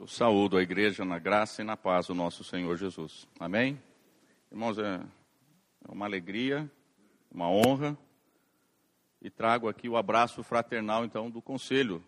Eu 0.00 0.06
saúdo 0.06 0.56
a 0.56 0.62
igreja 0.62 1.04
na 1.04 1.18
graça 1.18 1.60
e 1.60 1.64
na 1.64 1.76
paz 1.76 2.06
do 2.06 2.14
nosso 2.14 2.44
Senhor 2.44 2.76
Jesus. 2.76 3.26
Amém? 3.40 3.82
Irmãos, 4.48 4.78
é 4.78 5.00
uma 5.88 6.04
alegria, 6.04 6.70
uma 7.28 7.50
honra 7.50 7.98
e 9.20 9.28
trago 9.28 9.68
aqui 9.68 9.88
o 9.88 9.96
abraço 9.96 10.40
fraternal, 10.44 11.04
então, 11.04 11.28
do 11.28 11.42
conselho 11.42 12.00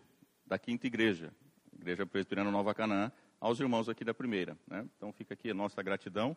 da 0.45 0.57
quinta 0.57 0.87
igreja, 0.87 1.33
Igreja 1.73 2.05
Presbiteriana 2.05 2.49
Nova 2.49 2.73
Canaã, 2.73 3.11
aos 3.41 3.59
irmãos 3.59 3.89
aqui 3.89 4.05
da 4.05 4.13
primeira. 4.13 4.57
Né? 4.65 4.87
Então, 4.95 5.11
fica 5.11 5.33
aqui 5.33 5.51
a 5.51 5.53
nossa 5.53 5.83
gratidão 5.83 6.35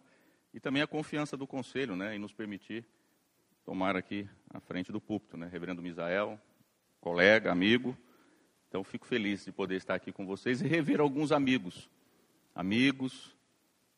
e 0.52 0.58
também 0.58 0.82
a 0.82 0.88
confiança 0.88 1.36
do 1.36 1.46
conselho 1.46 1.94
né, 1.94 2.16
em 2.16 2.18
nos 2.18 2.32
permitir 2.32 2.84
tomar 3.64 3.94
aqui 3.94 4.28
à 4.50 4.58
frente 4.58 4.90
do 4.90 5.00
púlpito. 5.00 5.36
Né? 5.36 5.48
Reverendo 5.52 5.80
Misael, 5.80 6.36
colega, 7.00 7.52
amigo, 7.52 7.96
então, 8.74 8.82
fico 8.82 9.06
feliz 9.06 9.44
de 9.44 9.52
poder 9.52 9.76
estar 9.76 9.94
aqui 9.94 10.10
com 10.10 10.26
vocês 10.26 10.60
e 10.60 10.66
rever 10.66 11.00
alguns 11.00 11.30
amigos. 11.30 11.88
Amigos, 12.52 13.32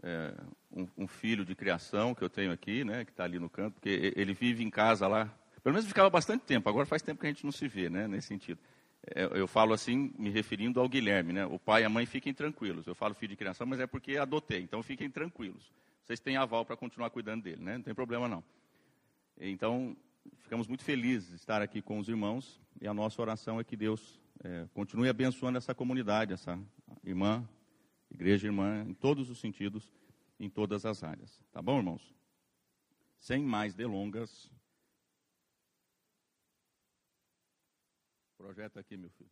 é, 0.03 0.35
um, 0.71 0.87
um, 0.99 1.09
filho 1.09 1.47
de 1.47 1.55
criação 1.55 2.15
que 2.15 2.23
eu 2.23 2.29
tenho 2.29 2.53
aqui, 2.53 2.85
né, 2.85 3.03
que 3.03 3.11
está 3.11 3.25
ali 3.25 3.39
no 3.39 3.49
canto, 3.49 3.73
porque 3.73 4.13
ele 4.15 4.35
vive 4.35 4.63
em 4.63 4.69
casa 4.69 5.09
lá. 5.09 5.35
Pelo 5.63 5.73
menos 5.73 5.89
ficava 5.89 6.11
bastante 6.11 6.45
tempo, 6.45 6.69
agora 6.69 6.85
faz 6.85 7.01
tempo 7.01 7.19
que 7.19 7.27
a 7.27 7.31
gente 7.31 7.43
não 7.43 7.53
se 7.53 7.67
vê, 7.67 7.89
né, 7.89 8.07
nesse 8.07 8.29
sentido. 8.29 8.61
É, 9.15 9.25
eu 9.41 9.47
falo 9.49 9.73
assim, 9.73 10.13
me 10.19 10.29
referindo 10.29 10.79
ao 10.79 10.87
Guilherme, 10.87 11.33
né, 11.33 11.47
o 11.47 11.59
pai 11.59 11.81
e 11.81 11.85
a 11.87 11.89
mãe 11.89 12.05
fiquem 12.05 12.35
tranquilos. 12.35 12.87
Eu 12.87 12.95
falo 12.95 13.15
filho 13.15 13.31
de 13.31 13.37
criação, 13.37 13.67
mas 13.67 13.81
é 13.81 13.87
porque 13.87 14.19
adotei, 14.19 14.61
então 14.61 14.83
fiquem 14.83 15.09
tranquilos. 15.09 15.73
Vocês 16.05 16.21
têm 16.21 16.37
aval 16.37 16.67
para 16.67 16.77
continuar 16.77 17.09
cuidando 17.09 17.45
dele, 17.45 17.63
né, 17.63 17.79
não 17.79 17.83
tem 17.83 17.95
problema 17.95 18.29
não. 18.29 18.45
Então, 19.41 19.97
ficamos 20.41 20.69
muito 20.69 20.85
felizes 20.85 21.31
de 21.31 21.37
estar 21.37 21.63
aqui 21.63 21.81
com 21.81 21.99
os 21.99 22.11
irmãos 22.11 22.61
e 22.79 22.87
a 22.87 22.93
nossa 22.93 23.23
oração 23.23 23.59
é 23.59 23.65
que 23.65 23.75
Deus 23.75 24.21
é, 24.45 24.67
continue 24.75 25.09
abençoando 25.09 25.59
essa 25.59 25.75
comunidade, 25.75 26.33
essa 26.33 26.59
irmã, 27.03 27.49
igreja 28.11 28.47
irmã, 28.47 28.85
em 28.85 28.95
todos 28.95 29.31
os 29.31 29.39
sentidos, 29.39 29.91
em 30.39 30.49
todas 30.49 30.85
as 30.85 31.03
áreas. 31.03 31.41
Tá 31.51 31.63
bom, 31.63 31.79
irmãos? 31.79 32.15
Sem 33.19 33.43
mais 33.43 33.75
delongas. 33.75 34.51
Projeto 38.37 38.79
aqui, 38.79 38.97
meu 38.97 39.11
filho. 39.11 39.31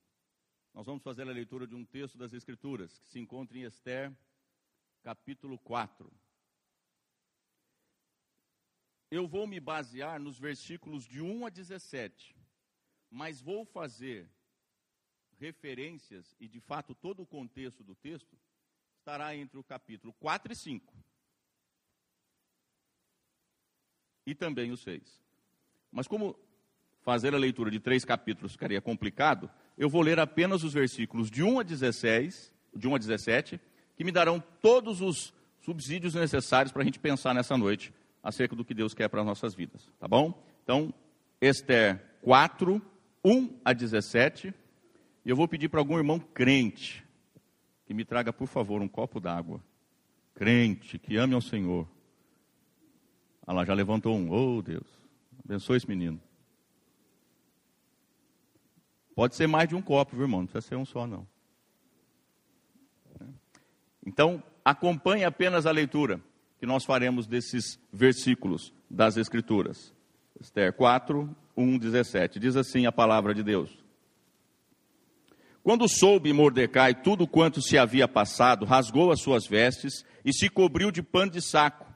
Nós 0.73 0.87
vamos 0.87 1.03
fazer 1.03 1.23
a 1.23 1.33
leitura 1.33 1.67
de 1.67 1.75
um 1.75 1.85
texto 1.85 2.19
das 2.19 2.33
Escrituras 2.33 2.99
que 2.99 3.07
se 3.07 3.21
encontra 3.21 3.57
em 3.57 3.63
Esther, 3.63 4.13
capítulo 5.03 5.59
4. 5.59 6.11
Eu 9.11 9.29
vou 9.29 9.47
me 9.47 9.61
basear 9.61 10.19
nos 10.19 10.39
versículos 10.39 11.05
de 11.05 11.21
1 11.21 11.47
a 11.47 11.51
17, 11.51 12.35
mas 13.09 13.41
vou 13.41 13.65
fazer 13.65 14.29
referências 15.39 16.35
e 16.41 16.49
de 16.49 16.61
fato 16.61 16.95
todo 16.95 17.23
o 17.23 17.27
contexto 17.27 17.83
do 17.83 17.95
texto 17.95 18.37
estará 18.99 19.37
entre 19.37 19.59
o 19.59 19.65
capítulo 19.65 20.13
4 20.15 20.53
e 20.53 20.57
5. 20.57 20.95
E 24.27 24.35
também 24.35 24.73
o 24.73 24.77
6. 24.77 25.23
Mas 25.93 26.09
como 26.09 26.37
fazer 27.03 27.35
a 27.35 27.39
leitura 27.39 27.71
de 27.71 27.79
três 27.79 28.05
capítulos 28.05 28.53
ficaria 28.53 28.81
complicado, 28.81 29.51
eu 29.77 29.91
vou 29.91 30.01
ler 30.01 30.19
apenas 30.19 30.65
os 30.65 30.73
versículos 30.73 31.31
de 31.31 31.43
1 31.43 31.61
a 31.61 31.63
16, 31.63 32.53
de 32.75 32.89
1 32.89 32.95
a 32.95 32.99
17, 32.99 33.61
que 33.97 34.05
me 34.05 34.11
darão 34.11 34.43
todos 34.63 35.01
os 35.01 35.35
subsídios 35.61 36.15
necessários 36.15 36.73
para 36.73 36.83
a 36.83 36.85
gente 36.85 36.99
pensar 36.99 37.35
nessa 37.35 37.57
noite 37.57 37.93
acerca 38.23 38.57
do 38.57 38.65
que 38.65 38.75
Deus 38.75 38.95
quer 38.95 39.09
para 39.09 39.21
as 39.21 39.27
nossas 39.27 39.55
vidas, 39.55 39.91
tá 40.01 40.09
bom? 40.09 40.43
Então, 40.63 40.93
Esther 41.41 42.03
4, 42.23 42.81
1 43.23 43.61
a 43.63 43.73
17, 43.75 44.55
e 45.25 45.31
eu 45.31 45.37
vou 45.37 45.49
pedir 45.49 45.69
para 45.69 45.81
algum 45.81 45.97
irmão 45.97 46.19
crente 46.19 47.05
que 47.87 47.95
me 47.95 48.05
traga, 48.05 48.33
por 48.33 48.47
favor, 48.47 48.83
um 48.83 48.89
copo 48.89 49.21
d'água. 49.21 49.61
Crente, 50.35 50.99
que 50.99 51.17
ame 51.17 51.35
ao 51.35 51.41
Senhor. 51.41 51.89
Ah 53.47 53.53
lá, 53.53 53.65
já 53.65 53.75
levantou 53.75 54.17
um. 54.17 54.31
Oh, 54.31 54.61
Deus. 54.61 54.87
Abençoe 55.45 55.77
esse 55.77 55.89
menino. 55.89 56.21
Pode 59.15 59.37
ser 59.37 59.47
mais 59.47 59.69
de 59.69 59.75
um 59.75 59.83
copo, 59.83 60.17
viu, 60.17 60.25
irmão? 60.25 60.41
Não 60.41 60.47
precisa 60.47 60.69
ser 60.69 60.77
um 60.77 60.85
só, 60.85 61.07
não. 61.07 61.27
Então, 64.05 64.43
acompanhe 64.65 65.25
apenas 65.25 65.67
a 65.67 65.71
leitura 65.71 66.21
que 66.59 66.67
nós 66.67 66.85
faremos 66.85 67.27
desses 67.27 67.79
versículos 67.93 68.73
das 68.91 69.17
Escrituras. 69.17 69.95
Esther 70.41 70.73
4, 70.73 71.35
1, 71.57 71.79
17. 71.79 72.41
Diz 72.41 72.57
assim 72.57 72.87
a 72.87 72.93
palavra 72.93 73.35
de 73.35 73.43
Deus. 73.43 73.84
Quando 75.65 75.89
soube 75.89 76.31
Mordecai 76.31 76.95
tudo 76.95 77.27
quanto 77.27 77.63
se 77.63 77.79
havia 77.79 78.07
passado, 78.07 78.67
rasgou 78.67 79.11
as 79.11 79.23
suas 79.23 79.47
vestes 79.47 80.05
e 80.23 80.31
se 80.31 80.51
cobriu 80.51 80.91
de 80.91 81.03
pano 81.03 81.33
de 81.33 81.41
saco 81.41 81.87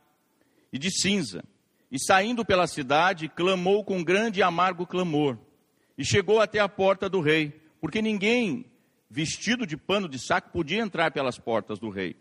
e 0.73 0.79
de 0.79 0.91
cinza. 0.91 1.45
E 1.93 2.03
saindo 2.03 2.47
pela 2.47 2.67
cidade, 2.67 3.29
clamou 3.29 3.85
com 3.85 4.03
grande 4.03 4.41
e 4.41 4.43
amargo 4.43 4.87
clamor. 4.87 5.37
E 5.99 6.05
chegou 6.05 6.41
até 6.41 6.59
a 6.61 6.69
porta 6.69 7.11
do 7.11 7.21
rei, 7.21 7.61
porque 7.79 8.01
ninguém 8.01 8.65
vestido 9.11 9.67
de 9.67 9.77
pano 9.77 10.09
de 10.09 10.19
saco 10.19 10.49
podia 10.51 10.81
entrar 10.81 11.11
pelas 11.11 11.39
portas 11.39 11.79
do 11.79 11.91
rei. 11.91 12.17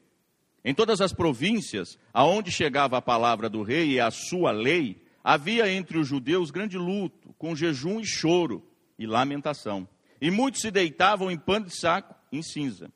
Em 0.66 0.76
todas 0.76 1.00
as 1.00 1.14
províncias 1.14 1.98
aonde 2.14 2.52
chegava 2.52 2.98
a 2.98 3.02
palavra 3.02 3.50
do 3.50 3.64
rei 3.64 3.92
e 3.92 4.00
a 4.02 4.12
sua 4.12 4.52
lei, 4.52 5.02
havia 5.24 5.72
entre 5.72 5.98
os 5.98 6.10
judeus 6.10 6.52
grande 6.52 6.78
luto, 6.78 7.34
com 7.38 7.56
jejum 7.56 8.02
e 8.02 8.06
choro 8.06 8.68
e 9.00 9.08
lamentação 9.08 9.88
e 10.22 10.32
muitos 10.32 10.62
se 10.62 10.72
deitavam 10.72 11.30
em 11.30 11.38
pano 11.38 11.66
de 11.66 11.76
saco 11.76 12.16
em 12.32 12.42
cinza. 12.42 12.92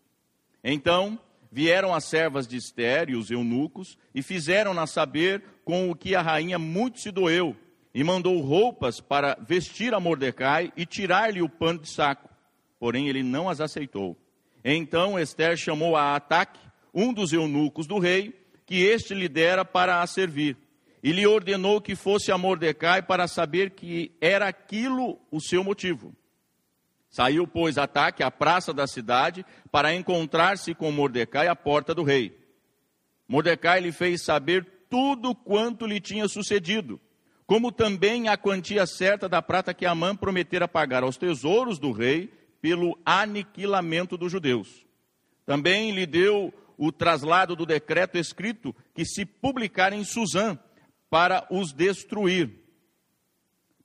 Então 0.63 1.19
vieram 1.51 1.93
as 1.93 2.05
servas 2.05 2.47
de 2.47 2.57
Esther 2.57 3.09
e 3.09 3.15
os 3.15 3.29
eunucos 3.29 3.97
e 4.15 4.21
fizeram-na 4.21 4.87
saber 4.87 5.43
com 5.65 5.89
o 5.89 5.95
que 5.95 6.15
a 6.15 6.21
rainha 6.21 6.57
muito 6.57 6.99
se 6.99 7.11
doeu, 7.11 7.55
e 7.93 8.03
mandou 8.03 8.39
roupas 8.39 9.01
para 9.01 9.37
vestir 9.45 9.93
a 9.93 9.99
Mordecai 9.99 10.71
e 10.77 10.85
tirar-lhe 10.85 11.41
o 11.41 11.49
pano 11.49 11.79
de 11.79 11.89
saco. 11.89 12.29
Porém 12.79 13.09
ele 13.09 13.21
não 13.21 13.49
as 13.49 13.59
aceitou. 13.59 14.17
Então 14.63 15.19
Esther 15.19 15.57
chamou 15.57 15.95
a 15.95 16.15
Ataque, 16.15 16.59
um 16.93 17.13
dos 17.13 17.33
eunucos 17.33 17.85
do 17.87 17.99
rei, 17.99 18.33
que 18.65 18.81
este 18.81 19.13
lhe 19.13 19.27
dera 19.27 19.65
para 19.65 20.01
a 20.01 20.07
servir, 20.07 20.57
e 21.03 21.11
lhe 21.11 21.27
ordenou 21.27 21.81
que 21.81 21.95
fosse 21.95 22.31
a 22.31 22.37
Mordecai 22.37 23.01
para 23.01 23.27
saber 23.27 23.71
que 23.71 24.11
era 24.21 24.47
aquilo 24.47 25.19
o 25.29 25.41
seu 25.41 25.63
motivo. 25.63 26.15
Saiu, 27.11 27.45
pois, 27.45 27.77
ataque 27.77 28.23
à 28.23 28.31
praça 28.31 28.73
da 28.73 28.87
cidade 28.87 29.45
para 29.69 29.93
encontrar-se 29.93 30.73
com 30.73 30.89
Mordecai 30.93 31.47
à 31.47 31.55
porta 31.55 31.93
do 31.93 32.03
rei. 32.03 32.39
Mordecai 33.27 33.81
lhe 33.81 33.91
fez 33.91 34.23
saber 34.23 34.65
tudo 34.89 35.35
quanto 35.35 35.85
lhe 35.85 35.99
tinha 35.99 36.27
sucedido, 36.29 36.99
como 37.45 37.69
também 37.69 38.29
a 38.29 38.37
quantia 38.37 38.85
certa 38.85 39.27
da 39.27 39.41
prata 39.41 39.73
que 39.73 39.85
Amã 39.85 40.15
prometera 40.15 40.69
pagar 40.69 41.03
aos 41.03 41.17
tesouros 41.17 41.77
do 41.77 41.91
rei 41.91 42.31
pelo 42.61 42.97
aniquilamento 43.05 44.15
dos 44.15 44.31
judeus. 44.31 44.85
Também 45.45 45.91
lhe 45.91 46.05
deu 46.05 46.53
o 46.77 46.93
traslado 46.93 47.57
do 47.57 47.65
decreto 47.65 48.17
escrito 48.17 48.73
que 48.95 49.03
se 49.03 49.25
publicar 49.25 49.91
em 49.91 50.05
Suzã 50.05 50.57
para 51.09 51.45
os 51.51 51.73
destruir, 51.73 52.49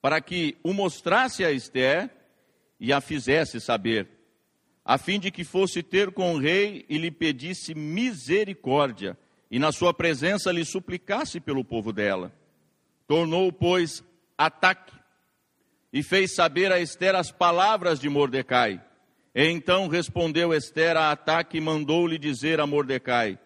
para 0.01 0.21
que 0.21 0.57
o 0.63 0.73
mostrasse 0.73 1.45
a 1.45 1.51
Esther 1.51 2.16
e 2.79 2.93
a 2.93 3.01
fizesse 3.01 3.61
saber, 3.61 4.09
a 4.85 4.99
fim 4.99 5.19
de 5.19 5.31
que 5.31 5.43
fosse 5.43 5.83
ter 5.83 6.13
com 6.13 6.35
o 6.35 6.39
rei 6.39 6.85
e 6.89 6.97
lhe 6.97 7.11
pedisse 7.11 7.75
misericórdia, 7.75 9.19
e 9.51 9.59
na 9.59 9.73
sua 9.73 9.93
presença 9.93 10.53
lhe 10.53 10.65
suplicasse 10.65 11.41
pelo 11.41 11.65
povo 11.65 11.93
dela. 11.93 12.33
Tornou, 13.07 13.53
pois, 13.53 14.05
ataque, 14.37 14.93
e 15.93 16.03
fez 16.03 16.35
saber 16.35 16.71
a 16.71 16.81
Esther 16.81 17.15
as 17.15 17.31
palavras 17.31 17.99
de 17.99 18.09
Mordecai. 18.09 18.83
Então 19.35 19.89
respondeu 19.89 20.53
Esther 20.53 20.97
a 20.97 21.11
ataque 21.11 21.59
e 21.59 21.61
mandou-lhe 21.61 22.19
dizer 22.19 22.61
a 22.61 22.67
Mordecai: 22.67 23.39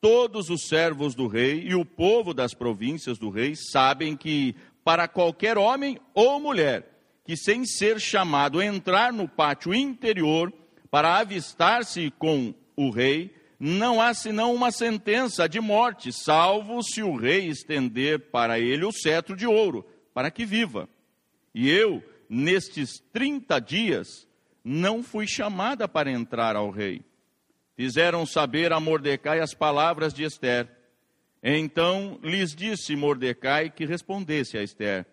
Todos 0.00 0.50
os 0.50 0.68
servos 0.68 1.14
do 1.14 1.26
rei 1.26 1.62
e 1.62 1.74
o 1.74 1.84
povo 1.84 2.32
das 2.32 2.54
províncias 2.54 3.18
do 3.18 3.30
rei 3.30 3.54
sabem 3.54 4.16
que, 4.16 4.54
para 4.84 5.08
qualquer 5.08 5.58
homem 5.58 5.98
ou 6.14 6.40
mulher 6.40 6.93
que, 7.24 7.36
sem 7.36 7.64
ser 7.64 7.98
chamado, 7.98 8.62
entrar 8.62 9.12
no 9.12 9.26
pátio 9.26 9.74
interior 9.74 10.52
para 10.90 11.18
avistar-se 11.18 12.10
com 12.18 12.54
o 12.76 12.90
rei, 12.90 13.34
não 13.58 14.00
há 14.00 14.12
senão 14.12 14.54
uma 14.54 14.70
sentença 14.70 15.48
de 15.48 15.58
morte, 15.58 16.12
salvo 16.12 16.82
se 16.82 17.02
o 17.02 17.16
rei 17.16 17.48
estender 17.48 18.30
para 18.30 18.60
ele 18.60 18.84
o 18.84 18.92
cetro 18.92 19.34
de 19.34 19.46
ouro, 19.46 19.86
para 20.12 20.30
que 20.30 20.44
viva. 20.44 20.88
E 21.54 21.70
eu, 21.70 22.02
nestes 22.28 23.02
trinta 23.12 23.58
dias, 23.58 24.28
não 24.62 25.02
fui 25.02 25.26
chamada 25.26 25.88
para 25.88 26.10
entrar 26.10 26.56
ao 26.56 26.70
rei. 26.70 27.02
Fizeram 27.76 28.24
saber 28.26 28.72
a 28.72 28.78
Mordecai 28.78 29.40
as 29.40 29.54
palavras 29.54 30.12
de 30.12 30.24
Esther. 30.24 30.68
Então 31.42 32.18
lhes 32.22 32.54
disse 32.54 32.94
Mordecai 32.94 33.70
que 33.70 33.84
respondesse 33.84 34.56
a 34.56 34.62
Esther: 34.62 35.06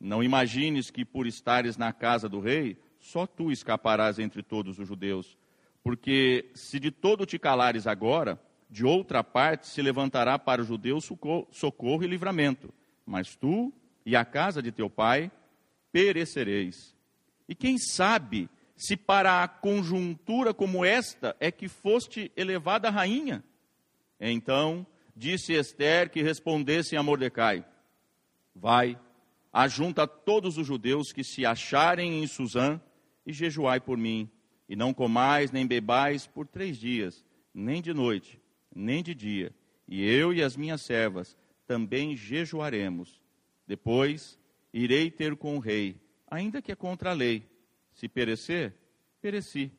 não 0.00 0.22
imagines 0.22 0.90
que 0.90 1.04
por 1.04 1.26
estares 1.26 1.76
na 1.76 1.92
casa 1.92 2.28
do 2.28 2.40
rei, 2.40 2.78
só 2.98 3.26
tu 3.26 3.50
escaparás 3.50 4.18
entre 4.18 4.42
todos 4.42 4.78
os 4.78 4.86
judeus, 4.86 5.36
Porque 5.82 6.50
se 6.54 6.78
de 6.78 6.90
todo 6.90 7.24
te 7.24 7.38
calares 7.38 7.86
agora, 7.86 8.38
de 8.68 8.84
outra 8.84 9.24
parte 9.24 9.66
se 9.66 9.80
levantará 9.80 10.38
para 10.38 10.60
os 10.60 10.68
judeus 10.68 11.08
socorro 11.50 12.04
e 12.04 12.06
livramento. 12.06 12.72
Mas 13.06 13.34
tu 13.34 13.72
e 14.04 14.14
a 14.14 14.24
casa 14.24 14.60
de 14.60 14.70
teu 14.70 14.90
pai 14.90 15.30
perecereis. 15.90 16.94
E 17.48 17.54
quem 17.54 17.78
sabe 17.78 18.50
se 18.76 18.96
para 18.96 19.42
a 19.42 19.48
conjuntura 19.48 20.52
como 20.52 20.84
esta 20.84 21.34
é 21.40 21.50
que 21.50 21.68
foste 21.68 22.30
elevada 22.36 22.90
rainha? 22.90 23.42
Então 24.20 24.86
disse 25.16 25.54
Esther 25.54 26.10
que 26.10 26.22
respondessem 26.22 26.98
a 26.98 27.02
Mordecai: 27.02 27.64
Vai, 28.54 28.98
ajunta 29.52 30.06
todos 30.06 30.58
os 30.58 30.66
judeus 30.66 31.12
que 31.12 31.24
se 31.24 31.44
acharem 31.44 32.22
em 32.22 32.26
Suzã 32.26 32.80
e 33.26 33.32
jejuai 33.32 33.80
por 33.80 33.96
mim, 33.96 34.30
e 34.68 34.76
não 34.76 34.92
comais 34.92 35.50
nem 35.50 35.66
bebais 35.66 36.26
por 36.26 36.46
três 36.46 36.78
dias, 36.78 37.24
nem 37.54 37.80
de 37.80 37.92
noite, 37.94 38.40
nem 38.74 39.02
de 39.02 39.14
dia, 39.14 39.54
e 39.86 40.04
eu 40.04 40.32
e 40.32 40.42
as 40.42 40.56
minhas 40.56 40.82
servas 40.82 41.36
também 41.66 42.16
jejuaremos. 42.16 43.20
Depois 43.66 44.38
irei 44.72 45.10
ter 45.10 45.36
com 45.36 45.56
o 45.56 45.60
rei, 45.60 46.00
ainda 46.26 46.62
que 46.62 46.72
é 46.72 46.76
contra 46.76 47.10
a 47.10 47.14
lei. 47.14 47.46
Se 47.92 48.08
perecer, 48.08 48.74
pereci. 49.20 49.72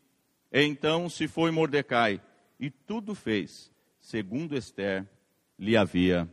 Então 0.51 1.09
se 1.09 1.27
foi 1.27 1.51
Mordecai, 1.51 2.21
e 2.59 2.69
tudo 2.69 3.15
fez, 3.15 3.71
segundo 3.99 4.55
Esther 4.55 5.07
lhe 5.57 5.77
havia 5.77 6.29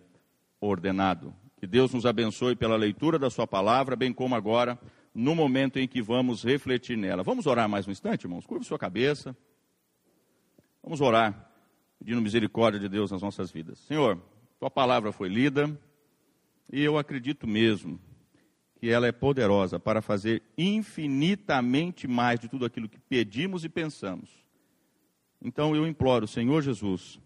ordenado. 0.60 1.34
Que 1.66 1.70
Deus 1.70 1.92
nos 1.92 2.06
abençoe 2.06 2.54
pela 2.54 2.76
leitura 2.76 3.18
da 3.18 3.28
Sua 3.28 3.44
palavra, 3.44 3.96
bem 3.96 4.12
como 4.12 4.36
agora, 4.36 4.78
no 5.12 5.34
momento 5.34 5.80
em 5.80 5.88
que 5.88 6.00
vamos 6.00 6.44
refletir 6.44 6.96
nela. 6.96 7.24
Vamos 7.24 7.44
orar 7.44 7.68
mais 7.68 7.88
um 7.88 7.90
instante, 7.90 8.22
irmãos? 8.22 8.46
Curve 8.46 8.64
sua 8.64 8.78
cabeça. 8.78 9.36
Vamos 10.80 11.00
orar, 11.00 11.50
pedindo 11.98 12.22
misericórdia 12.22 12.78
de 12.78 12.88
Deus 12.88 13.10
nas 13.10 13.20
nossas 13.20 13.50
vidas. 13.50 13.80
Senhor, 13.80 14.16
Tua 14.60 14.70
palavra 14.70 15.10
foi 15.10 15.28
lida, 15.28 15.76
e 16.72 16.84
eu 16.84 16.96
acredito 16.96 17.48
mesmo 17.48 17.98
que 18.78 18.88
ela 18.88 19.08
é 19.08 19.12
poderosa 19.12 19.80
para 19.80 20.00
fazer 20.00 20.44
infinitamente 20.56 22.06
mais 22.06 22.38
de 22.38 22.48
tudo 22.48 22.64
aquilo 22.64 22.88
que 22.88 23.00
pedimos 23.00 23.64
e 23.64 23.68
pensamos. 23.68 24.30
Então 25.42 25.74
eu 25.74 25.84
imploro, 25.84 26.28
Senhor 26.28 26.62
Jesus, 26.62 27.18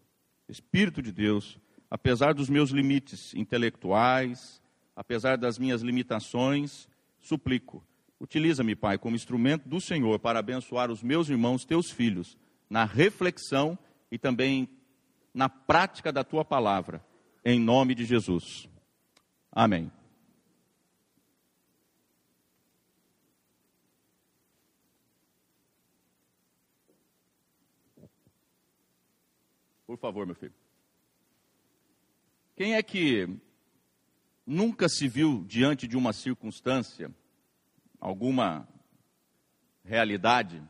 Espírito 0.48 1.02
de 1.02 1.12
Deus, 1.12 1.60
apesar 1.90 2.32
dos 2.32 2.48
meus 2.48 2.70
limites 2.70 3.34
intelectuais, 3.34 4.62
apesar 4.94 5.36
das 5.36 5.58
minhas 5.58 5.82
limitações, 5.82 6.88
suplico, 7.20 7.84
utiliza-me, 8.20 8.76
Pai, 8.76 8.96
como 8.96 9.16
instrumento 9.16 9.68
do 9.68 9.80
Senhor 9.80 10.18
para 10.20 10.38
abençoar 10.38 10.90
os 10.90 11.02
meus 11.02 11.28
irmãos, 11.28 11.64
teus 11.64 11.90
filhos, 11.90 12.38
na 12.68 12.84
reflexão 12.84 13.76
e 14.10 14.18
também 14.18 14.68
na 15.34 15.48
prática 15.48 16.12
da 16.12 16.22
tua 16.22 16.44
palavra, 16.44 17.04
em 17.44 17.58
nome 17.58 17.94
de 17.94 18.04
Jesus. 18.04 18.68
Amém. 19.50 19.90
Por 29.86 29.98
favor, 29.98 30.24
meu 30.24 30.36
filho. 30.36 30.59
Quem 32.60 32.74
é 32.74 32.82
que 32.82 33.26
nunca 34.46 34.86
se 34.86 35.08
viu 35.08 35.42
diante 35.48 35.88
de 35.88 35.96
uma 35.96 36.12
circunstância, 36.12 37.10
alguma 37.98 38.68
realidade, 39.82 40.62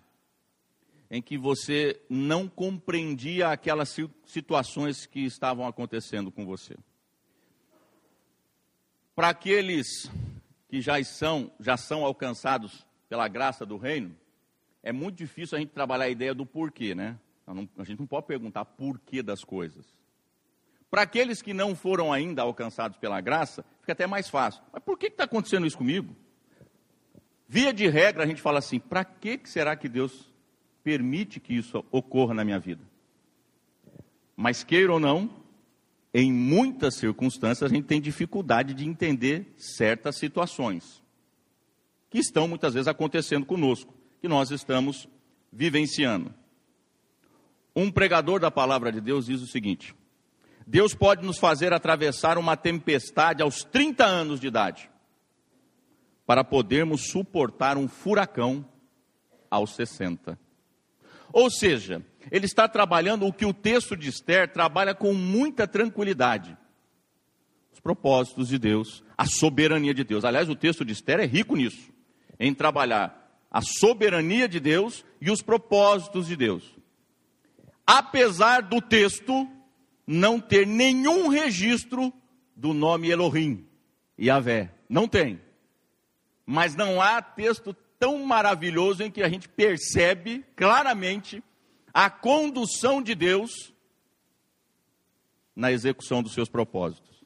em 1.11 1.21
que 1.21 1.37
você 1.37 2.01
não 2.09 2.49
compreendia 2.49 3.49
aquelas 3.49 3.97
situações 4.25 5.05
que 5.05 5.25
estavam 5.25 5.67
acontecendo 5.67 6.31
com 6.31 6.47
você? 6.47 6.77
Para 9.13 9.31
aqueles 9.31 10.09
que 10.69 10.81
já 10.81 11.03
são, 11.03 11.51
já 11.59 11.77
são 11.77 12.05
alcançados 12.05 12.87
pela 13.09 13.27
graça 13.27 13.67
do 13.67 13.77
reino, 13.77 14.17
é 14.81 14.93
muito 14.93 15.17
difícil 15.17 15.59
a 15.59 15.61
gente 15.61 15.73
trabalhar 15.73 16.05
a 16.05 16.11
ideia 16.11 16.37
do 16.37 16.47
porquê, 16.47 16.95
né? 16.95 17.19
Não, 17.45 17.69
a 17.79 17.83
gente 17.83 17.99
não 17.99 18.07
pode 18.07 18.29
perguntar 18.29 18.65
porquê 18.65 19.25
das 19.25 19.43
coisas. 19.43 20.00
Para 20.91 21.03
aqueles 21.03 21.41
que 21.41 21.55
não 21.55 21.77
foram 21.77 22.13
ainda 22.13 22.43
alcançados 22.43 22.99
pela 22.99 23.21
graça, 23.21 23.65
fica 23.81 23.93
até 23.93 24.07
mais 24.07 24.29
fácil. 24.29 24.63
Mas 24.73 24.83
por 24.83 24.99
que 24.99 25.07
está 25.07 25.25
acontecendo 25.25 25.67
isso 25.67 25.79
comigo? 25.79 26.17
Via 27.49 27.73
de 27.73 27.87
regra, 27.89 28.25
a 28.25 28.27
gente 28.27 28.43
fala 28.43 28.59
assim: 28.59 28.81
para 28.81 29.05
que 29.05 29.41
será 29.45 29.77
que 29.77 29.89
Deus 29.89 30.33
permite 30.83 31.39
que 31.39 31.55
isso 31.55 31.85
ocorra 31.91 32.35
na 32.35 32.45
minha 32.45 32.59
vida? 32.59 32.83
Mas 34.37 34.65
queira 34.65 34.93
ou 34.93 34.99
não, 34.99 35.31
em 36.13 36.33
muitas 36.33 36.97
circunstâncias 36.97 37.71
a 37.71 37.75
gente 37.75 37.87
tem 37.87 38.01
dificuldade 38.01 38.75
de 38.75 38.85
entender 38.85 39.55
certas 39.57 40.17
situações 40.17 41.01
que 42.09 42.19
estão 42.19 42.49
muitas 42.49 42.75
vezes 42.75 42.89
acontecendo 42.89 43.47
conosco, 43.47 43.95
que 44.21 44.27
nós 44.27 44.51
estamos 44.51 45.09
vivenciando. 45.53 46.35
Um 47.75 47.91
pregador 47.91 48.41
da 48.41 48.51
palavra 48.51 48.91
de 48.91 49.01
Deus 49.01 49.27
diz 49.27 49.41
o 49.41 49.47
seguinte: 49.47 49.95
Deus 50.67 50.95
pode 50.95 51.25
nos 51.25 51.39
fazer 51.39 51.73
atravessar 51.73 52.39
uma 52.39 52.57
tempestade 52.57 53.43
aos 53.43 53.65
30 53.65 54.05
anos 54.05 54.41
de 54.41 54.47
idade, 54.47 54.91
para 56.27 56.45
podermos 56.45 57.11
suportar 57.11 57.77
um 57.77 57.89
furacão 57.89 58.65
aos 59.51 59.75
60. 59.75 60.39
Ou 61.33 61.51
seja, 61.51 62.05
ele 62.31 62.47
está 62.47 62.69
trabalhando 62.69 63.27
o 63.27 63.33
que 63.33 63.45
o 63.45 63.55
texto 63.55 63.97
de 63.97 64.09
Esther 64.09 64.53
trabalha 64.53 64.95
com 64.95 65.13
muita 65.15 65.67
tranquilidade. 65.67 66.57
Os 67.73 67.81
propósitos 67.81 68.49
de 68.49 68.59
Deus, 68.59 69.03
a 69.17 69.27
soberania 69.27 69.95
de 69.95 70.05
Deus. 70.05 70.25
Aliás, 70.25 70.49
o 70.49 70.57
texto 70.57 70.85
de 70.85 70.93
Esther 70.93 71.21
é 71.21 71.27
rico 71.27 71.57
nisso, 71.57 71.91
em 72.39 72.53
trabalhar 72.55 73.21
a 73.51 73.61
soberania 73.63 74.49
de 74.49 74.61
Deus 74.61 75.05
e 75.21 75.31
os 75.31 75.43
propósitos 75.43 76.27
de 76.27 76.37
Deus. 76.37 76.63
Apesar 77.87 78.63
do 78.63 78.81
texto 78.81 79.49
não 80.11 80.41
ter 80.41 80.67
nenhum 80.67 81.29
registro 81.29 82.13
do 82.57 82.75
nome 82.75 83.09
Elohim, 83.09 83.65
Yahvé. 84.19 84.75
Não 84.89 85.07
tem. 85.07 85.41
Mas 86.45 86.75
não 86.75 87.01
há 87.01 87.23
texto 87.23 87.73
tão 87.97 88.19
maravilhoso 88.27 89.05
em 89.05 89.11
que 89.11 89.23
a 89.23 89.29
gente 89.29 89.49
percebe 89.49 90.45
claramente 90.57 91.45
a 91.95 92.11
condução 92.11 93.01
de 93.01 93.15
Deus 93.15 93.73
na 95.55 95.71
execução 95.71 96.25
dos 96.25 96.35
seus 96.35 96.49
propósitos. 96.49 97.23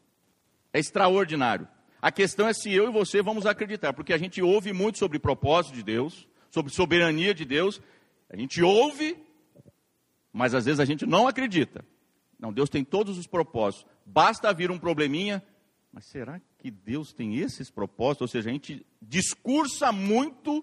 É 0.70 0.78
extraordinário. 0.78 1.66
A 2.02 2.12
questão 2.12 2.46
é 2.46 2.52
se 2.52 2.70
eu 2.70 2.90
e 2.90 2.92
você 2.92 3.22
vamos 3.22 3.46
acreditar, 3.46 3.94
porque 3.94 4.12
a 4.12 4.18
gente 4.18 4.42
ouve 4.42 4.74
muito 4.74 4.98
sobre 4.98 5.18
propósito 5.18 5.74
de 5.74 5.82
Deus, 5.82 6.28
sobre 6.50 6.70
soberania 6.70 7.32
de 7.32 7.46
Deus, 7.46 7.80
a 8.28 8.36
gente 8.36 8.62
ouve, 8.62 9.16
mas 10.30 10.54
às 10.54 10.66
vezes 10.66 10.80
a 10.80 10.84
gente 10.84 11.06
não 11.06 11.26
acredita. 11.26 11.82
Não, 12.44 12.52
Deus 12.52 12.68
tem 12.68 12.84
todos 12.84 13.16
os 13.16 13.26
propósitos. 13.26 13.86
Basta 14.04 14.52
vir 14.52 14.70
um 14.70 14.78
probleminha, 14.78 15.42
mas 15.90 16.04
será 16.04 16.38
que 16.58 16.70
Deus 16.70 17.10
tem 17.10 17.38
esses 17.38 17.70
propósitos? 17.70 18.20
Ou 18.20 18.28
seja, 18.28 18.50
a 18.50 18.52
gente 18.52 18.84
discursa 19.00 19.90
muito 19.90 20.62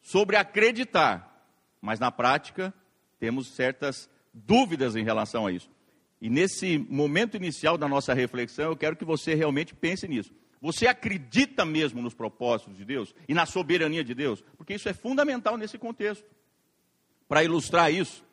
sobre 0.00 0.36
acreditar, 0.36 1.46
mas 1.78 2.00
na 2.00 2.10
prática 2.10 2.72
temos 3.18 3.48
certas 3.48 4.08
dúvidas 4.32 4.96
em 4.96 5.04
relação 5.04 5.46
a 5.46 5.52
isso. 5.52 5.68
E 6.22 6.30
nesse 6.30 6.78
momento 6.78 7.36
inicial 7.36 7.76
da 7.76 7.86
nossa 7.86 8.14
reflexão, 8.14 8.70
eu 8.70 8.76
quero 8.76 8.96
que 8.96 9.04
você 9.04 9.34
realmente 9.34 9.74
pense 9.74 10.08
nisso. 10.08 10.32
Você 10.58 10.86
acredita 10.86 11.66
mesmo 11.66 12.00
nos 12.00 12.14
propósitos 12.14 12.78
de 12.78 12.84
Deus 12.86 13.14
e 13.28 13.34
na 13.34 13.44
soberania 13.44 14.02
de 14.02 14.14
Deus? 14.14 14.42
Porque 14.56 14.72
isso 14.72 14.88
é 14.88 14.94
fundamental 14.94 15.58
nesse 15.58 15.76
contexto. 15.76 16.24
Para 17.28 17.44
ilustrar 17.44 17.92
isso, 17.92 18.24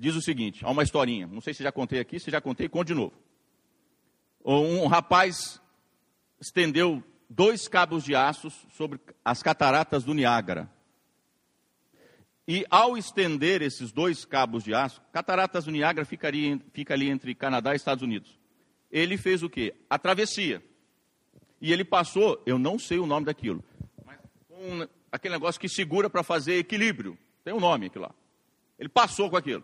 diz 0.00 0.16
o 0.16 0.22
seguinte: 0.22 0.64
há 0.64 0.70
uma 0.70 0.82
historinha, 0.82 1.26
não 1.26 1.40
sei 1.40 1.52
se 1.52 1.62
já 1.62 1.70
contei 1.70 2.00
aqui, 2.00 2.18
se 2.18 2.30
já 2.30 2.40
contei, 2.40 2.68
conte 2.68 2.88
de 2.88 2.94
novo. 2.94 3.12
Um 4.42 4.86
rapaz 4.86 5.60
estendeu 6.40 7.04
dois 7.28 7.68
cabos 7.68 8.02
de 8.02 8.14
aços 8.16 8.66
sobre 8.72 8.98
as 9.22 9.42
cataratas 9.42 10.02
do 10.02 10.14
Niágara. 10.14 10.70
E 12.48 12.66
ao 12.68 12.96
estender 12.96 13.62
esses 13.62 13.92
dois 13.92 14.24
cabos 14.24 14.64
de 14.64 14.74
aço, 14.74 15.00
Cataratas 15.12 15.66
do 15.66 15.70
Niágara 15.70 16.04
ficaria, 16.04 16.58
fica 16.72 16.94
ali 16.94 17.08
entre 17.08 17.32
Canadá 17.32 17.72
e 17.72 17.76
Estados 17.76 18.02
Unidos. 18.02 18.36
Ele 18.90 19.16
fez 19.16 19.44
o 19.44 19.48
quê? 19.48 19.72
A 19.88 19.96
travessia. 19.96 20.60
E 21.60 21.72
ele 21.72 21.84
passou, 21.84 22.42
eu 22.44 22.58
não 22.58 22.76
sei 22.76 22.98
o 22.98 23.06
nome 23.06 23.26
daquilo, 23.26 23.62
mas 24.04 24.18
um, 24.50 24.84
aquele 25.12 25.34
negócio 25.34 25.60
que 25.60 25.68
segura 25.68 26.10
para 26.10 26.24
fazer 26.24 26.54
equilíbrio. 26.54 27.16
Tem 27.44 27.54
um 27.54 27.60
nome 27.60 27.86
aquilo 27.86 28.06
lá. 28.06 28.14
Ele 28.76 28.88
passou 28.88 29.30
com 29.30 29.36
aquilo. 29.36 29.62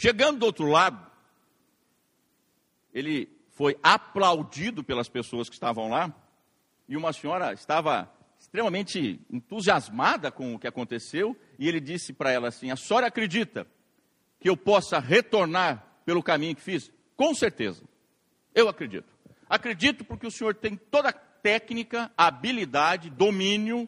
Chegando 0.00 0.38
do 0.38 0.46
outro 0.46 0.66
lado, 0.66 1.04
ele 2.94 3.28
foi 3.48 3.76
aplaudido 3.82 4.84
pelas 4.84 5.08
pessoas 5.08 5.48
que 5.48 5.56
estavam 5.56 5.88
lá, 5.88 6.14
e 6.88 6.96
uma 6.96 7.12
senhora 7.12 7.52
estava 7.52 8.08
extremamente 8.38 9.20
entusiasmada 9.28 10.30
com 10.30 10.54
o 10.54 10.58
que 10.58 10.68
aconteceu, 10.68 11.36
e 11.58 11.66
ele 11.66 11.80
disse 11.80 12.12
para 12.12 12.30
ela 12.30 12.46
assim: 12.46 12.70
A 12.70 12.76
senhora 12.76 13.08
acredita 13.08 13.66
que 14.38 14.48
eu 14.48 14.56
possa 14.56 15.00
retornar 15.00 15.84
pelo 16.04 16.22
caminho 16.22 16.54
que 16.54 16.62
fiz? 16.62 16.92
Com 17.16 17.34
certeza. 17.34 17.82
Eu 18.54 18.68
acredito. 18.68 19.12
Acredito 19.50 20.04
porque 20.04 20.28
o 20.28 20.30
senhor 20.30 20.54
tem 20.54 20.76
toda 20.76 21.08
a 21.08 21.12
técnica, 21.12 22.08
habilidade, 22.16 23.10
domínio. 23.10 23.82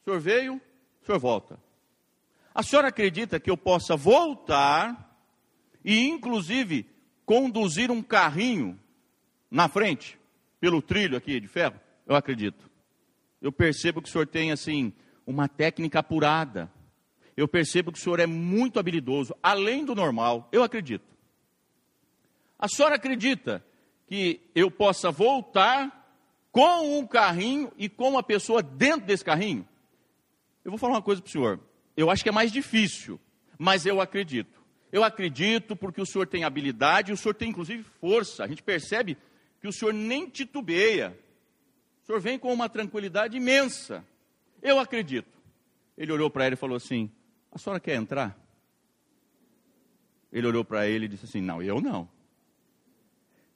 O 0.00 0.04
senhor 0.04 0.18
veio, 0.18 0.54
o 1.02 1.04
senhor 1.04 1.18
volta. 1.18 1.60
A 2.54 2.62
senhora 2.62 2.88
acredita 2.88 3.38
que 3.38 3.50
eu 3.50 3.56
possa 3.58 3.94
voltar 3.96 5.11
e, 5.84 6.06
inclusive, 6.06 6.86
conduzir 7.24 7.90
um 7.90 8.02
carrinho 8.02 8.78
na 9.50 9.68
frente, 9.68 10.18
pelo 10.60 10.80
trilho 10.80 11.16
aqui 11.16 11.40
de 11.40 11.48
ferro? 11.48 11.78
Eu 12.06 12.14
acredito. 12.14 12.70
Eu 13.40 13.52
percebo 13.52 14.00
que 14.00 14.08
o 14.08 14.12
senhor 14.12 14.26
tem, 14.26 14.52
assim, 14.52 14.92
uma 15.26 15.48
técnica 15.48 15.98
apurada. 15.98 16.70
Eu 17.36 17.48
percebo 17.48 17.90
que 17.90 17.98
o 17.98 18.02
senhor 18.02 18.20
é 18.20 18.26
muito 18.26 18.78
habilidoso, 18.78 19.34
além 19.42 19.84
do 19.84 19.94
normal. 19.94 20.48
Eu 20.52 20.62
acredito. 20.62 21.04
A 22.58 22.68
senhora 22.68 22.94
acredita 22.94 23.64
que 24.06 24.40
eu 24.54 24.70
possa 24.70 25.10
voltar 25.10 26.02
com 26.52 26.98
um 26.98 27.06
carrinho 27.06 27.72
e 27.76 27.88
com 27.88 28.10
uma 28.10 28.22
pessoa 28.22 28.62
dentro 28.62 29.06
desse 29.06 29.24
carrinho? 29.24 29.66
Eu 30.64 30.70
vou 30.70 30.78
falar 30.78 30.92
uma 30.92 31.02
coisa 31.02 31.20
para 31.20 31.28
o 31.28 31.32
senhor. 31.32 31.58
Eu 31.96 32.10
acho 32.10 32.22
que 32.22 32.28
é 32.28 32.32
mais 32.32 32.52
difícil, 32.52 33.18
mas 33.58 33.86
eu 33.86 34.00
acredito. 34.00 34.61
Eu 34.92 35.02
acredito 35.02 35.74
porque 35.74 36.02
o 36.02 36.06
senhor 36.06 36.26
tem 36.26 36.44
habilidade, 36.44 37.12
o 37.12 37.16
senhor 37.16 37.34
tem 37.34 37.48
inclusive 37.48 37.82
força. 37.98 38.44
A 38.44 38.46
gente 38.46 38.62
percebe 38.62 39.16
que 39.58 39.66
o 39.66 39.72
senhor 39.72 39.94
nem 39.94 40.28
titubeia. 40.28 41.18
O 42.02 42.06
senhor 42.06 42.20
vem 42.20 42.38
com 42.38 42.52
uma 42.52 42.68
tranquilidade 42.68 43.34
imensa. 43.34 44.04
Eu 44.60 44.78
acredito. 44.78 45.40
Ele 45.96 46.12
olhou 46.12 46.28
para 46.28 46.44
ela 46.44 46.54
e 46.54 46.58
falou 46.58 46.76
assim: 46.76 47.10
A 47.50 47.58
senhora 47.58 47.80
quer 47.80 47.94
entrar? 47.94 48.38
Ele 50.30 50.46
olhou 50.46 50.64
para 50.64 50.86
ele 50.86 51.06
e 51.06 51.08
disse 51.08 51.24
assim: 51.24 51.40
Não, 51.40 51.62
eu 51.62 51.80
não. 51.80 52.06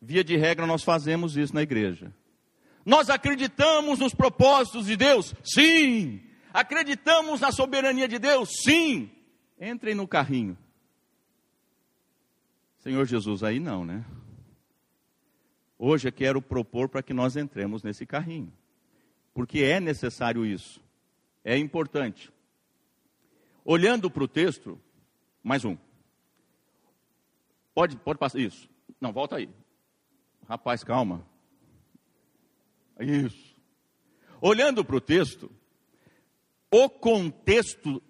Via 0.00 0.24
de 0.24 0.36
regra, 0.36 0.66
nós 0.66 0.82
fazemos 0.82 1.36
isso 1.36 1.54
na 1.54 1.62
igreja. 1.62 2.14
Nós 2.84 3.10
acreditamos 3.10 3.98
nos 3.98 4.14
propósitos 4.14 4.86
de 4.86 4.96
Deus? 4.96 5.34
Sim. 5.44 6.22
Acreditamos 6.52 7.40
na 7.40 7.52
soberania 7.52 8.08
de 8.08 8.18
Deus? 8.18 8.48
Sim. 8.64 9.10
Entrem 9.60 9.94
no 9.94 10.06
carrinho. 10.06 10.56
Senhor 12.86 13.04
Jesus, 13.04 13.42
aí 13.42 13.58
não, 13.58 13.84
né? 13.84 14.04
Hoje 15.76 16.06
eu 16.06 16.12
quero 16.12 16.40
propor 16.40 16.88
para 16.88 17.02
que 17.02 17.12
nós 17.12 17.36
entremos 17.36 17.82
nesse 17.82 18.06
carrinho. 18.06 18.52
Porque 19.34 19.58
é 19.58 19.80
necessário 19.80 20.46
isso. 20.46 20.80
É 21.42 21.58
importante. 21.58 22.32
Olhando 23.64 24.08
para 24.08 24.22
o 24.22 24.28
texto, 24.28 24.80
mais 25.42 25.64
um. 25.64 25.76
Pode, 27.74 27.96
pode 27.96 28.20
passar. 28.20 28.38
Isso. 28.38 28.70
Não, 29.00 29.12
volta 29.12 29.34
aí. 29.34 29.50
Rapaz, 30.48 30.84
calma. 30.84 31.26
Isso. 33.00 33.56
Olhando 34.40 34.84
para 34.84 34.94
o 34.94 35.00
texto, 35.00 35.50
o 36.70 36.88
contexto 36.88 38.00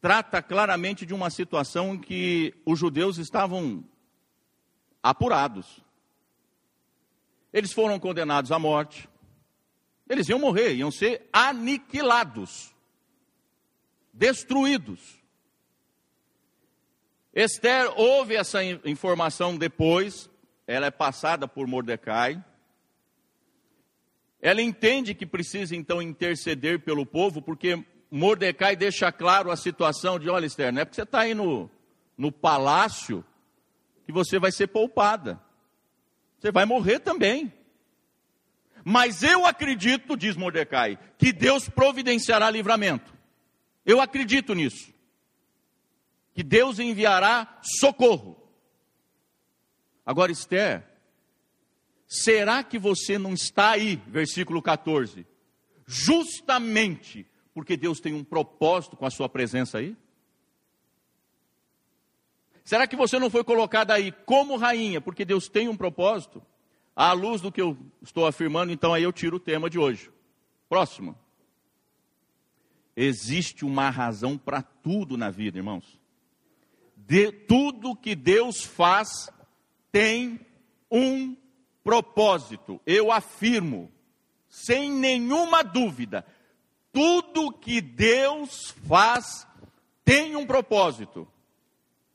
trata 0.00 0.40
claramente 0.40 1.04
de 1.04 1.12
uma 1.12 1.30
situação 1.30 1.96
em 1.96 1.98
que 1.98 2.54
os 2.64 2.78
judeus 2.78 3.18
estavam 3.18 3.84
apurados. 5.02 5.82
Eles 7.52 7.72
foram 7.72 7.98
condenados 7.98 8.52
à 8.52 8.58
morte. 8.58 9.08
Eles 10.08 10.28
iam 10.28 10.38
morrer, 10.38 10.74
iam 10.74 10.90
ser 10.90 11.28
aniquilados, 11.32 12.74
destruídos. 14.12 15.20
Esther 17.32 17.92
ouve 17.96 18.34
essa 18.34 18.62
informação 18.64 19.56
depois, 19.56 20.28
ela 20.66 20.86
é 20.86 20.90
passada 20.90 21.46
por 21.46 21.66
Mordecai. 21.68 22.44
Ela 24.42 24.62
entende 24.62 25.14
que 25.14 25.26
precisa 25.26 25.76
então 25.76 26.02
interceder 26.02 26.80
pelo 26.80 27.06
povo, 27.06 27.40
porque 27.40 27.84
Mordecai 28.10 28.74
deixa 28.74 29.12
claro 29.12 29.50
a 29.50 29.56
situação 29.56 30.18
de: 30.18 30.28
olha, 30.28 30.46
Esther, 30.46 30.72
não 30.72 30.82
é 30.82 30.84
porque 30.84 30.96
você 30.96 31.02
está 31.02 31.20
aí 31.20 31.34
no, 31.34 31.70
no 32.18 32.32
palácio 32.32 33.24
que 34.10 34.12
você 34.12 34.38
vai 34.40 34.50
ser 34.50 34.66
poupada. 34.66 35.40
Você 36.38 36.50
vai 36.50 36.64
morrer 36.64 36.98
também. 36.98 37.52
Mas 38.84 39.22
eu 39.22 39.46
acredito, 39.46 40.16
diz 40.16 40.36
Mordecai, 40.36 40.98
que 41.16 41.32
Deus 41.32 41.68
providenciará 41.68 42.50
livramento. 42.50 43.14
Eu 43.86 44.00
acredito 44.00 44.52
nisso. 44.52 44.92
Que 46.34 46.42
Deus 46.42 46.78
enviará 46.78 47.60
socorro. 47.62 48.36
Agora, 50.04 50.32
Esther, 50.32 50.84
será 52.08 52.64
que 52.64 52.78
você 52.78 53.16
não 53.16 53.34
está 53.34 53.70
aí, 53.70 53.96
versículo 54.08 54.60
14, 54.60 55.24
justamente 55.86 57.26
porque 57.54 57.76
Deus 57.76 58.00
tem 58.00 58.14
um 58.14 58.24
propósito 58.24 58.96
com 58.96 59.06
a 59.06 59.10
sua 59.10 59.28
presença 59.28 59.78
aí? 59.78 59.96
Será 62.70 62.86
que 62.86 62.94
você 62.94 63.18
não 63.18 63.28
foi 63.28 63.42
colocada 63.42 63.92
aí 63.92 64.12
como 64.12 64.56
rainha, 64.56 65.00
porque 65.00 65.24
Deus 65.24 65.48
tem 65.48 65.68
um 65.68 65.76
propósito? 65.76 66.40
À 66.94 67.10
luz 67.10 67.40
do 67.40 67.50
que 67.50 67.60
eu 67.60 67.76
estou 68.00 68.28
afirmando, 68.28 68.70
então 68.70 68.94
aí 68.94 69.02
eu 69.02 69.12
tiro 69.12 69.38
o 69.38 69.40
tema 69.40 69.68
de 69.68 69.76
hoje. 69.76 70.08
Próximo. 70.68 71.18
Existe 72.94 73.64
uma 73.64 73.90
razão 73.90 74.38
para 74.38 74.62
tudo 74.62 75.16
na 75.16 75.30
vida, 75.30 75.58
irmãos. 75.58 75.98
De 76.96 77.32
tudo 77.32 77.96
que 77.96 78.14
Deus 78.14 78.62
faz 78.62 79.08
tem 79.90 80.38
um 80.88 81.36
propósito. 81.82 82.80
Eu 82.86 83.10
afirmo, 83.10 83.90
sem 84.48 84.92
nenhuma 84.92 85.64
dúvida, 85.64 86.24
tudo 86.92 87.52
que 87.52 87.80
Deus 87.80 88.72
faz 88.86 89.44
tem 90.04 90.36
um 90.36 90.46
propósito. 90.46 91.26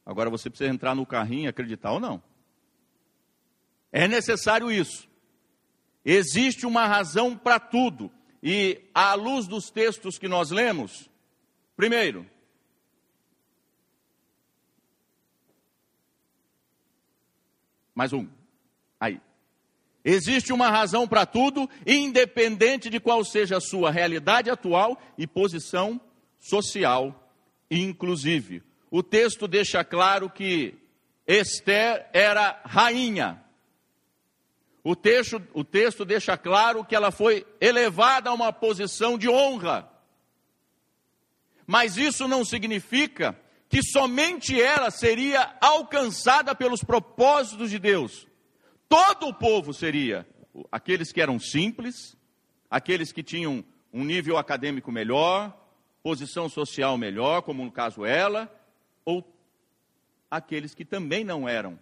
Agora 0.06 0.30
você 0.30 0.50
precisa 0.50 0.70
entrar 0.70 0.94
no 0.94 1.06
carrinho 1.06 1.50
acreditar 1.50 1.92
ou 1.92 2.00
não. 2.00 2.22
É 3.92 4.08
necessário 4.08 4.72
isso. 4.72 5.10
Existe 6.04 6.66
uma 6.66 6.86
razão 6.86 7.36
para 7.36 7.60
tudo. 7.60 8.12
E 8.44 8.84
à 8.94 9.16
luz 9.16 9.48
dos 9.48 9.72
textos 9.72 10.20
que 10.20 10.28
nós 10.28 10.52
lemos, 10.52 11.10
primeiro, 11.76 12.30
mais 17.96 18.14
um. 18.14 18.28
Aí. 19.00 19.20
Existe 20.04 20.54
uma 20.54 20.70
razão 20.70 21.08
para 21.08 21.26
tudo, 21.26 21.68
independente 21.88 22.88
de 22.92 23.00
qual 23.00 23.26
seja 23.26 23.58
a 23.58 23.62
sua 23.62 23.90
realidade 23.90 24.52
atual 24.52 25.02
e 25.18 25.26
posição 25.26 26.00
social, 26.38 27.34
inclusive 27.72 28.62
o 28.98 29.04
texto 29.04 29.46
deixa 29.46 29.84
claro 29.84 30.30
que 30.30 30.74
Esther 31.28 32.10
era 32.14 32.62
rainha. 32.64 33.44
O 34.82 34.96
texto, 34.96 35.46
o 35.54 35.66
texto 35.66 36.06
deixa 36.06 36.38
claro 36.38 36.86
que 36.86 36.96
ela 36.96 37.12
foi 37.12 37.46
elevada 37.60 38.30
a 38.30 38.34
uma 38.34 38.54
posição 38.54 39.18
de 39.18 39.28
honra. 39.28 39.92
Mas 41.68 41.98
isso 41.98 42.26
não 42.26 42.46
significa 42.46 43.38
que 43.68 43.84
somente 43.84 44.62
ela 44.62 44.90
seria 44.90 45.58
alcançada 45.60 46.56
pelos 46.56 46.82
propósitos 46.82 47.70
de 47.70 47.80
Deus. 47.80 48.26
Todo 48.88 49.28
o 49.28 49.34
povo 49.34 49.74
seria, 49.74 50.26
aqueles 50.72 51.12
que 51.12 51.20
eram 51.20 51.38
simples, 51.38 52.16
aqueles 52.72 53.12
que 53.12 53.22
tinham 53.22 53.62
um 53.92 54.06
nível 54.06 54.38
acadêmico 54.38 54.90
melhor, 54.90 55.54
posição 56.02 56.48
social 56.48 56.98
melhor, 56.98 57.42
como 57.42 57.66
no 57.66 57.72
caso 57.74 58.06
ela, 58.06 58.50
ou 59.06 59.24
aqueles 60.30 60.74
que 60.74 60.84
também 60.84 61.24
não 61.24 61.48
eram 61.48 61.80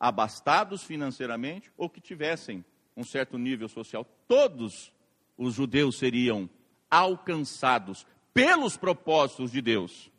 abastados 0.00 0.82
financeiramente 0.82 1.70
ou 1.76 1.88
que 1.88 2.00
tivessem 2.00 2.64
um 2.96 3.04
certo 3.04 3.38
nível 3.38 3.68
social. 3.68 4.04
Todos 4.26 4.92
os 5.36 5.54
judeus 5.54 5.98
seriam 5.98 6.48
alcançados 6.90 8.06
pelos 8.32 8.76
propósitos 8.76 9.52
de 9.52 9.60
Deus. 9.60 10.10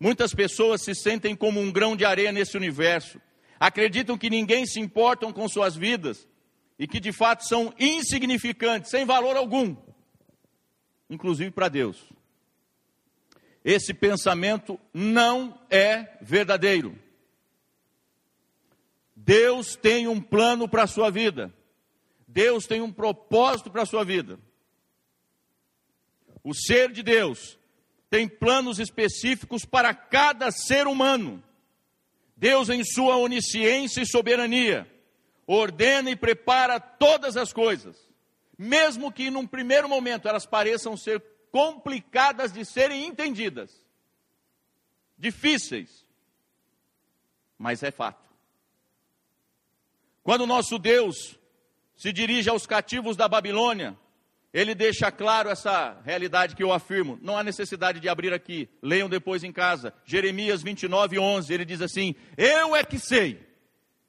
Muitas 0.00 0.34
pessoas 0.34 0.82
se 0.82 0.94
sentem 0.94 1.34
como 1.34 1.60
um 1.60 1.72
grão 1.72 1.96
de 1.96 2.04
areia 2.04 2.32
nesse 2.32 2.56
universo, 2.56 3.20
acreditam 3.58 4.18
que 4.18 4.30
ninguém 4.30 4.66
se 4.66 4.80
importa 4.80 5.30
com 5.32 5.48
suas 5.48 5.76
vidas 5.76 6.28
e 6.78 6.86
que 6.86 7.00
de 7.00 7.12
fato 7.12 7.46
são 7.46 7.72
insignificantes, 7.78 8.90
sem 8.90 9.04
valor 9.04 9.36
algum, 9.36 9.76
inclusive 11.08 11.50
para 11.50 11.68
Deus 11.68 12.13
esse 13.64 13.94
pensamento 13.94 14.78
não 14.92 15.58
é 15.70 16.18
verdadeiro. 16.20 16.98
Deus 19.16 19.74
tem 19.74 20.06
um 20.06 20.20
plano 20.20 20.68
para 20.68 20.82
a 20.82 20.86
sua 20.86 21.10
vida. 21.10 21.52
Deus 22.28 22.66
tem 22.66 22.82
um 22.82 22.92
propósito 22.92 23.70
para 23.70 23.82
a 23.82 23.86
sua 23.86 24.04
vida. 24.04 24.38
o 26.42 26.52
ser 26.52 26.92
de 26.92 27.02
Deus, 27.02 27.58
tem 28.10 28.28
planos 28.28 28.78
específicos 28.78 29.64
para 29.64 29.94
cada 29.94 30.50
ser 30.50 30.86
humano. 30.86 31.42
Deus, 32.36 32.68
em 32.68 32.84
sua 32.84 33.16
onisciência 33.16 34.02
e 34.02 34.06
soberania, 34.06 34.86
ordena 35.46 36.10
e 36.10 36.16
prepara 36.16 36.78
todas 36.78 37.34
as 37.38 37.50
coisas, 37.50 37.96
mesmo 38.58 39.10
que 39.10 39.30
num 39.30 39.46
primeiro 39.46 39.88
momento 39.88 40.28
elas 40.28 40.44
pareçam 40.44 40.98
ser 40.98 41.22
complicadas 41.54 42.52
de 42.52 42.64
serem 42.64 43.06
entendidas, 43.06 43.70
difíceis, 45.16 46.04
mas 47.56 47.80
é 47.84 47.92
fato. 47.92 48.28
Quando 50.24 50.48
nosso 50.48 50.80
Deus 50.80 51.38
se 51.94 52.12
dirige 52.12 52.50
aos 52.50 52.66
cativos 52.66 53.16
da 53.16 53.28
Babilônia, 53.28 53.96
ele 54.52 54.74
deixa 54.74 55.12
claro 55.12 55.48
essa 55.48 55.96
realidade 56.04 56.56
que 56.56 56.62
eu 56.64 56.72
afirmo. 56.72 57.20
Não 57.22 57.38
há 57.38 57.44
necessidade 57.44 58.00
de 58.00 58.08
abrir 58.08 58.32
aqui, 58.32 58.68
leiam 58.82 59.08
depois 59.08 59.44
em 59.44 59.52
casa. 59.52 59.94
Jeremias 60.04 60.60
29, 60.60 61.20
11, 61.20 61.54
ele 61.54 61.64
diz 61.64 61.80
assim: 61.80 62.16
Eu 62.36 62.74
é 62.74 62.82
que 62.82 62.98
sei 62.98 63.40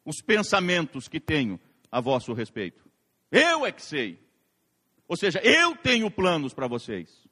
os 0.03 0.19
pensamentos 0.19 1.07
que 1.07 1.19
tenho 1.19 1.59
a 1.91 2.01
vosso 2.01 2.33
respeito. 2.33 2.83
Eu 3.31 3.67
é 3.67 3.71
que 3.71 3.83
sei. 3.83 4.19
Ou 5.07 5.15
seja, 5.15 5.39
eu 5.43 5.75
tenho 5.75 6.09
planos 6.09 6.51
para 6.51 6.67
vocês. 6.67 7.24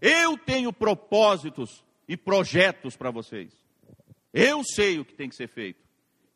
Eu 0.00 0.38
tenho 0.38 0.72
propósitos 0.72 1.84
e 2.08 2.16
projetos 2.16 2.96
para 2.96 3.10
vocês. 3.10 3.52
Eu 4.32 4.64
sei 4.64 4.98
o 4.98 5.04
que 5.04 5.14
tem 5.14 5.28
que 5.28 5.36
ser 5.36 5.48
feito. 5.48 5.82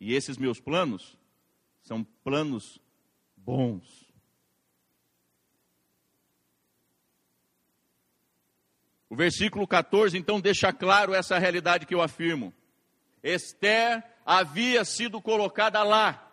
E 0.01 0.15
esses 0.15 0.37
meus 0.37 0.61
planos 0.61 1.17
são 1.83 2.05
planos 2.23 2.79
bons. 3.37 4.05
O 9.09 9.17
versículo 9.17 9.67
14 9.67 10.19
então 10.19 10.41
deixa 10.41 10.73
claro 10.73 11.15
essa 11.15 11.39
realidade 11.39 11.87
que 11.87 11.95
eu 11.95 12.03
afirmo. 12.03 12.53
Esther 13.23 14.05
havia 14.27 14.85
sido 14.85 15.21
colocada 15.21 15.83
lá, 15.83 16.31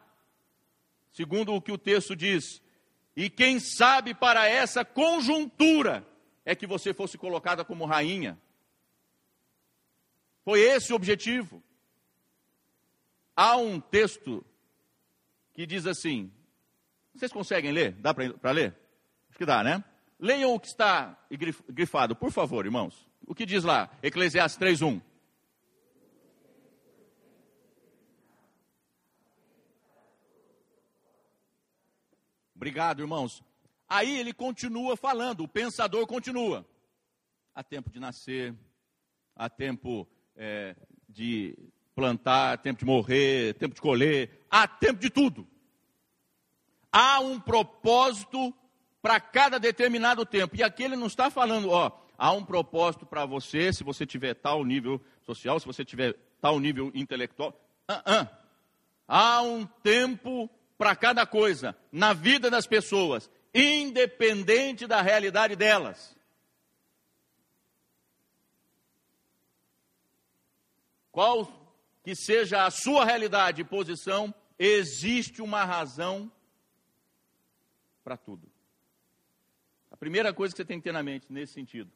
segundo 1.11 1.53
o 1.53 1.61
que 1.61 1.71
o 1.71 1.77
texto 1.77 2.15
diz. 2.15 2.61
E 3.15 3.29
quem 3.29 3.59
sabe 3.59 4.13
para 4.13 4.47
essa 4.47 4.83
conjuntura 4.83 6.05
é 6.45 6.55
que 6.55 6.67
você 6.67 6.93
fosse 6.93 7.17
colocada 7.17 7.63
como 7.63 7.85
rainha. 7.85 8.39
Foi 10.43 10.59
esse 10.59 10.91
o 10.91 10.95
objetivo. 10.95 11.61
Há 13.35 13.57
um 13.57 13.79
texto 13.79 14.43
que 15.53 15.65
diz 15.65 15.85
assim: 15.85 16.31
vocês 17.13 17.31
conseguem 17.31 17.71
ler? 17.71 17.93
Dá 17.93 18.13
para 18.13 18.51
ler? 18.51 18.75
Acho 19.29 19.37
que 19.37 19.45
dá, 19.45 19.63
né? 19.63 19.83
Leiam 20.19 20.53
o 20.53 20.59
que 20.59 20.67
está 20.67 21.17
grifado, 21.69 22.15
por 22.15 22.31
favor, 22.31 22.65
irmãos. 22.65 23.07
O 23.25 23.33
que 23.33 23.45
diz 23.45 23.63
lá? 23.63 23.89
Eclesiastes 24.03 24.59
3:1. 24.59 25.01
Obrigado, 32.55 33.01
irmãos. 33.01 33.43
Aí 33.93 34.17
ele 34.17 34.31
continua 34.31 34.95
falando, 34.95 35.43
o 35.43 35.49
pensador 35.49 36.07
continua. 36.07 36.65
Há 37.53 37.61
tempo 37.61 37.89
de 37.89 37.99
nascer, 37.99 38.55
há 39.35 39.49
tempo 39.49 40.07
é, 40.33 40.77
de 41.09 41.57
plantar, 41.93 42.59
tempo 42.59 42.79
de 42.79 42.85
morrer, 42.85 43.53
tempo 43.55 43.75
de 43.75 43.81
colher, 43.81 44.45
há 44.49 44.65
tempo 44.65 44.97
de 44.97 45.09
tudo. 45.09 45.45
Há 46.89 47.19
um 47.19 47.37
propósito 47.37 48.53
para 49.01 49.19
cada 49.19 49.59
determinado 49.59 50.25
tempo. 50.25 50.55
E 50.55 50.63
aqui 50.63 50.83
ele 50.83 50.95
não 50.95 51.07
está 51.07 51.29
falando, 51.29 51.69
ó, 51.69 51.91
há 52.17 52.31
um 52.31 52.45
propósito 52.45 53.05
para 53.05 53.25
você, 53.25 53.73
se 53.73 53.83
você 53.83 54.05
tiver 54.05 54.35
tal 54.35 54.63
nível 54.63 55.01
social, 55.23 55.59
se 55.59 55.65
você 55.65 55.83
tiver 55.83 56.15
tal 56.39 56.61
nível 56.61 56.93
intelectual. 56.95 57.49
Uh 57.89 58.09
-uh. 58.09 58.29
Há 59.05 59.41
um 59.41 59.65
tempo 59.65 60.49
para 60.77 60.95
cada 60.95 61.25
coisa 61.25 61.77
na 61.91 62.13
vida 62.13 62.49
das 62.49 62.65
pessoas, 62.65 63.29
independente 63.53 64.87
da 64.87 65.01
realidade 65.01 65.55
delas. 65.55 66.15
Qual 71.11 71.45
que 72.03 72.15
seja 72.15 72.65
a 72.65 72.71
sua 72.71 73.05
realidade 73.05 73.61
e 73.61 73.65
posição, 73.65 74.33
existe 74.57 75.41
uma 75.41 75.63
razão 75.63 76.31
para 78.03 78.17
tudo. 78.17 78.49
A 79.91 79.97
primeira 79.97 80.33
coisa 80.33 80.53
que 80.53 80.57
você 80.57 80.65
tem 80.65 80.79
que 80.79 80.85
ter 80.85 80.93
na 80.93 81.03
mente 81.03 81.31
nesse 81.31 81.53
sentido, 81.53 81.91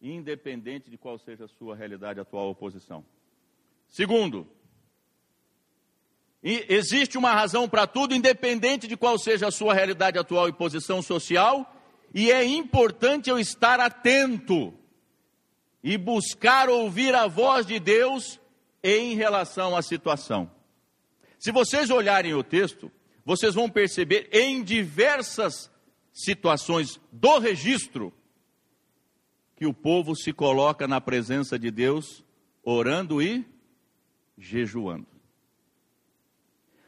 independente 0.00 0.90
de 0.90 0.98
qual 0.98 1.18
seja 1.18 1.44
a 1.44 1.48
sua 1.48 1.74
realidade 1.74 2.20
atual 2.20 2.48
ou 2.48 2.54
posição. 2.54 3.04
Segundo, 3.88 4.46
existe 6.42 7.16
uma 7.16 7.32
razão 7.32 7.68
para 7.68 7.86
tudo, 7.86 8.14
independente 8.14 8.88
de 8.88 8.96
qual 8.96 9.18
seja 9.18 9.48
a 9.48 9.52
sua 9.52 9.74
realidade 9.74 10.18
atual 10.18 10.48
e 10.48 10.52
posição 10.52 11.00
social, 11.00 11.72
e 12.12 12.32
é 12.32 12.44
importante 12.44 13.30
eu 13.30 13.38
estar 13.38 13.78
atento 13.78 14.74
e 15.82 15.96
buscar 15.96 16.68
ouvir 16.68 17.14
a 17.14 17.26
voz 17.26 17.64
de 17.64 17.78
Deus 17.78 18.40
em 18.82 19.14
relação 19.14 19.76
à 19.76 19.82
situação. 19.82 20.50
Se 21.38 21.50
vocês 21.52 21.90
olharem 21.90 22.34
o 22.34 22.42
texto, 22.42 22.90
vocês 23.24 23.54
vão 23.54 23.68
perceber 23.70 24.28
em 24.32 24.62
diversas 24.62 25.70
situações 26.12 27.00
do 27.10 27.38
registro 27.38 28.12
que 29.56 29.66
o 29.66 29.72
povo 29.72 30.16
se 30.16 30.32
coloca 30.32 30.88
na 30.88 31.00
presença 31.00 31.58
de 31.58 31.70
Deus, 31.70 32.24
orando 32.64 33.22
e 33.22 33.46
jejuando. 34.36 35.11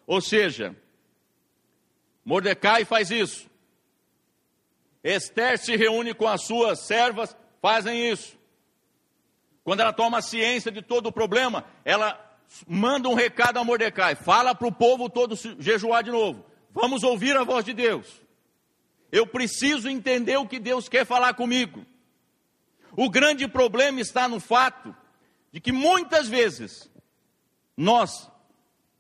Ou 0.06 0.20
seja, 0.20 0.76
Mordecai 2.24 2.84
faz 2.84 3.10
isso. 3.10 3.48
Esther 5.02 5.58
se 5.58 5.76
reúne 5.76 6.14
com 6.14 6.26
as 6.26 6.44
suas 6.44 6.86
servas, 6.86 7.36
fazem 7.60 8.10
isso. 8.10 8.38
Quando 9.62 9.80
ela 9.80 9.92
toma 9.92 10.22
ciência 10.22 10.70
de 10.70 10.82
todo 10.82 11.06
o 11.06 11.12
problema, 11.12 11.64
ela 11.84 12.18
manda 12.66 13.08
um 13.08 13.14
recado 13.14 13.58
a 13.58 13.64
Mordecai: 13.64 14.14
fala 14.14 14.54
para 14.54 14.68
o 14.68 14.72
povo 14.72 15.08
todo 15.08 15.36
jejuar 15.58 16.02
de 16.02 16.10
novo. 16.10 16.44
Vamos 16.70 17.02
ouvir 17.02 17.36
a 17.36 17.44
voz 17.44 17.64
de 17.64 17.72
Deus. 17.72 18.22
Eu 19.12 19.26
preciso 19.26 19.88
entender 19.88 20.36
o 20.36 20.46
que 20.46 20.58
Deus 20.58 20.88
quer 20.88 21.06
falar 21.06 21.34
comigo. 21.34 21.86
O 22.96 23.08
grande 23.10 23.46
problema 23.46 24.00
está 24.00 24.28
no 24.28 24.40
fato 24.40 24.94
de 25.52 25.60
que 25.60 25.72
muitas 25.72 26.28
vezes 26.28 26.90
nós 27.76 28.30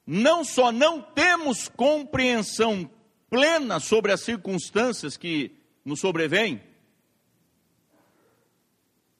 não 0.06 0.44
só 0.44 0.70
não 0.70 1.00
temos 1.00 1.68
compreensão 1.68 2.90
plena 3.30 3.80
sobre 3.80 4.12
as 4.12 4.20
circunstâncias 4.20 5.16
que 5.16 5.56
nos 5.84 6.00
sobrevêm, 6.00 6.62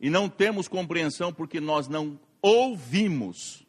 e 0.01 0.11
não 0.11 0.29
temos 0.29 0.69
compreensão 0.69 1.33
porque 1.33 1.61
nós 1.61 1.89
não 1.89 2.21
ouvimos 2.43 3.65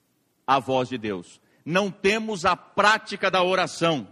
a 0.46 0.60
voz 0.60 0.90
de 0.90 0.98
Deus, 0.98 1.40
não 1.64 1.90
temos 1.90 2.46
a 2.46 2.56
prática 2.56 3.32
da 3.32 3.42
oração, 3.42 4.08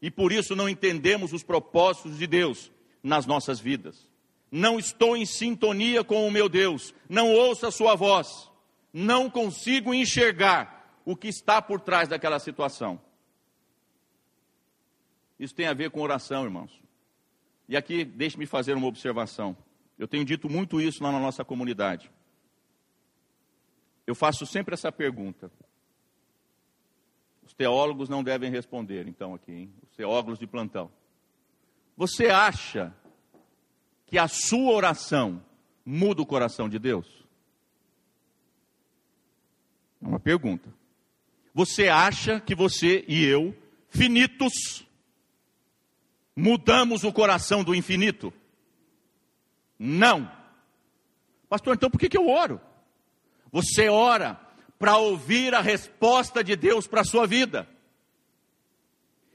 e 0.00 0.10
por 0.10 0.32
isso 0.32 0.56
não 0.56 0.68
entendemos 0.68 1.32
os 1.32 1.42
propósitos 1.42 2.18
de 2.18 2.26
Deus 2.26 2.70
nas 3.02 3.26
nossas 3.26 3.60
vidas. 3.60 4.10
Não 4.50 4.78
estou 4.78 5.16
em 5.16 5.26
sintonia 5.26 6.02
com 6.04 6.26
o 6.26 6.30
meu 6.30 6.48
Deus, 6.48 6.94
não 7.08 7.32
ouço 7.32 7.66
a 7.66 7.70
sua 7.70 7.94
voz, 7.94 8.50
não 8.92 9.28
consigo 9.28 9.92
enxergar 9.92 10.83
o 11.04 11.16
que 11.16 11.28
está 11.28 11.60
por 11.60 11.80
trás 11.80 12.08
daquela 12.08 12.38
situação. 12.38 13.00
Isso 15.38 15.54
tem 15.54 15.66
a 15.66 15.74
ver 15.74 15.90
com 15.90 16.00
oração, 16.00 16.44
irmãos. 16.44 16.80
E 17.68 17.76
aqui, 17.76 18.04
deixe-me 18.04 18.46
fazer 18.46 18.74
uma 18.74 18.86
observação. 18.86 19.56
Eu 19.98 20.08
tenho 20.08 20.24
dito 20.24 20.48
muito 20.48 20.80
isso 20.80 21.02
lá 21.02 21.12
na 21.12 21.18
nossa 21.18 21.44
comunidade. 21.44 22.10
Eu 24.06 24.14
faço 24.14 24.46
sempre 24.46 24.74
essa 24.74 24.92
pergunta. 24.92 25.50
Os 27.42 27.52
teólogos 27.52 28.08
não 28.08 28.22
devem 28.22 28.50
responder, 28.50 29.06
então, 29.06 29.34
aqui, 29.34 29.52
hein? 29.52 29.74
Os 29.82 29.96
teólogos 29.96 30.38
de 30.38 30.46
plantão. 30.46 30.90
Você 31.96 32.26
acha 32.26 32.94
que 34.06 34.18
a 34.18 34.28
sua 34.28 34.72
oração 34.72 35.44
muda 35.84 36.22
o 36.22 36.26
coração 36.26 36.68
de 36.68 36.78
Deus? 36.78 37.24
É 40.02 40.06
uma 40.06 40.20
pergunta. 40.20 40.72
Você 41.54 41.88
acha 41.88 42.40
que 42.40 42.54
você 42.54 43.04
e 43.06 43.24
eu, 43.24 43.56
finitos, 43.88 44.84
mudamos 46.34 47.04
o 47.04 47.12
coração 47.12 47.62
do 47.62 47.74
infinito? 47.74 48.34
Não. 49.78 50.30
Pastor, 51.48 51.74
então 51.74 51.88
por 51.88 52.00
que, 52.00 52.08
que 52.08 52.18
eu 52.18 52.28
oro? 52.28 52.60
Você 53.52 53.88
ora 53.88 54.40
para 54.80 54.96
ouvir 54.96 55.54
a 55.54 55.60
resposta 55.60 56.42
de 56.42 56.56
Deus 56.56 56.88
para 56.88 57.02
a 57.02 57.04
sua 57.04 57.24
vida. 57.24 57.68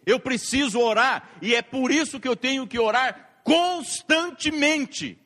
Eu 0.06 0.20
preciso 0.20 0.80
orar 0.80 1.38
e 1.42 1.56
é 1.56 1.62
por 1.62 1.90
isso 1.90 2.20
que 2.20 2.28
eu 2.28 2.36
tenho 2.36 2.68
que 2.68 2.78
orar 2.78 3.42
constantemente. 3.44 5.18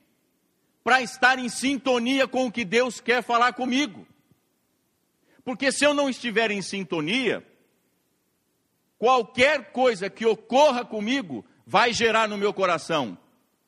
para 0.83 1.01
estar 1.01 1.39
em 1.39 1.47
sintonia 1.47 2.27
com 2.27 2.45
o 2.45 2.51
que 2.51 2.65
Deus 2.65 2.99
quer 2.99 3.23
falar 3.23 3.53
comigo. 3.53 4.05
Porque 5.43 5.71
se 5.71 5.85
eu 5.85 5.93
não 5.93 6.09
estiver 6.09 6.51
em 6.51 6.61
sintonia, 6.61 7.45
qualquer 8.97 9.71
coisa 9.71 10.09
que 10.09 10.25
ocorra 10.25 10.85
comigo 10.85 11.45
vai 11.65 11.93
gerar 11.93 12.27
no 12.27 12.37
meu 12.37 12.53
coração 12.53 13.17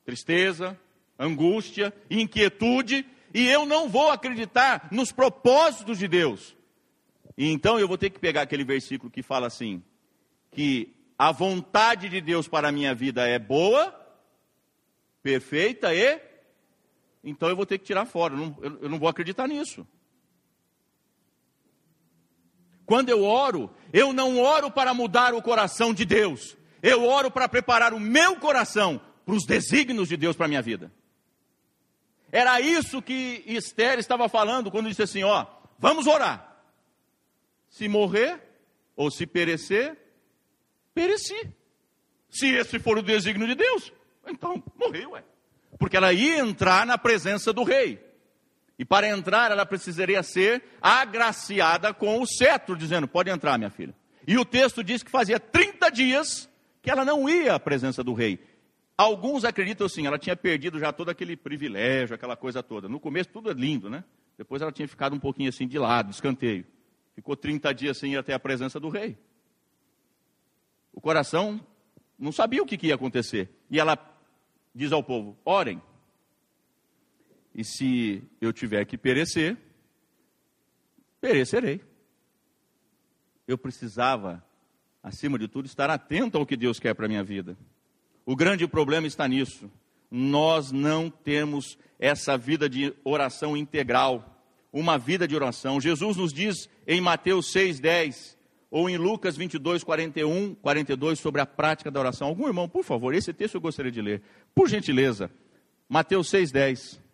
tristeza, 0.06 0.78
angústia, 1.18 1.92
inquietude, 2.08 3.04
e 3.34 3.48
eu 3.48 3.66
não 3.66 3.88
vou 3.88 4.10
acreditar 4.10 4.88
nos 4.92 5.10
propósitos 5.10 5.98
de 5.98 6.06
Deus. 6.06 6.56
E 7.36 7.50
então 7.50 7.78
eu 7.78 7.88
vou 7.88 7.98
ter 7.98 8.10
que 8.10 8.20
pegar 8.20 8.42
aquele 8.42 8.64
versículo 8.64 9.10
que 9.10 9.22
fala 9.22 9.48
assim: 9.48 9.82
que 10.52 10.94
a 11.18 11.32
vontade 11.32 12.08
de 12.08 12.20
Deus 12.20 12.46
para 12.46 12.68
a 12.68 12.72
minha 12.72 12.94
vida 12.94 13.26
é 13.26 13.38
boa, 13.38 13.94
perfeita 15.22 15.92
e. 15.92 16.20
Então 17.22 17.48
eu 17.48 17.56
vou 17.56 17.66
ter 17.66 17.78
que 17.78 17.84
tirar 17.84 18.06
fora, 18.06 18.34
eu 18.34 18.38
não, 18.38 18.56
eu 18.80 18.88
não 18.88 18.98
vou 18.98 19.08
acreditar 19.08 19.48
nisso. 19.48 19.86
Quando 22.86 23.10
eu 23.10 23.24
oro, 23.24 23.68
eu 23.92 24.12
não 24.12 24.38
oro 24.38 24.70
para 24.70 24.94
mudar 24.94 25.34
o 25.34 25.42
coração 25.42 25.92
de 25.92 26.04
Deus, 26.04 26.56
eu 26.80 27.04
oro 27.04 27.30
para 27.30 27.48
preparar 27.48 27.92
o 27.92 28.00
meu 28.00 28.36
coração 28.36 29.00
para 29.24 29.34
os 29.34 29.44
desígnios 29.44 30.08
de 30.08 30.16
Deus 30.16 30.36
para 30.36 30.46
a 30.46 30.48
minha 30.48 30.62
vida. 30.62 30.92
Era 32.30 32.60
isso 32.60 33.02
que 33.02 33.42
Esther 33.44 33.98
estava 33.98 34.28
falando 34.28 34.70
quando 34.70 34.88
disse 34.88 35.02
assim: 35.02 35.24
Ó, 35.24 35.46
vamos 35.78 36.06
orar. 36.06 36.56
Se 37.68 37.88
morrer 37.88 38.40
ou 38.94 39.10
se 39.10 39.26
perecer, 39.26 39.98
pereci. 40.94 41.50
Se 42.30 42.46
esse 42.54 42.78
for 42.78 42.98
o 42.98 43.02
desígnio 43.02 43.48
de 43.48 43.54
Deus, 43.54 43.92
então 44.26 44.62
morreu, 44.76 45.12
ué. 45.12 45.24
Porque 45.78 45.96
ela 45.96 46.12
ia 46.12 46.38
entrar 46.38 46.86
na 46.86 46.96
presença 46.96 47.52
do 47.52 47.62
rei. 47.62 48.05
E 48.78 48.84
para 48.84 49.08
entrar, 49.08 49.50
ela 49.50 49.64
precisaria 49.64 50.22
ser 50.22 50.62
agraciada 50.80 51.94
com 51.94 52.20
o 52.20 52.26
cetro, 52.26 52.76
dizendo: 52.76 53.08
Pode 53.08 53.30
entrar, 53.30 53.56
minha 53.56 53.70
filha. 53.70 53.94
E 54.26 54.36
o 54.36 54.44
texto 54.44 54.82
diz 54.84 55.02
que 55.02 55.10
fazia 55.10 55.40
30 55.40 55.88
dias 55.90 56.48
que 56.82 56.90
ela 56.90 57.04
não 57.04 57.28
ia 57.28 57.54
à 57.54 57.60
presença 57.60 58.02
do 58.04 58.12
rei. 58.12 58.38
Alguns 58.98 59.44
acreditam 59.44 59.86
assim, 59.86 60.06
ela 60.06 60.18
tinha 60.18 60.34
perdido 60.34 60.78
já 60.78 60.92
todo 60.92 61.10
aquele 61.10 61.36
privilégio, 61.36 62.14
aquela 62.14 62.36
coisa 62.36 62.62
toda. 62.62 62.88
No 62.88 62.98
começo 62.98 63.28
tudo 63.30 63.50
é 63.50 63.54
lindo, 63.54 63.90
né? 63.90 64.04
Depois 64.38 64.62
ela 64.62 64.72
tinha 64.72 64.88
ficado 64.88 65.14
um 65.14 65.18
pouquinho 65.18 65.48
assim 65.48 65.66
de 65.66 65.78
lado, 65.78 66.10
escanteio. 66.10 66.66
Ficou 67.14 67.36
30 67.36 67.72
dias 67.74 67.98
sem 67.98 68.12
ir 68.12 68.16
até 68.16 68.34
a 68.34 68.38
presença 68.38 68.80
do 68.80 68.88
rei. 68.88 69.16
O 70.92 71.00
coração 71.00 71.60
não 72.18 72.32
sabia 72.32 72.62
o 72.62 72.66
que, 72.66 72.76
que 72.76 72.88
ia 72.88 72.94
acontecer. 72.94 73.50
E 73.70 73.78
ela 73.78 73.98
diz 74.74 74.92
ao 74.92 75.02
povo: 75.02 75.36
orem. 75.44 75.80
E 77.56 77.64
se 77.64 78.22
eu 78.38 78.52
tiver 78.52 78.84
que 78.84 78.98
perecer, 78.98 79.56
perecerei. 81.18 81.80
Eu 83.48 83.56
precisava, 83.56 84.44
acima 85.02 85.38
de 85.38 85.48
tudo, 85.48 85.64
estar 85.64 85.88
atento 85.88 86.36
ao 86.36 86.44
que 86.44 86.54
Deus 86.54 86.78
quer 86.78 86.94
para 86.94 87.06
a 87.06 87.08
minha 87.08 87.24
vida. 87.24 87.56
O 88.26 88.36
grande 88.36 88.68
problema 88.68 89.06
está 89.06 89.26
nisso. 89.26 89.70
Nós 90.10 90.70
não 90.70 91.08
temos 91.08 91.78
essa 91.98 92.36
vida 92.36 92.68
de 92.68 92.94
oração 93.02 93.56
integral, 93.56 94.44
uma 94.70 94.98
vida 94.98 95.26
de 95.26 95.34
oração. 95.34 95.80
Jesus 95.80 96.18
nos 96.18 96.34
diz 96.34 96.68
em 96.86 97.00
Mateus 97.00 97.50
6:10 97.52 98.36
ou 98.70 98.90
em 98.90 98.98
Lucas 98.98 99.34
22, 99.34 99.82
41, 99.82 100.54
42 100.56 101.18
sobre 101.18 101.40
a 101.40 101.46
prática 101.46 101.90
da 101.90 102.00
oração. 102.00 102.28
Algum 102.28 102.48
irmão, 102.48 102.68
por 102.68 102.84
favor, 102.84 103.14
esse 103.14 103.32
texto 103.32 103.54
eu 103.54 103.62
gostaria 103.62 103.90
de 103.90 104.02
ler. 104.02 104.20
Por 104.54 104.68
gentileza. 104.68 105.30
Mateus 105.88 106.28
6:10. 106.28 107.05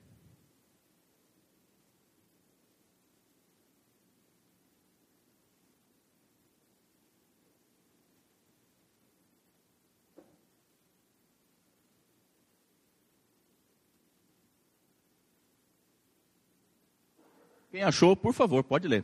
Quem 17.73 17.83
achou, 17.83 18.15
por 18.15 18.35
favor, 18.35 18.63
pode 18.63 18.87
ler. 18.87 19.03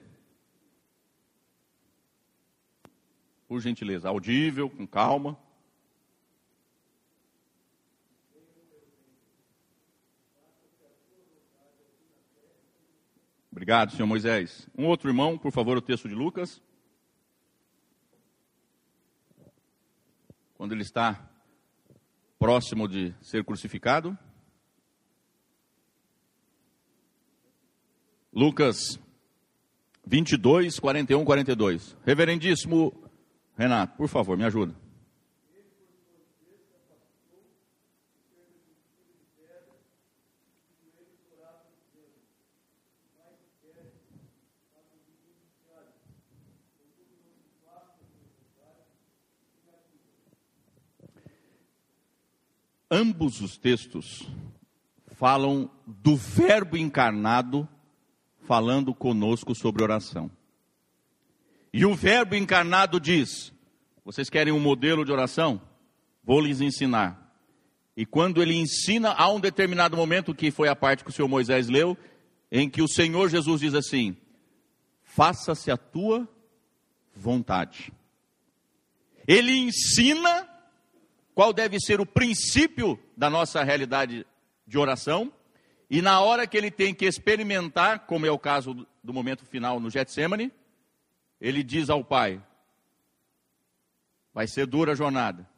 Por 3.48 3.62
gentileza, 3.62 4.10
audível, 4.10 4.68
com 4.68 4.86
calma. 4.86 5.38
Obrigado, 13.50 13.92
senhor 13.92 14.06
Moisés. 14.06 14.68
Um 14.76 14.84
outro 14.84 15.08
irmão, 15.08 15.38
por 15.38 15.50
favor, 15.50 15.78
o 15.78 15.80
texto 15.80 16.06
de 16.06 16.14
Lucas. 16.14 16.62
Quando 20.58 20.72
ele 20.72 20.82
está 20.82 21.26
próximo 22.38 22.86
de 22.86 23.14
ser 23.22 23.42
crucificado. 23.46 24.16
Lucas 28.32 29.00
22, 30.06 30.78
41, 30.78 31.24
42. 31.24 31.96
Reverendíssimo 32.04 32.92
Renato, 33.56 33.96
por 33.96 34.08
favor, 34.08 34.36
me 34.36 34.44
ajuda. 34.44 34.74
Ambos 52.90 53.42
os 53.42 53.58
textos 53.58 54.26
falam 55.08 55.70
do 55.86 56.16
Verbo 56.16 56.74
encarnado 56.76 57.68
falando 58.48 58.94
conosco 58.94 59.54
sobre 59.54 59.82
oração. 59.82 60.30
E 61.70 61.84
o 61.84 61.94
Verbo 61.94 62.34
encarnado 62.34 62.98
diz: 62.98 63.52
Vocês 64.02 64.30
querem 64.30 64.54
um 64.54 64.58
modelo 64.58 65.04
de 65.04 65.12
oração? 65.12 65.60
Vou 66.24 66.40
lhes 66.40 66.62
ensinar. 66.62 67.30
E 67.94 68.06
quando 68.06 68.40
ele 68.40 68.54
ensina, 68.54 69.10
há 69.10 69.30
um 69.30 69.38
determinado 69.38 69.98
momento, 69.98 70.34
que 70.34 70.50
foi 70.50 70.66
a 70.66 70.74
parte 70.74 71.04
que 71.04 71.10
o 71.10 71.12
senhor 71.12 71.28
Moisés 71.28 71.68
leu, 71.68 71.94
em 72.50 72.70
que 72.70 72.80
o 72.80 72.88
Senhor 72.88 73.28
Jesus 73.28 73.60
diz 73.60 73.74
assim: 73.74 74.16
Faça-se 75.04 75.70
a 75.70 75.76
tua 75.76 76.26
vontade. 77.14 77.92
Ele 79.26 79.52
ensina 79.58 80.48
qual 81.34 81.52
deve 81.52 81.78
ser 81.78 82.00
o 82.00 82.06
princípio 82.06 82.98
da 83.14 83.28
nossa 83.28 83.62
realidade 83.62 84.26
de 84.66 84.78
oração, 84.78 85.30
e 85.90 86.02
na 86.02 86.20
hora 86.20 86.46
que 86.46 86.56
ele 86.56 86.70
tem 86.70 86.94
que 86.94 87.06
experimentar, 87.06 88.00
como 88.00 88.26
é 88.26 88.30
o 88.30 88.38
caso 88.38 88.86
do 89.02 89.14
momento 89.14 89.46
final 89.46 89.80
no 89.80 89.88
Getsemane, 89.88 90.52
ele 91.40 91.62
diz 91.62 91.88
ao 91.88 92.04
pai: 92.04 92.42
Vai 94.34 94.46
ser 94.46 94.66
dura 94.66 94.92
a 94.92 94.94
jornada. 94.94 95.48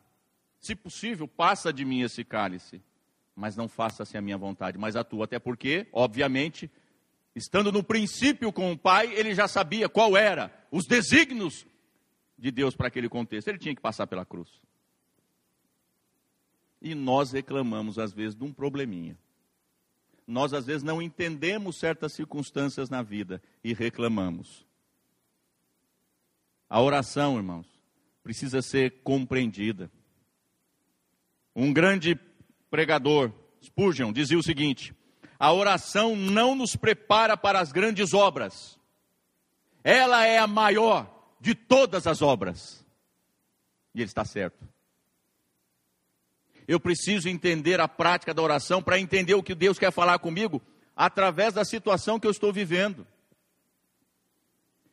Se 0.61 0.77
possível, 0.77 1.27
passa 1.27 1.73
de 1.73 1.85
mim 1.85 2.03
esse 2.03 2.23
cálice, 2.23 2.81
mas 3.35 3.57
não 3.57 3.67
faça-se 3.67 4.17
a 4.17 4.21
minha 4.21 4.39
vontade, 4.39 4.79
mas 4.79 4.95
a 4.95 5.03
tua. 5.03 5.25
Até 5.25 5.39
porque, 5.39 5.89
obviamente, 5.93 6.71
estando 7.35 7.73
no 7.73 7.83
princípio 7.83 8.53
com 8.53 8.71
o 8.71 8.79
pai, 8.79 9.13
ele 9.15 9.35
já 9.35 9.49
sabia 9.49 9.89
qual 9.89 10.17
era 10.17 10.53
os 10.71 10.87
desígnios 10.87 11.67
de 12.39 12.53
Deus 12.53 12.77
para 12.77 12.87
aquele 12.87 13.09
contexto. 13.09 13.49
Ele 13.49 13.59
tinha 13.59 13.75
que 13.75 13.81
passar 13.81 14.07
pela 14.07 14.25
cruz. 14.25 14.61
E 16.81 16.95
nós 16.95 17.33
reclamamos, 17.33 17.99
às 17.99 18.13
vezes, 18.13 18.37
de 18.37 18.45
um 18.45 18.53
probleminha 18.53 19.19
nós 20.31 20.55
às 20.55 20.65
vezes 20.65 20.83
não 20.83 21.03
entendemos 21.03 21.77
certas 21.77 22.13
circunstâncias 22.13 22.89
na 22.89 23.03
vida 23.03 23.43
e 23.63 23.75
reclamamos. 23.75 24.65
A 26.69 26.81
oração, 26.81 27.37
irmãos, 27.37 27.67
precisa 28.23 28.63
ser 28.63 29.03
compreendida. 29.03 29.91
Um 31.55 31.73
grande 31.73 32.19
pregador, 32.71 33.33
Spurgeon, 33.63 34.13
dizia 34.13 34.39
o 34.39 34.43
seguinte: 34.43 34.95
a 35.39 35.53
oração 35.53 36.15
não 36.15 36.55
nos 36.55 36.77
prepara 36.77 37.37
para 37.37 37.61
as 37.61 37.73
grandes 37.73 38.15
obras, 38.15 38.79
ela 39.83 40.25
é 40.25 40.39
a 40.39 40.47
maior 40.47 41.13
de 41.41 41.55
todas 41.55 42.07
as 42.07 42.23
obras. 42.23 42.87
E 43.93 43.99
ele 43.99 44.09
está 44.09 44.25
certo 44.25 44.71
eu 46.71 46.79
preciso 46.79 47.29
entender 47.29 47.81
a 47.81 47.89
prática 47.89 48.33
da 48.33 48.41
oração 48.41 48.81
para 48.81 48.97
entender 48.97 49.35
o 49.35 49.43
que 49.43 49.57
Deus 49.57 49.77
quer 49.77 49.91
falar 49.91 50.21
comigo 50.21 50.63
através 50.95 51.53
da 51.53 51.65
situação 51.65 52.21
que 52.21 52.29
eu 52.29 52.31
estou 52.31 52.53
vivendo. 52.53 53.05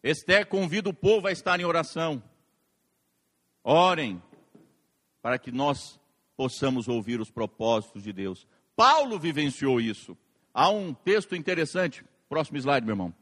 Esther 0.02 0.48
convida 0.48 0.90
o 0.90 0.94
povo 0.94 1.28
a 1.28 1.32
estar 1.32 1.60
em 1.60 1.66
oração. 1.66 2.24
Orem 3.63 4.20
para 5.22 5.38
que 5.38 5.52
nós 5.52 6.00
possamos 6.36 6.88
ouvir 6.88 7.22
os 7.22 7.30
propósitos 7.30 8.02
de 8.02 8.12
Deus. 8.12 8.48
Paulo 8.76 9.20
vivenciou 9.20 9.80
isso. 9.80 10.18
Há 10.52 10.72
um 10.72 10.96
texto 10.96 11.36
interessante, 11.36 12.04
próximo 12.28 12.58
slide, 12.58 12.88
meu 12.88 12.94
irmão. 12.94 13.13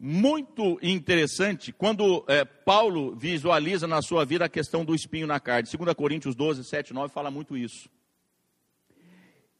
Muito 0.00 0.78
interessante 0.80 1.72
quando 1.72 2.24
é, 2.28 2.44
Paulo 2.44 3.16
visualiza 3.16 3.84
na 3.88 4.00
sua 4.00 4.24
vida 4.24 4.44
a 4.44 4.48
questão 4.48 4.84
do 4.84 4.94
espinho 4.94 5.26
na 5.26 5.40
carne. 5.40 5.68
2 5.68 5.94
Coríntios 5.94 6.36
12, 6.36 6.62
7, 6.62 6.94
9 6.94 7.12
fala 7.12 7.32
muito 7.32 7.56
isso. 7.56 7.90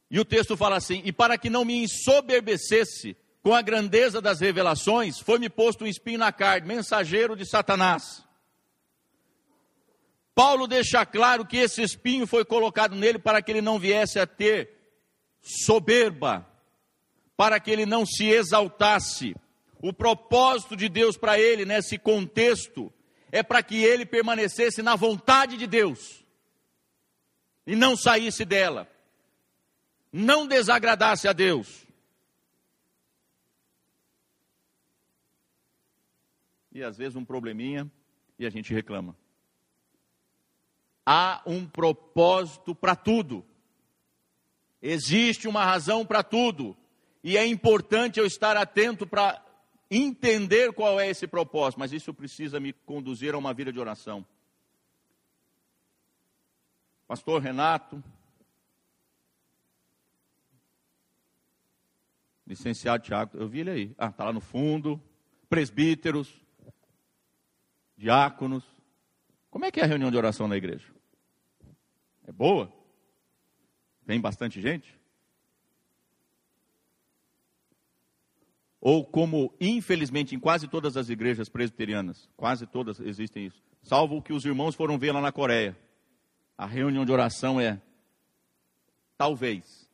E 0.08 0.20
o 0.20 0.24
texto 0.24 0.56
fala 0.56 0.76
assim: 0.76 1.02
E 1.04 1.12
para 1.12 1.36
que 1.36 1.50
não 1.50 1.64
me 1.64 1.82
ensoberbecesse 1.82 3.16
com 3.42 3.52
a 3.52 3.60
grandeza 3.60 4.20
das 4.20 4.38
revelações, 4.38 5.18
foi-me 5.18 5.48
posto 5.48 5.82
um 5.82 5.88
espinho 5.88 6.18
na 6.18 6.30
carne, 6.30 6.68
mensageiro 6.68 7.34
de 7.34 7.44
Satanás. 7.44 8.24
Paulo 10.36 10.68
deixa 10.68 11.04
claro 11.04 11.44
que 11.44 11.56
esse 11.56 11.82
espinho 11.82 12.24
foi 12.28 12.44
colocado 12.44 12.94
nele 12.94 13.18
para 13.18 13.42
que 13.42 13.50
ele 13.50 13.60
não 13.60 13.76
viesse 13.76 14.20
a 14.20 14.26
ter 14.26 14.70
soberba, 15.42 16.46
para 17.36 17.58
que 17.58 17.72
ele 17.72 17.84
não 17.84 18.06
se 18.06 18.26
exaltasse. 18.26 19.34
O 19.80 19.92
propósito 19.92 20.76
de 20.76 20.88
Deus 20.88 21.16
para 21.16 21.38
ele 21.38 21.64
nesse 21.64 21.98
contexto 21.98 22.92
é 23.30 23.42
para 23.42 23.62
que 23.62 23.82
ele 23.82 24.04
permanecesse 24.04 24.82
na 24.82 24.96
vontade 24.96 25.56
de 25.56 25.66
Deus 25.66 26.24
e 27.66 27.76
não 27.76 27.96
saísse 27.96 28.44
dela 28.44 28.88
não 30.12 30.46
desagradasse 30.46 31.28
a 31.28 31.32
Deus. 31.32 31.86
E 36.72 36.82
às 36.82 36.96
vezes 36.96 37.16
um 37.16 37.24
probleminha 37.24 37.90
e 38.38 38.46
a 38.46 38.50
gente 38.50 38.72
reclama. 38.72 39.16
Há 41.04 41.42
um 41.46 41.66
propósito 41.66 42.74
para 42.74 42.94
tudo. 42.94 43.44
Existe 44.80 45.48
uma 45.48 45.64
razão 45.64 46.04
para 46.04 46.22
tudo. 46.22 46.76
E 47.24 47.36
é 47.36 47.46
importante 47.46 48.20
eu 48.20 48.26
estar 48.26 48.56
atento 48.56 49.06
para 49.06 49.42
entender 49.90 50.72
qual 50.72 51.00
é 51.00 51.08
esse 51.08 51.26
propósito, 51.26 51.80
mas 51.80 51.92
isso 51.92 52.12
precisa 52.12 52.60
me 52.60 52.72
conduzir 52.72 53.34
a 53.34 53.38
uma 53.38 53.54
vida 53.54 53.72
de 53.72 53.80
oração. 53.80 54.24
Pastor 57.06 57.40
Renato, 57.40 58.02
licenciado 62.46 63.02
Tiago, 63.02 63.36
eu 63.38 63.48
vi 63.48 63.60
ele 63.60 63.70
aí. 63.70 63.94
Ah, 63.96 64.08
está 64.08 64.24
lá 64.24 64.32
no 64.32 64.40
fundo. 64.40 65.00
Presbíteros, 65.48 66.34
diáconos. 67.96 68.64
Como 69.50 69.64
é 69.64 69.70
que 69.70 69.80
é 69.80 69.84
a 69.84 69.86
reunião 69.86 70.10
de 70.10 70.16
oração 70.16 70.46
na 70.46 70.56
igreja? 70.56 70.86
É 72.26 72.32
boa? 72.32 72.70
Vem 74.04 74.20
bastante 74.20 74.60
gente? 74.60 74.98
Ou 78.80 79.04
como, 79.04 79.52
infelizmente, 79.60 80.34
em 80.34 80.38
quase 80.38 80.68
todas 80.68 80.96
as 80.96 81.08
igrejas 81.08 81.48
presbiterianas, 81.48 82.28
quase 82.36 82.66
todas 82.66 83.00
existem 83.00 83.46
isso, 83.46 83.62
salvo 83.82 84.16
o 84.16 84.22
que 84.22 84.32
os 84.32 84.44
irmãos 84.44 84.74
foram 84.74 84.98
ver 84.98 85.12
lá 85.12 85.20
na 85.20 85.32
Coreia. 85.32 85.76
A 86.56 86.66
reunião 86.66 87.04
de 87.04 87.12
oração 87.12 87.60
é, 87.60 87.80
talvez, 89.16 89.88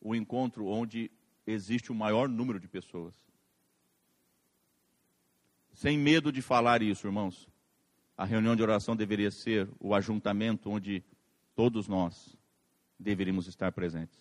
o 0.00 0.14
encontro 0.14 0.66
onde 0.66 1.10
existe 1.46 1.90
o 1.90 1.94
maior 1.94 2.28
número 2.28 2.58
de 2.60 2.68
pessoas. 2.68 3.14
Sem 5.72 5.98
medo 5.98 6.32
de 6.32 6.40
falar 6.40 6.80
isso, 6.82 7.06
irmãos, 7.06 7.48
a 8.16 8.24
reunião 8.24 8.56
de 8.56 8.62
oração 8.62 8.96
deveria 8.96 9.30
ser 9.30 9.68
o 9.78 9.94
ajuntamento 9.94 10.70
onde 10.70 11.04
todos 11.54 11.86
nós 11.86 12.36
deveríamos 12.98 13.46
estar 13.46 13.70
presentes. 13.72 14.18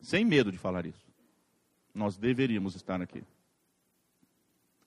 Sem 0.00 0.24
medo 0.24 0.52
de 0.52 0.58
falar 0.58 0.86
isso. 0.86 1.07
Nós 1.94 2.16
deveríamos 2.16 2.74
estar 2.74 3.00
aqui. 3.00 3.22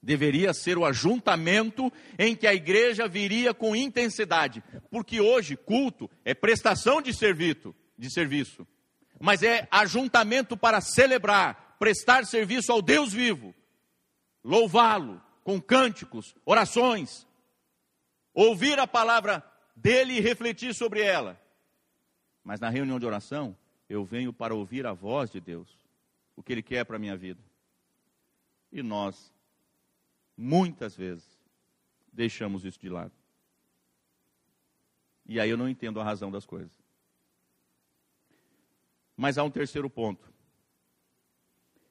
Deveria 0.02 0.52
ser 0.52 0.76
o 0.76 0.84
ajuntamento 0.84 1.92
em 2.18 2.34
que 2.34 2.46
a 2.46 2.54
igreja 2.54 3.06
viria 3.06 3.54
com 3.54 3.76
intensidade, 3.76 4.62
porque 4.90 5.20
hoje 5.20 5.56
culto 5.56 6.10
é 6.24 6.34
prestação 6.34 7.00
de 7.00 7.14
serviço, 7.14 7.74
de 7.96 8.12
serviço 8.12 8.66
mas 9.22 9.44
é 9.44 9.68
ajuntamento 9.70 10.56
para 10.56 10.80
celebrar, 10.80 11.76
prestar 11.78 12.26
serviço 12.26 12.72
ao 12.72 12.82
Deus 12.82 13.12
vivo, 13.12 13.54
louvá-lo 14.42 15.22
com 15.44 15.60
cânticos, 15.60 16.34
orações, 16.44 17.24
ouvir 18.34 18.80
a 18.80 18.86
palavra 18.86 19.44
dele 19.76 20.14
e 20.14 20.20
refletir 20.20 20.74
sobre 20.74 21.02
ela. 21.02 21.40
Mas 22.42 22.58
na 22.58 22.68
reunião 22.68 22.98
de 22.98 23.06
oração, 23.06 23.56
eu 23.88 24.04
venho 24.04 24.32
para 24.32 24.56
ouvir 24.56 24.88
a 24.88 24.92
voz 24.92 25.30
de 25.30 25.40
Deus, 25.40 25.68
o 26.36 26.42
que 26.42 26.52
Ele 26.52 26.62
quer 26.62 26.84
para 26.84 26.96
a 26.96 26.98
minha 26.98 27.16
vida. 27.16 27.42
E 28.70 28.82
nós, 28.82 29.32
muitas 30.36 30.96
vezes, 30.96 31.24
deixamos 32.12 32.64
isso 32.64 32.80
de 32.80 32.88
lado. 32.88 33.12
E 35.26 35.38
aí 35.38 35.50
eu 35.50 35.56
não 35.56 35.68
entendo 35.68 36.00
a 36.00 36.04
razão 36.04 36.30
das 36.30 36.46
coisas. 36.46 36.72
Mas 39.16 39.38
há 39.38 39.42
um 39.44 39.50
terceiro 39.50 39.88
ponto. 39.88 40.32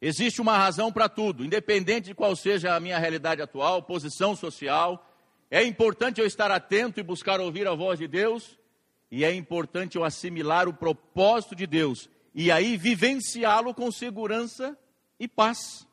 Existe 0.02 0.42
uma 0.42 0.58
razão 0.58 0.92
para 0.92 1.08
tudo, 1.08 1.46
independente 1.46 2.06
de 2.06 2.16
qual 2.16 2.36
seja 2.36 2.76
a 2.76 2.80
minha 2.80 2.98
realidade 2.98 3.42
atual, 3.42 3.84
posição 3.84 4.36
social. 4.36 5.08
É 5.50 5.64
importante 5.64 6.20
eu 6.20 6.26
estar 6.26 6.50
atento 6.50 7.00
e 7.00 7.04
buscar 7.04 7.40
ouvir 7.40 7.68
a 7.68 7.76
voz 7.76 8.00
de 8.00 8.08
Deus, 8.08 8.58
e 9.12 9.24
é 9.24 9.34
importante 9.34 9.98
eu 9.98 10.04
assimilar 10.04 10.68
o 10.68 10.74
propósito 10.74 11.56
de 11.56 11.68
Deus 11.68 12.10
e 12.34 12.52
aí 12.52 12.78
vivenciá-lo 12.78 13.74
com 13.74 13.92
segurança 13.92 14.78
e 15.20 15.28
paz. 15.28 15.88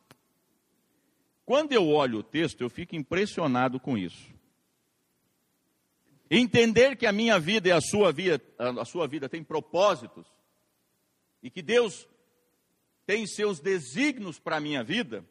Quando 1.44 1.72
eu 1.72 1.88
olho 1.88 2.18
o 2.18 2.22
texto, 2.22 2.60
eu 2.60 2.70
fico 2.70 2.94
impressionado 2.94 3.80
com 3.80 3.96
isso. 3.96 4.34
Entender 6.30 6.96
que 6.96 7.06
a 7.06 7.12
minha 7.12 7.38
vida 7.38 7.68
e 7.68 7.72
a 7.72 7.80
sua 7.80 8.12
vida, 8.12 8.40
a 8.58 8.84
sua 8.84 9.08
vida 9.08 9.28
tem 9.28 9.42
propósitos, 9.42 10.26
e 11.42 11.50
que 11.50 11.62
Deus 11.62 12.06
tem 13.06 13.26
seus 13.26 13.60
desígnios 13.60 14.38
para 14.38 14.56
a 14.56 14.60
minha 14.60 14.84
vida, 14.84 15.24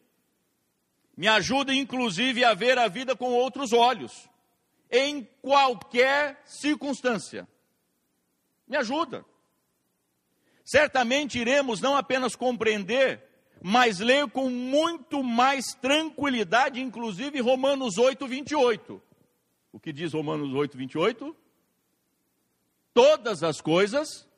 me 1.16 1.28
ajuda 1.28 1.72
inclusive 1.72 2.44
a 2.44 2.54
ver 2.54 2.78
a 2.78 2.88
vida 2.88 3.14
com 3.16 3.32
outros 3.32 3.72
olhos, 3.72 4.28
em 4.90 5.24
qualquer 5.40 6.42
circunstância. 6.44 7.46
Me 8.66 8.76
ajuda. 8.76 9.24
Certamente 10.68 11.38
iremos 11.38 11.80
não 11.80 11.96
apenas 11.96 12.36
compreender, 12.36 13.24
mas 13.62 14.00
ler 14.00 14.28
com 14.28 14.50
muito 14.50 15.24
mais 15.24 15.72
tranquilidade, 15.72 16.78
inclusive 16.78 17.40
Romanos 17.40 17.96
8, 17.96 18.26
28. 18.28 19.00
O 19.72 19.80
que 19.80 19.94
diz 19.94 20.12
Romanos 20.12 20.52
8, 20.52 20.76
28? 20.76 21.34
Todas 22.92 23.42
as 23.42 23.62
coisas 23.62 24.28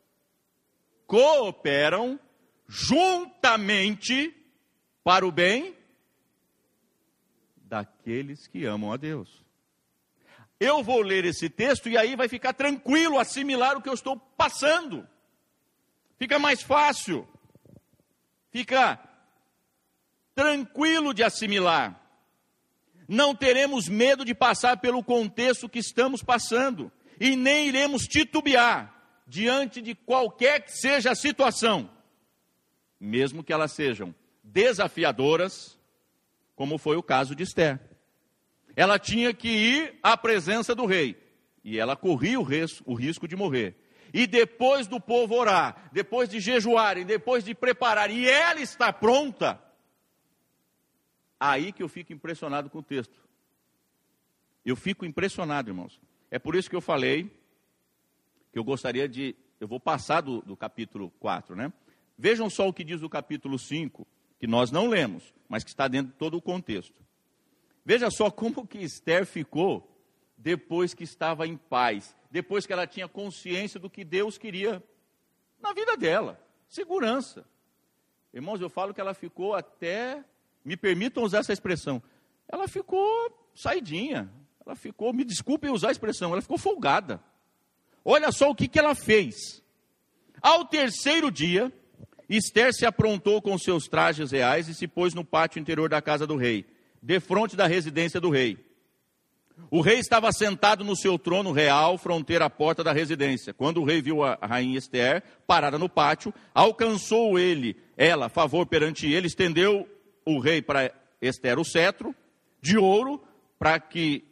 cooperam 1.05 2.21
juntamente 2.69 4.33
para 5.03 5.27
o 5.27 5.33
bem 5.33 5.75
daqueles 7.57 8.47
que 8.47 8.65
amam 8.65 8.93
a 8.93 8.97
Deus. 8.97 9.45
Eu 10.61 10.81
vou 10.81 11.03
ler 11.03 11.25
esse 11.25 11.51
texto 11.51 11.89
e 11.89 11.99
aí 11.99 12.15
vai 12.15 12.29
ficar 12.29 12.53
tranquilo 12.53 13.19
assimilar 13.19 13.77
o 13.77 13.83
que 13.83 13.89
eu 13.89 13.95
estou 13.95 14.17
passando. 14.17 15.09
Fica 16.21 16.39
mais 16.39 16.61
fácil. 16.61 17.27
Fica 18.51 19.01
tranquilo 20.35 21.15
de 21.15 21.23
assimilar. 21.23 21.99
Não 23.09 23.35
teremos 23.35 23.89
medo 23.89 24.23
de 24.23 24.35
passar 24.35 24.77
pelo 24.77 25.03
contexto 25.03 25.67
que 25.67 25.79
estamos 25.79 26.23
passando 26.23 26.93
e 27.19 27.35
nem 27.35 27.69
iremos 27.69 28.03
titubear 28.03 28.95
diante 29.27 29.81
de 29.81 29.95
qualquer 29.95 30.61
que 30.61 30.73
seja 30.73 31.13
a 31.13 31.15
situação, 31.15 31.91
mesmo 33.01 33.43
que 33.43 33.53
elas 33.53 33.73
sejam 33.73 34.15
desafiadoras, 34.45 35.79
como 36.55 36.77
foi 36.77 36.97
o 36.97 37.03
caso 37.03 37.35
de 37.35 37.45
Esther. 37.45 37.81
Ela 38.77 38.99
tinha 38.99 39.33
que 39.33 39.49
ir 39.49 39.99
à 40.03 40.19
presença 40.19 40.75
do 40.75 40.85
rei, 40.85 41.17
e 41.65 41.79
ela 41.79 41.97
corria 41.97 42.39
o 42.39 42.43
risco, 42.43 42.83
o 42.91 42.95
risco 42.95 43.27
de 43.27 43.37
morrer. 43.37 43.75
E 44.13 44.27
depois 44.27 44.87
do 44.87 45.01
povo 45.01 45.35
orar, 45.35 45.91
depois 45.93 46.29
de 46.29 46.41
jejuarem, 46.41 47.05
depois 47.05 47.45
de 47.45 47.55
preparar, 47.55 48.11
e 48.11 48.29
ela 48.29 48.61
está 48.61 48.93
pronta, 48.93 49.61
aí 51.39 51.73
que 51.73 51.83
eu 51.83 51.89
fico 51.89 52.13
impressionado 52.13 52.69
com 52.69 52.79
o 52.79 52.83
texto. 52.83 53.21
Eu 54.65 54.77
fico 54.77 55.05
impressionado, 55.05 55.71
irmãos. 55.71 56.01
É 56.31 56.39
por 56.39 56.55
isso 56.55 56.69
que 56.69 56.77
eu 56.77 56.81
falei 56.81 57.31
que 58.53 58.59
eu 58.59 58.65
gostaria 58.65 59.09
de. 59.09 59.35
Eu 59.59 59.69
vou 59.69 59.81
passar 59.81 60.21
do, 60.21 60.41
do 60.43 60.57
capítulo 60.57 61.11
4, 61.19 61.55
né? 61.55 61.73
Vejam 62.17 62.51
só 62.51 62.69
o 62.69 62.73
que 62.73 62.85
diz 62.85 63.03
o 63.03 63.09
capítulo 63.09 63.59
5, 63.59 64.07
que 64.39 64.47
nós 64.47 64.71
não 64.71 64.89
lemos, 64.89 65.35
mas 65.49 65.65
que 65.65 65.71
está 65.71 65.89
dentro 65.89 66.13
de 66.13 66.19
todo 66.19 66.37
o 66.37 66.43
contexto. 66.43 67.01
Veja 67.85 68.11
só 68.11 68.31
como 68.31 68.67
que 68.67 68.79
Esther 68.79 69.25
ficou 69.25 69.87
depois 70.37 70.95
que 70.95 71.05
estava 71.05 71.47
em 71.47 71.57
paz, 71.57 72.17
depois 72.31 72.67
que 72.67 72.73
ela 72.73 72.87
tinha 72.87 73.09
consciência 73.09 73.81
do 73.81 73.91
que 73.91 74.05
Deus 74.05 74.39
queria 74.39 74.83
na 75.61 75.73
vida 75.73 75.97
dela, 75.97 76.41
segurança. 76.69 77.45
Irmãos, 78.33 78.61
eu 78.61 78.71
falo 78.71 78.95
que 78.95 79.01
ela 79.01 79.13
ficou 79.13 79.55
até, 79.55 80.25
me 80.65 80.77
permitam 80.77 81.23
usar 81.23 81.39
essa 81.39 81.53
expressão, 81.53 82.03
ela 82.49 82.69
ficou 82.69 83.51
saidinha, 83.55 84.31
ela 84.65 84.77
ficou, 84.77 85.13
me 85.13 85.25
desculpem 85.25 85.71
usar 85.71 85.89
a 85.89 85.93
expressão, 85.93 86.33
ela 86.33 86.43
ficou 86.43 86.57
folgada. 86.57 87.23
Olha 88.05 88.31
só 88.31 88.51
o 88.51 88.55
que, 88.55 88.69
que 88.69 88.79
ela 88.79 88.95
fez. 88.95 89.63
Ao 90.41 90.65
terceiro 90.65 91.31
dia, 91.31 91.73
Esther 92.29 92.73
se 92.73 92.87
aprontou 92.87 93.43
com 93.43 93.59
seus 93.59 93.89
trajes 93.89 94.31
reais 94.31 94.69
e 94.69 94.75
se 94.75 94.87
pôs 94.87 95.13
no 95.13 95.25
pátio 95.25 95.61
interior 95.61 95.89
da 95.89 96.01
casa 96.01 96.27
do 96.27 96.37
rei, 96.37 96.65
defronte 97.03 97.57
da 97.57 97.67
residência 97.67 98.21
do 98.21 98.31
rei. 98.31 98.70
O 99.71 99.81
rei 99.81 99.99
estava 99.99 100.31
sentado 100.33 100.85
no 100.85 100.95
seu 100.97 101.19
trono 101.19 101.53
real, 101.53 101.99
fronteira 101.99 102.45
à 102.45 102.51
porta 102.51 102.85
da 102.85 102.93
residência. 102.93 103.53
Quando 103.53 103.81
o 103.81 103.85
rei 103.85 104.01
viu 104.01 104.23
a 104.23 104.39
rainha 104.41 104.79
Esther 104.79 105.23
parada 105.47 105.79
no 105.79 105.89
pátio, 105.89 106.33
alcançou 106.55 107.39
ele, 107.39 107.77
ela, 107.97 108.29
favor 108.29 108.67
perante 108.67 109.11
ele, 109.11 109.27
estendeu 109.27 109.89
o 110.25 110.39
rei 110.39 110.63
para 110.63 110.93
Esther 111.21 111.59
o 111.59 111.65
cetro 111.65 112.15
de 112.61 112.79
ouro, 112.79 113.23
para 113.59 113.79
que 113.81 114.25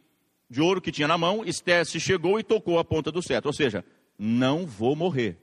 de 0.49 0.61
ouro 0.61 0.81
que 0.81 0.91
tinha 0.91 1.07
na 1.07 1.17
mão, 1.17 1.45
Esther 1.45 1.85
se 1.85 1.99
chegou 1.99 2.39
e 2.39 2.43
tocou 2.43 2.79
a 2.79 2.83
ponta 2.83 3.11
do 3.11 3.21
cetro, 3.21 3.49
ou 3.49 3.53
seja, 3.53 3.85
não 4.17 4.65
vou 4.65 4.95
morrer. 4.95 5.37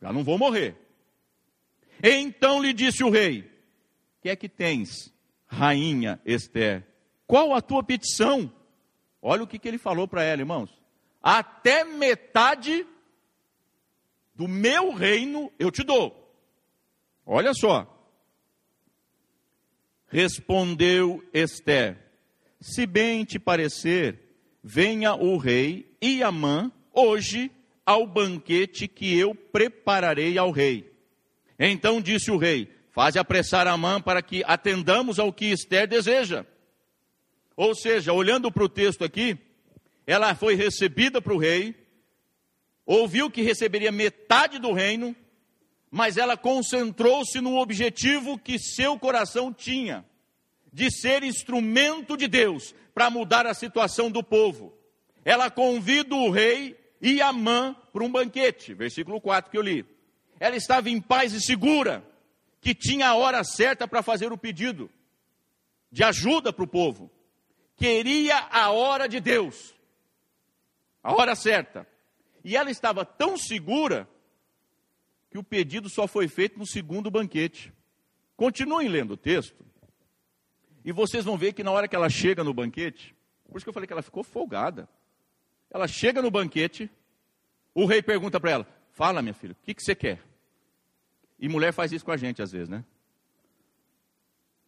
Já 0.00 0.12
não 0.12 0.22
vou 0.22 0.38
morrer. 0.38 0.76
Então 2.02 2.62
lhe 2.62 2.72
disse 2.72 3.02
o 3.02 3.10
rei: 3.10 3.50
Que 4.20 4.28
é 4.28 4.36
que 4.36 4.48
tens, 4.48 5.12
rainha 5.46 6.20
Esther? 6.24 6.86
Qual 7.26 7.54
a 7.54 7.60
tua 7.60 7.82
petição? 7.82 8.52
Olha 9.26 9.42
o 9.42 9.46
que, 9.46 9.58
que 9.58 9.66
ele 9.66 9.78
falou 9.78 10.06
para 10.06 10.22
ela, 10.22 10.42
irmãos. 10.42 10.70
Até 11.22 11.82
metade 11.82 12.86
do 14.34 14.46
meu 14.46 14.92
reino 14.92 15.50
eu 15.58 15.70
te 15.70 15.82
dou. 15.82 16.30
Olha 17.24 17.54
só. 17.54 17.90
Respondeu 20.08 21.24
Esther: 21.32 21.96
Se 22.60 22.84
bem 22.84 23.24
te 23.24 23.38
parecer, 23.38 24.20
venha 24.62 25.14
o 25.14 25.38
rei 25.38 25.96
e 26.02 26.22
Amã 26.22 26.70
hoje 26.92 27.50
ao 27.86 28.06
banquete 28.06 28.86
que 28.86 29.18
eu 29.18 29.34
prepararei 29.34 30.36
ao 30.36 30.50
rei. 30.50 30.94
Então 31.58 31.98
disse 31.98 32.30
o 32.30 32.36
rei: 32.36 32.70
Faze 32.90 33.18
apressar 33.18 33.66
Amã 33.66 34.02
para 34.02 34.20
que 34.20 34.44
atendamos 34.44 35.18
ao 35.18 35.32
que 35.32 35.46
Esther 35.46 35.88
deseja. 35.88 36.44
Ou 37.56 37.74
seja, 37.74 38.12
olhando 38.12 38.50
para 38.50 38.64
o 38.64 38.68
texto 38.68 39.04
aqui, 39.04 39.38
ela 40.06 40.34
foi 40.34 40.54
recebida 40.54 41.20
para 41.22 41.32
o 41.32 41.38
rei, 41.38 41.74
ouviu 42.84 43.30
que 43.30 43.42
receberia 43.42 43.92
metade 43.92 44.58
do 44.58 44.72
reino, 44.72 45.14
mas 45.90 46.16
ela 46.16 46.36
concentrou-se 46.36 47.40
no 47.40 47.56
objetivo 47.56 48.38
que 48.38 48.58
seu 48.58 48.98
coração 48.98 49.52
tinha, 49.52 50.04
de 50.72 50.90
ser 50.90 51.22
instrumento 51.22 52.16
de 52.16 52.26
Deus 52.26 52.74
para 52.92 53.08
mudar 53.08 53.46
a 53.46 53.54
situação 53.54 54.10
do 54.10 54.22
povo. 54.22 54.76
Ela 55.24 55.48
convida 55.50 56.14
o 56.14 56.30
rei 56.30 56.76
e 57.00 57.22
Amã 57.22 57.76
para 57.92 58.02
um 58.02 58.10
banquete, 58.10 58.74
versículo 58.74 59.20
4 59.20 59.50
que 59.50 59.56
eu 59.56 59.62
li. 59.62 59.86
Ela 60.40 60.56
estava 60.56 60.90
em 60.90 61.00
paz 61.00 61.32
e 61.32 61.40
segura, 61.40 62.04
que 62.60 62.74
tinha 62.74 63.08
a 63.08 63.14
hora 63.14 63.44
certa 63.44 63.86
para 63.86 64.02
fazer 64.02 64.32
o 64.32 64.38
pedido 64.38 64.90
de 65.92 66.02
ajuda 66.02 66.52
para 66.52 66.64
o 66.64 66.68
povo 66.68 67.10
queria 67.76 68.38
a 68.50 68.70
hora 68.70 69.08
de 69.08 69.20
Deus, 69.20 69.74
a 71.02 71.12
hora 71.12 71.34
certa. 71.34 71.86
E 72.42 72.56
ela 72.56 72.70
estava 72.70 73.04
tão 73.04 73.36
segura 73.36 74.08
que 75.30 75.38
o 75.38 75.42
pedido 75.42 75.88
só 75.88 76.06
foi 76.06 76.28
feito 76.28 76.58
no 76.58 76.66
segundo 76.66 77.10
banquete. 77.10 77.72
Continuem 78.36 78.88
lendo 78.88 79.14
o 79.14 79.16
texto, 79.16 79.64
e 80.84 80.92
vocês 80.92 81.24
vão 81.24 81.38
ver 81.38 81.54
que 81.54 81.64
na 81.64 81.70
hora 81.70 81.88
que 81.88 81.96
ela 81.96 82.10
chega 82.10 82.44
no 82.44 82.52
banquete, 82.52 83.16
por 83.48 83.56
isso 83.56 83.64
que 83.64 83.68
eu 83.70 83.72
falei 83.72 83.86
que 83.86 83.92
ela 83.92 84.02
ficou 84.02 84.22
folgada. 84.22 84.88
Ela 85.70 85.88
chega 85.88 86.20
no 86.20 86.30
banquete, 86.30 86.90
o 87.74 87.86
rei 87.86 88.02
pergunta 88.02 88.38
para 88.38 88.50
ela: 88.50 88.66
Fala, 88.92 89.22
minha 89.22 89.34
filha, 89.34 89.52
o 89.52 89.64
que, 89.64 89.74
que 89.74 89.82
você 89.82 89.94
quer? 89.94 90.22
E 91.38 91.48
mulher 91.48 91.72
faz 91.72 91.90
isso 91.90 92.04
com 92.04 92.12
a 92.12 92.16
gente 92.16 92.42
às 92.42 92.52
vezes, 92.52 92.68
né? 92.68 92.84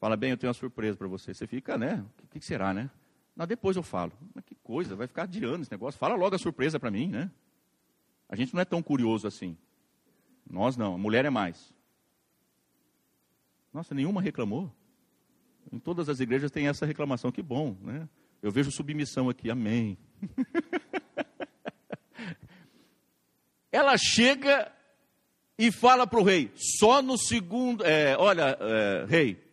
Fala 0.07 0.17
bem, 0.17 0.31
eu 0.31 0.37
tenho 0.37 0.51
uma 0.51 0.55
surpresa 0.55 0.97
para 0.97 1.09
você. 1.09 1.35
Você 1.35 1.49
fica, 1.49 1.77
né? 1.77 2.05
O 2.23 2.29
que, 2.29 2.39
que, 2.39 2.47
será, 2.47 2.73
né? 2.73 2.89
Não, 3.35 3.45
depois 3.45 3.77
eu 3.77 3.83
falo. 3.83 4.13
Mas 4.33 4.45
que 4.45 4.55
coisa, 4.55 4.95
vai 4.95 5.09
ficar 5.09 5.25
adiando 5.25 5.63
esse 5.63 5.73
negócio. 5.73 5.99
Fala 5.99 6.15
logo 6.15 6.37
a 6.37 6.39
surpresa 6.39 6.79
para 6.79 6.93
mim, 6.93 7.09
né? 7.09 7.29
A 8.29 8.37
gente 8.37 8.55
não 8.55 8.61
é 8.61 8.65
tão 8.65 8.81
curioso 8.81 9.27
assim. 9.27 9.59
Nós 10.49 10.77
não, 10.77 10.95
a 10.95 10.97
mulher 10.97 11.25
é 11.25 11.31
mais. 11.31 11.75
Nossa, 13.75 13.97
nenhuma 13.97 14.23
reclamou. 14.23 14.73
Em 15.73 15.79
todas 15.81 16.09
as 16.09 16.21
igrejas 16.21 16.53
tem 16.53 16.69
essa 16.69 16.87
reclamação, 16.87 17.33
que 17.33 17.43
bom, 17.43 17.77
né? 17.83 18.09
Eu 18.41 18.53
vejo 18.53 18.71
submissão 18.71 19.29
aqui, 19.29 19.51
amém. 19.51 19.99
Ela 23.73 23.99
chega 23.99 24.71
e 25.59 25.73
fala 25.73 26.07
para 26.07 26.21
o 26.21 26.23
rei, 26.23 26.53
só 26.55 27.03
no 27.03 27.19
segundo, 27.19 27.85
é, 27.85 28.17
olha, 28.17 28.57
é, 28.61 29.05
rei, 29.09 29.46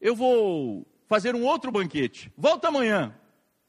eu 0.00 0.14
vou 0.14 0.86
fazer 1.06 1.34
um 1.34 1.44
outro 1.44 1.70
banquete. 1.70 2.32
Volta 2.36 2.68
amanhã. 2.68 3.14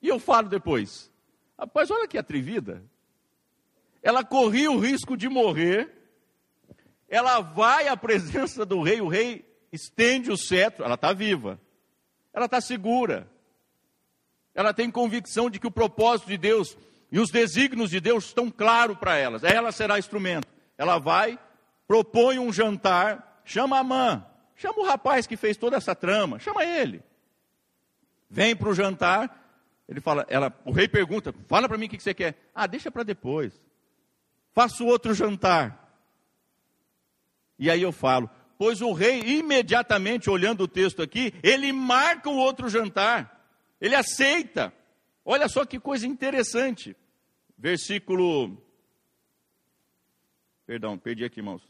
E 0.02 0.08
eu 0.08 0.20
falo 0.20 0.50
depois. 0.50 1.12
Rapaz, 1.58 1.90
olha 1.90 2.08
que 2.08 2.18
atrevida. 2.18 2.84
Ela 4.02 4.24
corria 4.24 4.72
o 4.72 4.80
risco 4.80 5.18
de 5.18 5.28
morrer. 5.28 5.92
Ela 7.10 7.42
vai 7.42 7.88
à 7.88 7.98
presença 7.98 8.66
do 8.66 8.82
rei. 8.82 9.02
O 9.02 9.08
rei 9.08 9.46
estende 9.72 10.32
o 10.32 10.38
cetro. 10.38 10.84
Ela 10.84 10.96
está 10.96 11.14
viva. 11.14 11.60
Ela 12.34 12.46
está 12.46 12.62
segura. 12.62 13.28
Ela 14.54 14.74
tem 14.74 14.90
convicção 14.90 15.50
de 15.50 15.60
que 15.60 15.68
o 15.68 15.72
propósito 15.72 16.28
de 16.28 16.38
Deus 16.38 16.78
e 17.12 17.20
os 17.20 17.30
desígnios 17.30 17.90
de 17.90 18.00
Deus 18.00 18.26
estão 18.26 18.50
claros 18.50 18.98
para 18.98 19.18
elas. 19.18 19.44
Ela 19.44 19.72
será 19.72 19.98
instrumento. 19.98 20.48
Ela 20.78 20.98
vai, 20.98 21.40
propõe 21.88 22.38
um 22.40 22.52
jantar, 22.52 23.42
chama 23.46 23.80
a 23.80 23.84
mãe. 23.84 24.24
Chama 24.58 24.80
o 24.80 24.86
rapaz 24.86 25.26
que 25.26 25.38
fez 25.38 25.56
toda 25.56 25.78
essa 25.78 25.96
trama, 25.96 26.40
chama 26.40 26.66
ele. 26.66 27.02
Vem 28.30 28.56
para 28.56 28.68
o 28.68 28.74
jantar, 28.74 29.64
ele 29.88 30.02
fala, 30.02 30.26
ela, 30.28 30.54
o 30.66 30.72
rei 30.72 30.88
pergunta, 30.88 31.34
fala 31.48 31.70
para 31.70 31.78
mim 31.78 31.86
o 31.86 31.90
que 31.90 32.00
você 32.00 32.14
quer. 32.14 32.36
Ah, 32.54 32.68
deixa 32.68 32.92
para 32.92 33.04
depois. 33.04 33.62
Faço 34.52 34.86
outro 34.86 35.14
jantar. 35.14 35.88
E 37.58 37.72
aí 37.72 37.82
eu 37.82 37.92
falo, 37.92 38.30
pois 38.58 38.82
o 38.82 38.92
rei 38.92 39.22
imediatamente 39.22 40.30
olhando 40.30 40.64
o 40.64 40.68
texto 40.68 41.02
aqui, 41.02 41.34
ele 41.42 41.72
marca 41.72 42.30
o 42.30 42.36
outro 42.36 42.68
jantar. 42.68 43.48
Ele 43.80 43.96
aceita. 43.96 44.74
Olha 45.24 45.48
só 45.48 45.64
que 45.66 45.80
coisa 45.80 46.06
interessante. 46.06 46.96
Versículo 47.58 48.58
Perdão, 50.66 50.98
perdi 50.98 51.24
aqui, 51.24 51.40
irmãos. 51.40 51.62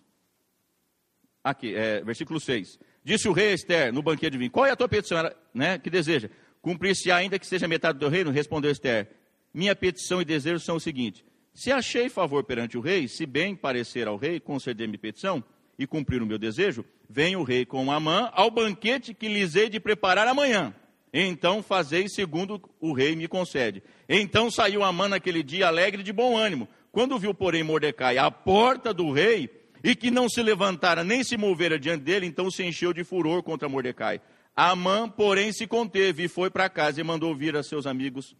Aqui, 1.48 1.74
é, 1.74 2.02
versículo 2.02 2.42
6. 2.42 2.78
Disse 3.06 3.30
o 3.30 3.32
rei 3.32 3.54
Esther 3.54 3.94
no 3.94 4.02
banquete 4.02 4.32
de 4.32 4.38
vinho: 4.38 4.52
Qual 4.52 4.66
é 4.66 4.72
a 4.72 4.76
tua 4.76 4.90
petição? 4.90 5.18
Né, 5.54 5.78
que 5.78 5.90
deseja? 5.90 6.30
Cumprir-se 6.62 7.10
ainda 7.10 7.40
que 7.40 7.48
seja 7.48 7.70
metade 7.70 7.98
do 7.98 8.10
reino? 8.10 8.32
Respondeu 8.32 8.70
Esther: 8.70 9.08
Minha 9.54 9.74
petição 9.74 10.22
e 10.22 10.26
desejo 10.26 10.60
são 10.60 10.76
o 10.76 10.80
seguinte: 10.80 11.24
Se 11.54 11.72
achei 11.72 12.10
favor 12.10 12.44
perante 12.44 12.78
o 12.78 12.82
rei, 12.82 13.08
se 13.08 13.26
bem 13.26 13.56
parecer 13.56 14.10
ao 14.10 14.18
rei 14.18 14.42
conceder-me 14.42 14.98
petição 14.98 15.42
e 15.80 15.88
cumprir 15.88 16.22
o 16.22 16.26
meu 16.26 16.38
desejo, 16.38 16.84
vem 17.10 17.38
o 17.38 17.44
rei 17.44 17.66
com 17.66 17.90
Amã 17.90 18.30
ao 18.34 18.52
banquete 18.52 19.14
que 19.14 19.30
lhes 19.30 19.56
hei 19.56 19.70
de 19.70 19.80
preparar 19.80 20.28
amanhã. 20.28 20.76
Então 21.14 21.64
fazei 21.64 22.10
segundo 22.10 22.62
o 22.82 22.92
rei 22.92 23.16
me 23.16 23.26
concede. 23.26 23.82
Então 24.10 24.52
saiu 24.52 24.84
Amã 24.84 25.08
naquele 25.08 25.42
dia 25.42 25.68
alegre 25.68 26.04
de 26.04 26.12
bom 26.12 26.36
ânimo. 26.36 26.68
Quando 26.92 27.18
viu, 27.18 27.34
porém, 27.34 27.64
Mordecai 27.64 28.18
à 28.18 28.30
porta 28.30 28.94
do 28.94 29.12
rei, 29.14 29.50
e 29.88 29.96
que 29.96 30.12
não 30.12 30.28
se 30.28 30.44
levantara 30.44 31.02
nem 31.02 31.24
se 31.24 31.38
movera 31.38 31.80
diante 31.80 32.04
dele, 32.04 32.26
então 32.26 32.52
se 32.52 32.62
encheu 32.62 32.92
de 32.92 33.06
furor 33.06 33.42
contra 33.42 33.70
Mordecai. 33.70 34.20
Amã, 34.54 35.08
porém, 35.08 35.54
se 35.54 35.66
conteve 35.66 36.26
e 36.26 36.28
foi 36.28 36.50
para 36.50 36.70
casa 36.70 37.00
e 37.00 37.04
mandou 37.06 37.34
vir 37.34 37.56
a 37.56 37.64
seus 37.64 37.88
amigos 37.88 38.36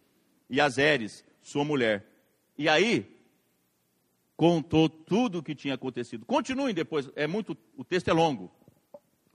e 0.50 0.60
a 0.60 0.68
Zeres, 0.68 1.24
sua 1.40 1.64
mulher. 1.64 2.04
E 2.58 2.68
aí, 2.68 3.18
contou 4.36 4.90
tudo 4.90 5.38
o 5.38 5.42
que 5.42 5.54
tinha 5.54 5.72
acontecido. 5.72 6.26
Continuem 6.26 6.74
depois, 6.74 7.08
é 7.16 7.26
muito, 7.26 7.56
o 7.78 7.82
texto 7.82 8.08
é 8.08 8.12
longo. 8.12 8.52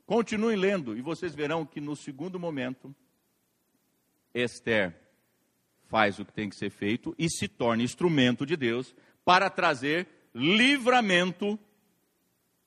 Continuem 0.06 0.56
lendo 0.56 0.96
e 0.96 1.02
vocês 1.02 1.34
verão 1.34 1.66
que 1.66 1.82
no 1.82 1.96
segundo 1.96 2.40
momento, 2.40 2.96
Esther 4.36 4.96
faz 5.88 6.20
o 6.20 6.26
que 6.26 6.32
tem 6.32 6.48
que 6.48 6.56
ser 6.56 6.70
feito 6.70 7.16
e 7.18 7.28
se 7.28 7.48
torna 7.48 7.82
instrumento 7.82 8.46
de 8.46 8.56
Deus 8.56 8.94
para 9.26 9.50
trazer 9.50 10.08
livramento 10.32 11.58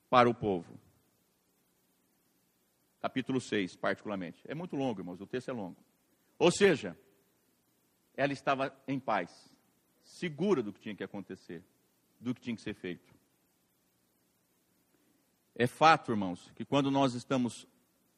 para 0.09 0.29
o 0.29 0.33
povo. 0.33 0.79
Capítulo 2.99 3.39
6, 3.39 3.75
particularmente. 3.75 4.41
É 4.45 4.55
muito 4.55 4.75
longo, 4.75 4.99
irmãos, 4.99 5.21
o 5.21 5.27
texto 5.27 5.49
é 5.49 5.53
longo. 5.53 5.77
Ou 6.39 6.51
seja, 6.51 6.97
ela 8.15 8.33
estava 8.33 8.75
em 8.87 8.99
paz, 8.99 9.51
segura 10.03 10.63
do 10.63 10.73
que 10.73 10.79
tinha 10.79 10.95
que 10.95 11.03
acontecer, 11.03 11.63
do 12.19 12.33
que 12.33 12.41
tinha 12.41 12.55
que 12.55 12.61
ser 12.61 12.73
feito. 12.73 13.13
É 15.55 15.67
fato, 15.67 16.11
irmãos, 16.11 16.51
que 16.55 16.65
quando 16.65 16.91
nós 16.91 17.13
estamos 17.13 17.67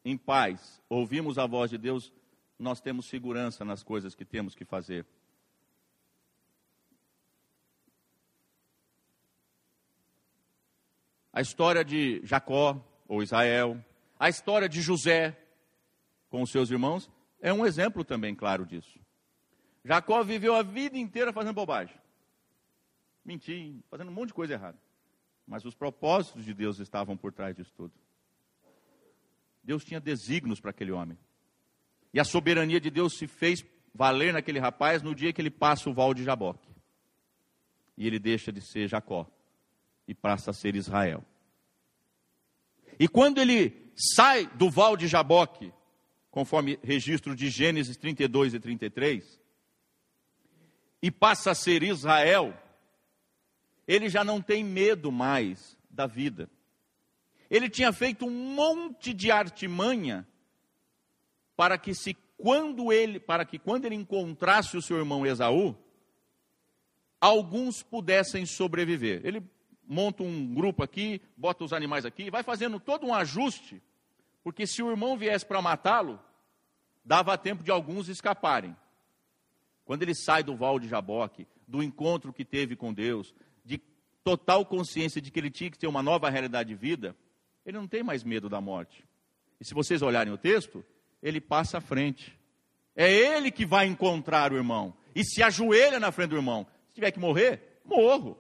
em 0.04 0.18
paz, 0.18 0.82
ouvimos 0.90 1.38
a 1.38 1.46
voz 1.46 1.70
de 1.70 1.78
Deus, 1.78 2.12
nós 2.58 2.82
temos 2.82 3.08
segurança 3.08 3.64
nas 3.64 3.84
coisas 3.84 4.16
que 4.16 4.26
temos 4.26 4.56
que 4.56 4.66
fazer. 4.66 5.06
A 11.32 11.42
história 11.42 11.84
de 11.84 12.22
Jacó, 12.24 12.84
ou 13.08 13.22
Israel, 13.22 13.84
a 14.20 14.30
história 14.30 14.68
de 14.68 14.82
José 14.82 15.38
com 16.30 16.42
os 16.42 16.52
seus 16.52 16.70
irmãos, 16.70 17.10
é 17.42 17.54
um 17.54 17.66
exemplo 17.66 18.04
também 18.04 18.36
claro 18.36 18.66
disso. 18.66 19.00
Jacó 19.84 20.24
viveu 20.24 20.56
a 20.56 20.62
vida 20.62 20.98
inteira 20.98 21.32
fazendo 21.32 21.56
bobagem, 21.56 21.96
mentindo, 23.24 23.84
fazendo 23.90 24.10
um 24.10 24.14
monte 24.14 24.28
de 24.28 24.34
coisa 24.34 24.54
errada. 24.54 24.78
Mas 25.48 25.66
os 25.66 25.74
propósitos 25.74 26.46
de 26.46 26.54
Deus 26.54 26.80
estavam 26.80 27.18
por 27.18 27.32
trás 27.32 27.56
disso 27.56 27.74
tudo. 27.76 27.94
Deus 29.64 29.84
tinha 29.84 30.00
desígnios 30.00 30.60
para 30.60 30.72
aquele 30.72 30.92
homem. 30.92 31.18
E 32.14 32.20
a 32.20 32.24
soberania 32.24 32.80
de 32.80 32.90
Deus 32.90 33.18
se 33.18 33.28
fez 33.28 33.66
valer 33.94 34.34
naquele 34.34 34.60
rapaz 34.60 35.02
no 35.02 35.16
dia 35.16 35.34
que 35.34 35.42
ele 35.42 35.50
passa 35.50 35.90
o 35.90 35.94
val 35.94 36.14
de 36.14 36.24
Jaboque. 36.24 36.70
E 37.98 38.06
ele 38.06 38.20
deixa 38.20 38.52
de 38.52 38.62
ser 38.62 38.88
Jacó 38.88 39.28
e 40.10 40.16
passa 40.16 40.49
a 40.49 40.53
ser 40.55 40.76
Israel. 40.76 41.24
E 42.99 43.07
quando 43.07 43.39
ele 43.39 43.91
sai 43.95 44.47
do 44.47 44.68
val 44.68 44.97
de 44.97 45.07
Jaboque, 45.07 45.72
conforme 46.32 46.80
registro 46.82 47.36
de 47.36 47.47
Gênesis 47.47 47.95
32 47.95 48.55
e 48.55 48.60
33, 48.60 49.39
e 50.99 51.12
passa 51.12 51.51
a 51.51 51.55
ser 51.55 51.84
Israel, 51.84 52.60
ele 53.88 54.10
já 54.10 54.24
não 54.24 54.41
tem 54.41 54.64
medo 54.64 55.12
mais 55.12 55.78
da 55.91 56.07
vida. 56.07 56.49
Ele 57.47 57.70
tinha 57.70 57.93
feito 57.93 58.26
um 58.26 58.55
monte 58.55 59.14
de 59.14 59.30
artimanha 59.30 60.28
para 61.55 61.78
que 61.78 61.93
se 61.93 62.18
quando 62.36 62.91
ele, 62.91 63.20
para 63.20 63.45
que 63.45 63.60
quando 63.60 63.86
ele 63.86 63.95
encontrasse 63.95 64.76
o 64.76 64.82
seu 64.82 64.97
irmão 64.97 65.24
Esaú, 65.24 65.78
alguns 67.22 67.84
pudessem 67.84 68.43
sobreviver. 68.47 69.22
Ele 69.24 69.43
monta 69.90 70.24
um 70.24 70.54
grupo 70.54 70.84
aqui, 70.84 71.22
bota 71.36 71.66
os 71.66 71.74
animais 71.74 72.06
aqui, 72.06 72.32
vai 72.32 72.44
fazendo 72.44 72.80
todo 72.80 73.06
um 73.06 73.14
ajuste, 73.14 73.82
porque 74.44 74.66
se 74.66 74.82
o 74.82 74.90
irmão 74.90 75.18
viesse 75.18 75.46
para 75.46 75.62
matá-lo, 75.62 76.20
dava 77.04 77.38
tempo 77.38 77.64
de 77.64 77.72
alguns 77.72 78.08
escaparem. 78.08 78.76
Quando 79.84 80.04
ele 80.04 80.16
sai 80.16 80.44
do 80.44 80.56
val 80.56 80.80
de 80.80 80.88
Jaboque, 80.88 81.48
do 81.68 81.84
encontro 81.84 82.32
que 82.32 82.46
teve 82.46 82.76
com 82.76 82.94
Deus, 82.94 83.34
total 84.24 84.66
consciência 84.66 85.20
de 85.20 85.32
que 85.32 85.40
ele 85.40 85.50
tinha 85.50 85.72
que 85.72 85.78
ter 85.78 85.88
uma 85.88 86.04
nova 86.04 86.30
realidade 86.30 86.70
de 86.70 86.76
vida, 86.76 87.16
ele 87.66 87.78
não 87.78 87.88
tem 87.88 88.04
mais 88.04 88.24
medo 88.24 88.48
da 88.50 88.62
morte. 88.62 89.04
E 89.60 89.66
se 89.66 89.74
vocês 89.74 90.02
olharem 90.02 90.32
o 90.32 90.38
texto, 90.38 90.86
ele 91.22 91.42
passa 91.42 91.80
à 91.80 91.82
frente. 91.82 92.38
É 92.96 93.12
ele 93.12 93.50
que 93.50 93.66
vai 93.66 93.88
encontrar 93.88 94.52
o 94.54 94.56
irmão. 94.56 94.94
E 95.16 95.24
se 95.24 95.42
ajoelha 95.42 96.00
na 96.00 96.12
frente 96.12 96.30
do 96.30 96.36
irmão. 96.36 96.68
Se 96.88 96.96
tiver 96.96 97.12
que 97.12 97.20
morrer, 97.20 97.82
morro. 97.84 98.38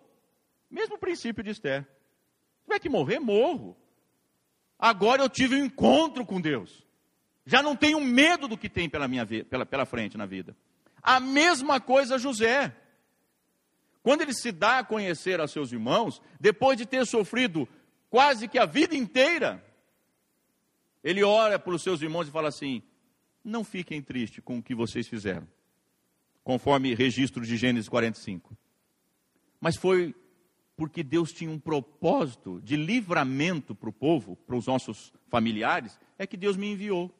Mesmo 0.69 0.97
princípio 0.97 1.43
de 1.43 1.49
Esther. 1.51 1.83
Se 1.83 2.63
tiver 2.65 2.79
que 2.79 2.89
morrer, 2.89 3.19
morro. 3.19 3.75
Agora 4.77 5.21
eu 5.21 5.29
tive 5.29 5.55
um 5.55 5.65
encontro 5.65 6.25
com 6.25 6.39
Deus. 6.39 6.85
Já 7.45 7.63
não 7.63 7.75
tenho 7.75 7.99
medo 7.99 8.47
do 8.47 8.57
que 8.57 8.69
tem 8.69 8.87
pela, 8.87 9.07
minha, 9.07 9.25
pela, 9.25 9.65
pela 9.65 9.85
frente 9.85 10.17
na 10.17 10.25
vida. 10.25 10.55
A 11.01 11.19
mesma 11.19 11.79
coisa 11.79 12.19
José. 12.19 12.75
Quando 14.03 14.21
ele 14.21 14.33
se 14.33 14.51
dá 14.51 14.79
a 14.79 14.83
conhecer 14.83 15.41
a 15.41 15.47
seus 15.47 15.71
irmãos, 15.71 16.21
depois 16.39 16.77
de 16.77 16.85
ter 16.85 17.05
sofrido 17.05 17.67
quase 18.09 18.47
que 18.47 18.57
a 18.57 18.65
vida 18.65 18.95
inteira, 18.95 19.63
ele 21.03 21.23
ora 21.23 21.59
para 21.59 21.73
os 21.73 21.81
seus 21.81 22.01
irmãos 22.01 22.27
e 22.27 22.31
fala 22.31 22.47
assim: 22.47 22.81
Não 23.43 23.63
fiquem 23.63 24.01
tristes 24.01 24.43
com 24.43 24.59
o 24.59 24.63
que 24.63 24.73
vocês 24.73 25.07
fizeram, 25.07 25.47
conforme 26.43 26.95
registro 26.95 27.45
de 27.45 27.57
Gênesis 27.57 27.89
45. 27.89 28.57
Mas 29.59 29.75
foi 29.75 30.15
porque 30.79 31.03
Deus 31.03 31.33
tinha 31.33 31.51
um 31.51 31.59
propósito 31.59 32.61
de 32.61 32.77
livramento 32.77 33.75
para 33.75 33.89
o 33.89 33.91
povo, 33.91 34.37
para 34.37 34.55
os 34.55 34.65
nossos 34.65 35.11
familiares, 35.27 35.99
é 36.17 36.25
que 36.25 36.37
Deus 36.37 36.55
me 36.55 36.71
enviou. 36.71 37.13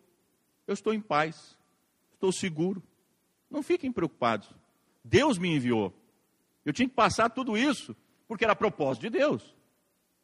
Eu 0.65 0.73
estou 0.73 0.93
em 0.93 1.01
paz, 1.01 1.57
estou 2.13 2.31
seguro. 2.31 2.81
Não 3.51 3.61
fiquem 3.61 3.91
preocupados. 3.91 4.49
Deus 5.03 5.37
me 5.37 5.53
enviou. 5.53 5.93
Eu 6.63 6.71
tinha 6.71 6.87
que 6.87 6.95
passar 6.95 7.29
tudo 7.31 7.57
isso, 7.57 7.93
porque 8.29 8.45
era 8.45 8.55
propósito 8.55 9.01
de 9.01 9.09
Deus. 9.09 9.53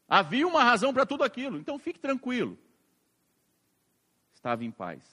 Havia 0.07 0.47
uma 0.47 0.63
razão 0.63 0.93
para 0.93 1.05
tudo 1.05 1.21
aquilo, 1.21 1.57
então 1.57 1.77
fique 1.77 1.99
tranquilo. 1.99 2.57
Estava 4.33 4.63
em 4.63 4.71
paz, 4.71 5.03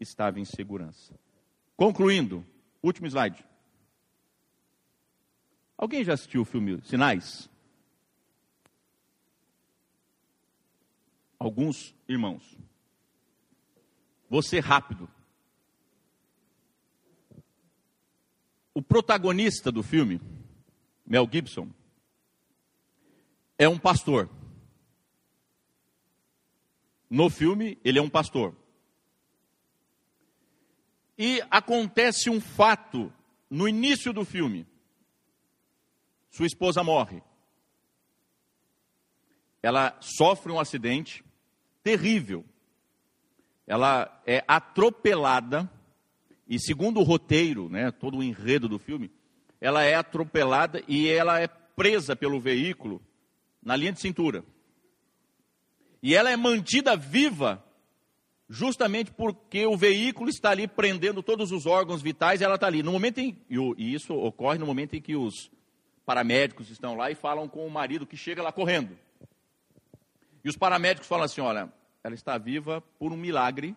estava 0.00 0.40
em 0.40 0.44
segurança. 0.44 1.14
Concluindo, 1.76 2.44
último 2.82 3.06
slide. 3.06 3.44
Alguém 5.76 6.04
já 6.04 6.14
assistiu 6.14 6.42
o 6.42 6.44
filme 6.44 6.80
Sinais? 6.82 7.50
Alguns 11.38 11.94
irmãos. 12.08 12.56
Ser 14.42 14.60
rápido. 14.60 15.08
O 18.74 18.82
protagonista 18.82 19.70
do 19.70 19.80
filme 19.80 20.20
Mel 21.06 21.28
Gibson, 21.30 21.70
é 23.58 23.68
um 23.68 23.78
pastor. 23.78 24.30
No 27.10 27.28
filme, 27.28 27.78
ele 27.84 27.98
é 27.98 28.02
um 28.02 28.08
pastor. 28.08 28.56
E 31.16 31.40
acontece 31.50 32.30
um 32.30 32.40
fato 32.40 33.12
no 33.48 33.68
início 33.68 34.12
do 34.12 34.24
filme. 34.24 34.66
Sua 36.34 36.46
esposa 36.46 36.82
morre. 36.82 37.22
Ela 39.62 39.96
sofre 40.00 40.50
um 40.50 40.58
acidente 40.58 41.24
terrível. 41.80 42.44
Ela 43.68 44.20
é 44.26 44.42
atropelada 44.48 45.70
e 46.48 46.58
segundo 46.58 46.98
o 46.98 47.04
roteiro, 47.04 47.68
né, 47.68 47.92
todo 47.92 48.18
o 48.18 48.22
enredo 48.22 48.68
do 48.68 48.80
filme, 48.80 49.12
ela 49.60 49.84
é 49.84 49.94
atropelada 49.94 50.82
e 50.88 51.08
ela 51.08 51.40
é 51.40 51.46
presa 51.46 52.16
pelo 52.16 52.40
veículo 52.40 53.00
na 53.62 53.76
linha 53.76 53.92
de 53.92 54.00
cintura. 54.00 54.44
E 56.02 56.16
ela 56.16 56.32
é 56.32 56.36
mantida 56.36 56.96
viva 56.96 57.64
justamente 58.48 59.12
porque 59.12 59.64
o 59.66 59.76
veículo 59.76 60.28
está 60.28 60.50
ali 60.50 60.66
prendendo 60.66 61.22
todos 61.22 61.52
os 61.52 61.64
órgãos 61.64 62.02
vitais 62.02 62.40
e 62.40 62.44
ela 62.44 62.56
está 62.56 62.66
ali. 62.66 62.82
No 62.82 62.90
momento 62.90 63.18
em, 63.18 63.38
e 63.78 63.94
isso 63.94 64.12
ocorre 64.14 64.58
no 64.58 64.66
momento 64.66 64.96
em 64.96 65.00
que 65.00 65.14
os 65.14 65.48
paramédicos 66.04 66.70
estão 66.70 66.94
lá 66.94 67.10
e 67.10 67.14
falam 67.14 67.48
com 67.48 67.66
o 67.66 67.70
marido 67.70 68.06
que 68.06 68.16
chega 68.16 68.42
lá 68.42 68.52
correndo. 68.52 68.96
E 70.44 70.48
os 70.48 70.56
paramédicos 70.56 71.08
falam 71.08 71.24
assim: 71.24 71.40
olha, 71.40 71.72
ela 72.02 72.14
está 72.14 72.36
viva 72.36 72.80
por 72.98 73.12
um 73.12 73.16
milagre, 73.16 73.76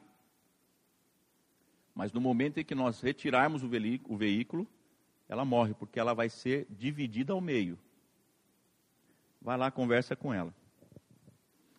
mas 1.96 2.12
no 2.12 2.22
momento 2.22 2.60
em 2.60 2.66
que 2.66 2.76
nós 2.76 3.02
retirarmos 3.02 3.64
o 3.64 4.18
veículo, 4.18 4.68
ela 5.30 5.44
morre, 5.44 5.74
porque 5.74 6.00
ela 6.00 6.14
vai 6.14 6.30
ser 6.30 6.68
dividida 6.70 7.34
ao 7.34 7.42
meio. 7.42 7.78
Vai 9.42 9.58
lá, 9.58 9.72
conversa 9.72 10.16
com 10.16 10.34
ela. 10.34 10.54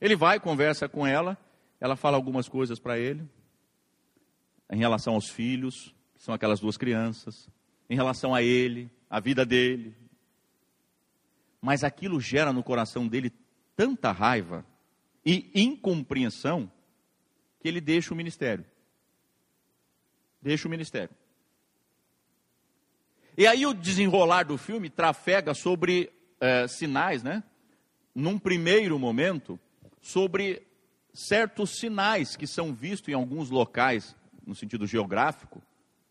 Ele 0.01 0.17
vai, 0.17 0.41
conversa 0.41 0.89
com 0.89 1.07
ela, 1.07 1.37
ela 1.81 1.97
fala 1.97 2.17
algumas 2.17 2.49
coisas 2.49 2.79
para 2.79 2.99
ele, 2.99 3.29
em 4.71 4.79
relação 4.79 5.15
aos 5.15 5.29
filhos, 5.29 5.95
que 6.15 6.23
são 6.23 6.35
aquelas 6.35 6.61
duas 6.61 6.77
crianças, 6.77 7.49
em 7.89 7.95
relação 7.95 8.35
a 8.35 8.43
ele, 8.43 8.91
a 9.09 9.21
vida 9.21 9.45
dele. 9.45 9.95
Mas 11.61 11.83
aquilo 11.83 12.21
gera 12.21 12.53
no 12.53 12.63
coração 12.63 13.07
dele 13.07 13.33
tanta 13.77 14.13
raiva 14.13 14.65
e 15.25 15.51
incompreensão 15.55 16.71
que 17.61 17.69
ele 17.69 17.81
deixa 17.81 18.15
o 18.15 18.17
ministério. 18.17 18.65
Deixa 20.41 20.69
o 20.69 20.71
ministério. 20.71 21.15
E 23.37 23.47
aí 23.47 23.67
o 23.67 23.75
desenrolar 23.75 24.45
do 24.45 24.59
filme 24.59 24.91
trafega 24.91 25.55
sobre 25.55 26.11
é, 26.41 26.67
sinais, 26.67 27.23
né? 27.23 27.43
Num 28.15 28.39
primeiro 28.39 28.99
momento, 28.99 29.59
sobre 30.01 30.67
certos 31.13 31.79
sinais 31.79 32.37
que 32.37 32.47
são 32.47 32.73
vistos 32.73 33.09
em 33.09 33.15
alguns 33.15 33.51
locais, 33.51 34.17
no 34.45 34.55
sentido 34.55 34.87
geográfico, 34.87 35.63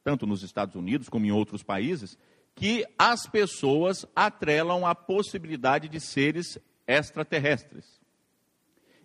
tanto 0.03 0.25
nos 0.25 0.43
Estados 0.43 0.75
Unidos 0.75 1.09
como 1.09 1.25
em 1.25 1.31
outros 1.31 1.63
países, 1.63 2.17
que 2.57 2.83
as 2.97 3.27
pessoas 3.27 4.03
atrelam 4.15 4.83
a 4.83 4.95
possibilidade 4.95 5.87
de 5.87 5.99
seres 5.99 6.57
extraterrestres. 6.87 7.85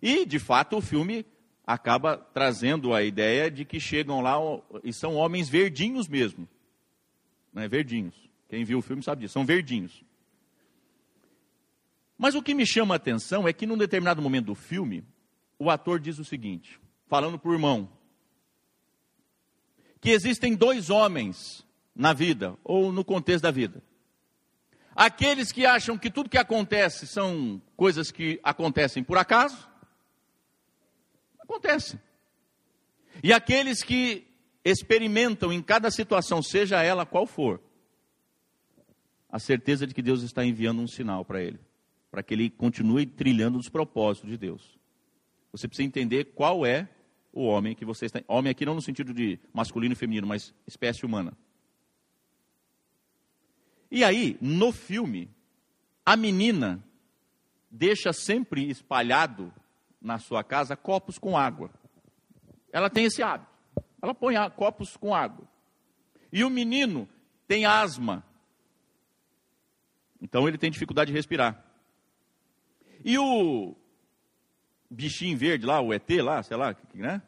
E, 0.01 0.25
de 0.25 0.39
fato, 0.39 0.75
o 0.75 0.81
filme 0.81 1.23
acaba 1.65 2.17
trazendo 2.17 2.95
a 2.95 3.03
ideia 3.03 3.51
de 3.51 3.63
que 3.63 3.79
chegam 3.79 4.21
lá 4.21 4.37
e 4.83 4.91
são 4.91 5.13
homens 5.13 5.47
verdinhos 5.49 6.07
mesmo, 6.07 6.49
né, 7.53 7.67
verdinhos. 7.67 8.15
Quem 8.49 8.65
viu 8.65 8.79
o 8.79 8.81
filme 8.81 9.03
sabe 9.03 9.21
disso, 9.21 9.33
são 9.33 9.45
verdinhos. 9.45 10.03
Mas 12.17 12.33
o 12.33 12.41
que 12.41 12.55
me 12.55 12.65
chama 12.65 12.95
a 12.95 12.97
atenção 12.97 13.47
é 13.47 13.53
que 13.53 13.67
num 13.67 13.77
determinado 13.77 14.19
momento 14.19 14.47
do 14.47 14.55
filme, 14.55 15.05
o 15.59 15.69
ator 15.69 15.99
diz 15.99 16.17
o 16.17 16.25
seguinte, 16.25 16.79
falando 17.07 17.37
para 17.37 17.51
o 17.51 17.53
irmão, 17.53 17.87
que 20.01 20.09
existem 20.09 20.55
dois 20.55 20.89
homens 20.89 21.63
na 21.95 22.13
vida, 22.13 22.57
ou 22.63 22.91
no 22.91 23.03
contexto 23.03 23.43
da 23.43 23.51
vida. 23.51 23.83
Aqueles 24.95 25.51
que 25.51 25.65
acham 25.65 25.97
que 25.97 26.09
tudo 26.09 26.29
que 26.29 26.37
acontece 26.37 27.07
são 27.07 27.61
coisas 27.75 28.11
que 28.11 28.39
acontecem 28.43 29.03
por 29.03 29.17
acaso, 29.17 29.67
acontece. 31.39 31.99
E 33.23 33.33
aqueles 33.33 33.83
que 33.83 34.27
experimentam 34.63 35.51
em 35.51 35.61
cada 35.61 35.91
situação, 35.91 36.41
seja 36.41 36.81
ela 36.81 37.05
qual 37.05 37.25
for, 37.25 37.61
a 39.29 39.39
certeza 39.39 39.87
de 39.87 39.93
que 39.93 40.01
Deus 40.01 40.21
está 40.21 40.45
enviando 40.45 40.81
um 40.81 40.87
sinal 40.87 41.25
para 41.25 41.41
ele, 41.41 41.59
para 42.11 42.21
que 42.21 42.33
ele 42.33 42.49
continue 42.49 43.05
trilhando 43.05 43.57
os 43.57 43.67
propósitos 43.67 44.29
de 44.29 44.37
Deus. 44.37 44.79
Você 45.51 45.67
precisa 45.67 45.87
entender 45.87 46.25
qual 46.35 46.65
é 46.65 46.87
o 47.31 47.45
homem 47.45 47.75
que 47.75 47.83
você 47.83 48.05
está. 48.05 48.21
Homem 48.27 48.51
aqui 48.51 48.65
não 48.65 48.75
no 48.75 48.81
sentido 48.81 49.11
de 49.13 49.39
masculino 49.51 49.93
e 49.93 49.95
feminino, 49.95 50.27
mas 50.27 50.53
espécie 50.67 51.03
humana. 51.03 51.35
E 53.93 54.03
aí, 54.03 54.39
no 54.41 54.71
filme, 54.71 55.29
a 56.03 56.17
menina 56.17 56.83
deixa 57.69 58.11
sempre 58.11 58.67
espalhado 58.67 59.53
na 60.01 60.17
sua 60.17 60.43
casa 60.43 60.75
copos 60.75 61.19
com 61.19 61.37
água. 61.37 61.69
Ela 62.71 62.89
tem 62.89 63.05
esse 63.05 63.21
hábito. 63.21 63.51
Ela 64.01 64.15
põe 64.15 64.33
copos 64.55 64.97
com 64.97 65.13
água. 65.13 65.47
E 66.31 66.43
o 66.43 66.49
menino 66.49 67.07
tem 67.47 67.67
asma. 67.67 68.25
Então 70.19 70.47
ele 70.47 70.57
tem 70.57 70.71
dificuldade 70.71 71.11
de 71.11 71.15
respirar. 71.15 71.63
E 73.05 73.15
o 73.19 73.75
bichinho 74.89 75.37
verde 75.37 75.67
lá, 75.67 75.79
o 75.79 75.93
ET 75.93 76.09
lá, 76.19 76.41
sei 76.41 76.57
lá, 76.57 76.75
né? 76.95 77.21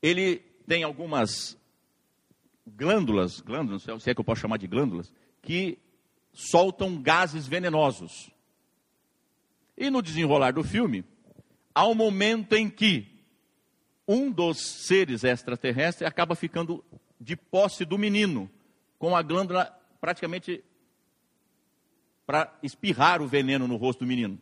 Ele 0.00 0.36
tem 0.68 0.84
algumas 0.84 1.58
glândulas, 2.64 3.40
glândulas, 3.40 3.82
se 3.82 4.08
é 4.08 4.14
que 4.14 4.20
eu 4.20 4.24
posso 4.24 4.40
chamar 4.40 4.56
de 4.56 4.68
glândulas, 4.68 5.12
que 5.42 5.78
soltam 6.32 7.00
gases 7.00 7.46
venenosos. 7.46 8.30
E 9.76 9.90
no 9.90 10.02
desenrolar 10.02 10.52
do 10.52 10.62
filme, 10.62 11.04
há 11.74 11.86
um 11.86 11.94
momento 11.94 12.54
em 12.54 12.68
que 12.68 13.06
um 14.06 14.30
dos 14.30 14.58
seres 14.86 15.24
extraterrestres 15.24 16.08
acaba 16.08 16.34
ficando 16.34 16.84
de 17.20 17.36
posse 17.36 17.84
do 17.84 17.96
menino, 17.96 18.50
com 18.98 19.14
a 19.14 19.22
glândula 19.22 19.66
praticamente 20.00 20.64
para 22.26 22.52
espirrar 22.62 23.22
o 23.22 23.26
veneno 23.26 23.66
no 23.66 23.76
rosto 23.76 24.00
do 24.00 24.06
menino. 24.06 24.38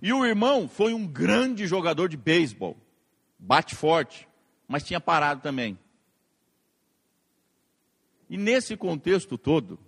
E 0.00 0.12
o 0.12 0.24
irmão 0.24 0.68
foi 0.68 0.92
um 0.92 1.06
grande 1.06 1.66
jogador 1.66 2.08
de 2.08 2.16
beisebol, 2.16 2.76
bate 3.38 3.74
forte, 3.74 4.28
mas 4.68 4.82
tinha 4.82 5.00
parado 5.00 5.40
também. 5.40 5.78
E 8.34 8.36
nesse 8.36 8.76
contexto 8.76 9.38
todo, 9.38 9.78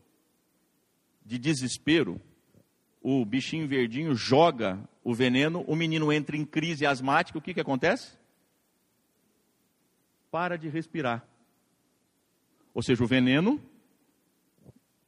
de 1.24 1.36
desespero, 1.36 2.20
o 3.03 3.24
bichinho 3.24 3.66
verdinho 3.66 4.14
joga 4.14 4.78
o 5.03 5.12
veneno, 5.12 5.64
o 5.66 5.74
menino 5.74 6.12
entra 6.12 6.36
em 6.36 6.44
crise 6.44 6.86
asmática, 6.86 7.40
o 7.40 7.42
que, 7.42 7.53
que 7.53 7.61
acontece? 7.61 8.16
Para 10.30 10.57
de 10.57 10.68
respirar. 10.68 11.26
Ou 12.72 12.84
seja, 12.84 13.03
o 13.03 13.07
veneno 13.09 13.61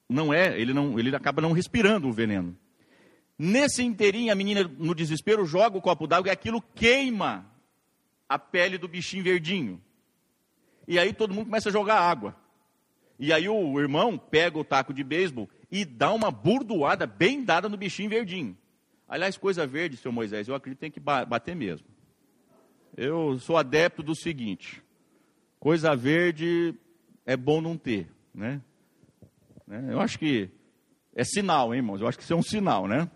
não 0.09 0.34
é, 0.34 0.61
ele 0.61 0.74
não, 0.74 0.99
ele 0.99 1.14
acaba 1.14 1.41
não 1.41 1.53
respirando 1.53 2.09
o 2.09 2.12
veneno. 2.12 2.59
Nesse 3.39 3.84
inteirinho, 3.84 4.32
a 4.32 4.34
menina, 4.34 4.64
no 4.64 4.97
desespero, 4.97 5.47
joga 5.47 5.78
o 5.78 5.80
copo 5.80 6.09
d'água 6.09 6.28
e 6.28 6.32
aquilo 6.32 6.61
queima 6.61 7.47
a 8.28 8.36
pele 8.36 8.78
do 8.78 8.89
bichinho 8.89 9.22
verdinho. 9.22 9.80
E 10.89 10.99
aí 10.99 11.12
todo 11.12 11.32
mundo 11.32 11.47
começa 11.47 11.68
a 11.68 11.72
jogar 11.72 12.01
água. 12.01 12.47
E 13.19 13.33
aí 13.33 13.49
o 13.49 13.81
irmão 13.81 14.16
pega 14.16 14.59
o 14.59 14.64
taco 14.64 14.95
de 14.95 15.03
beisebol 15.03 15.49
e 15.71 15.85
dá 15.85 16.12
uma 16.12 16.31
burdoada 16.31 17.07
bem 17.07 17.43
dada 17.43 17.69
no 17.69 17.77
bichinho 17.77 18.09
verdinho. 18.09 18.57
Aliás, 19.09 19.37
coisa 19.37 19.66
verde, 19.66 19.97
seu 19.97 20.12
Moisés, 20.12 20.47
eu 20.47 20.55
acredito 20.55 20.79
que 20.79 20.81
tem 20.81 20.91
que 20.91 21.01
bater 21.01 21.57
mesmo. 21.57 21.87
Eu 22.97 23.39
sou 23.39 23.57
adepto 23.57 24.03
do 24.03 24.14
seguinte: 24.14 24.83
coisa 25.59 25.97
verde 25.97 26.75
é 27.27 27.37
bom 27.37 27.61
não 27.61 27.77
ter, 27.77 28.09
né? 28.35 28.61
né? 29.66 29.89
Eu 29.91 30.01
acho 30.01 30.19
que 30.19 30.51
é 31.14 31.25
sinal, 31.25 31.75
hein, 31.75 31.79
irmãos? 31.79 32.01
Eu 32.01 32.07
acho 32.07 32.19
que 32.19 32.25
isso 32.25 32.33
é 32.33 32.37
um 32.37 32.43
sinal, 32.43 32.87
né? 32.87 33.11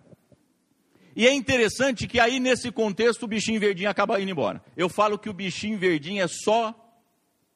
E 1.15 1.27
é 1.27 1.33
interessante 1.33 2.07
que 2.07 2.19
aí 2.19 2.41
nesse 2.41 2.73
contexto 2.73 3.25
o 3.25 3.29
bichinho 3.29 3.61
verdinho 3.61 3.91
acaba 3.91 4.21
indo 4.21 4.31
embora. 4.31 4.65
Eu 4.77 4.89
falo 4.89 5.19
que 5.19 5.29
o 5.29 5.35
bichinho 5.35 5.79
verdinho 5.79 6.23
é 6.23 6.27
só 6.27 6.75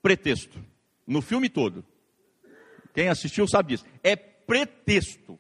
pretexto, 0.03 0.63
no 1.07 1.23
filme 1.23 1.49
todo. 1.49 1.85
Quem 2.97 3.09
assistiu 3.09 3.47
sabe 3.47 3.75
disso. 3.75 3.85
É 4.03 4.17
pretexto. 4.17 5.39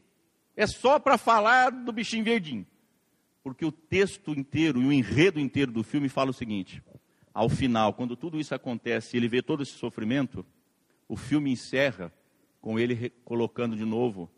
É 0.54 0.66
só 0.66 0.98
para 0.98 1.16
falar 1.16 1.70
do 1.70 1.90
bichinho 1.90 2.22
verdinho. 2.22 2.66
Porque 3.42 3.64
o 3.64 3.72
texto 3.72 4.32
inteiro 4.32 4.82
e 4.82 4.86
o 4.86 4.92
enredo 4.92 5.40
inteiro 5.40 5.72
do 5.72 5.82
filme 5.82 6.10
fala 6.10 6.32
o 6.32 6.34
seguinte: 6.34 6.82
ao 7.32 7.48
final, 7.48 7.94
quando 7.94 8.14
tudo 8.14 8.38
isso 8.38 8.54
acontece, 8.54 9.16
ele 9.16 9.26
vê 9.26 9.40
todo 9.40 9.62
esse 9.62 9.72
sofrimento, 9.72 10.44
o 11.08 11.16
filme 11.16 11.50
encerra 11.50 12.12
com 12.60 12.78
ele 12.78 13.08
colocando 13.24 13.74
de 13.74 13.86
novo 13.86 14.30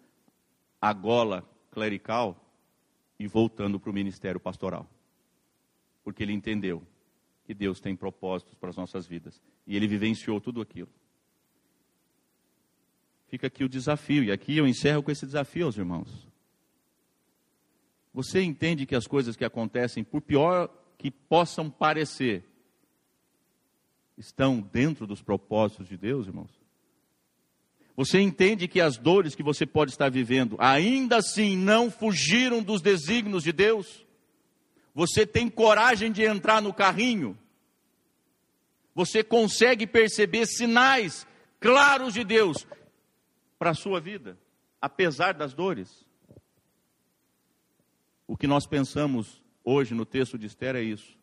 a 0.80 0.92
gola 0.92 1.42
clerical 1.72 2.40
e 3.18 3.26
voltando 3.26 3.80
para 3.80 3.90
o 3.90 3.94
ministério 3.94 4.38
pastoral. 4.38 4.88
Porque 6.04 6.22
ele 6.22 6.32
entendeu 6.32 6.86
que 7.44 7.52
Deus 7.52 7.80
tem 7.80 7.96
propósitos 7.96 8.54
para 8.54 8.70
as 8.70 8.76
nossas 8.76 9.08
vidas. 9.08 9.42
E 9.66 9.74
ele 9.74 9.88
vivenciou 9.88 10.40
tudo 10.40 10.60
aquilo. 10.60 10.88
Fica 13.28 13.46
aqui 13.46 13.62
o 13.62 13.68
desafio, 13.68 14.24
e 14.24 14.32
aqui 14.32 14.56
eu 14.56 14.66
encerro 14.66 15.02
com 15.02 15.10
esse 15.10 15.26
desafio 15.26 15.66
aos 15.66 15.76
irmãos. 15.76 16.26
Você 18.12 18.42
entende 18.42 18.86
que 18.86 18.96
as 18.96 19.06
coisas 19.06 19.36
que 19.36 19.44
acontecem, 19.44 20.02
por 20.02 20.22
pior 20.22 20.70
que 20.96 21.10
possam 21.10 21.68
parecer, 21.70 22.42
estão 24.16 24.60
dentro 24.60 25.06
dos 25.06 25.22
propósitos 25.22 25.86
de 25.86 25.96
Deus, 25.96 26.26
irmãos? 26.26 26.50
Você 27.94 28.18
entende 28.18 28.66
que 28.66 28.80
as 28.80 28.96
dores 28.96 29.34
que 29.34 29.42
você 29.42 29.66
pode 29.66 29.90
estar 29.90 30.10
vivendo, 30.10 30.56
ainda 30.58 31.18
assim 31.18 31.56
não 31.56 31.90
fugiram 31.90 32.62
dos 32.62 32.80
desígnios 32.80 33.42
de 33.42 33.52
Deus? 33.52 34.06
Você 34.94 35.26
tem 35.26 35.50
coragem 35.50 36.10
de 36.10 36.22
entrar 36.22 36.62
no 36.62 36.72
carrinho? 36.72 37.36
Você 38.94 39.22
consegue 39.22 39.86
perceber 39.86 40.46
sinais 40.46 41.26
claros 41.60 42.14
de 42.14 42.24
Deus 42.24 42.66
para 43.58 43.70
a 43.70 43.74
sua 43.74 44.00
vida, 44.00 44.38
apesar 44.80 45.34
das 45.34 45.54
dores. 45.54 46.06
O 48.26 48.36
que 48.36 48.46
nós 48.46 48.66
pensamos 48.66 49.42
hoje 49.64 49.94
no 49.94 50.06
texto 50.06 50.38
de 50.38 50.46
Esther 50.46 50.76
é 50.76 50.82
isso. 50.82 51.18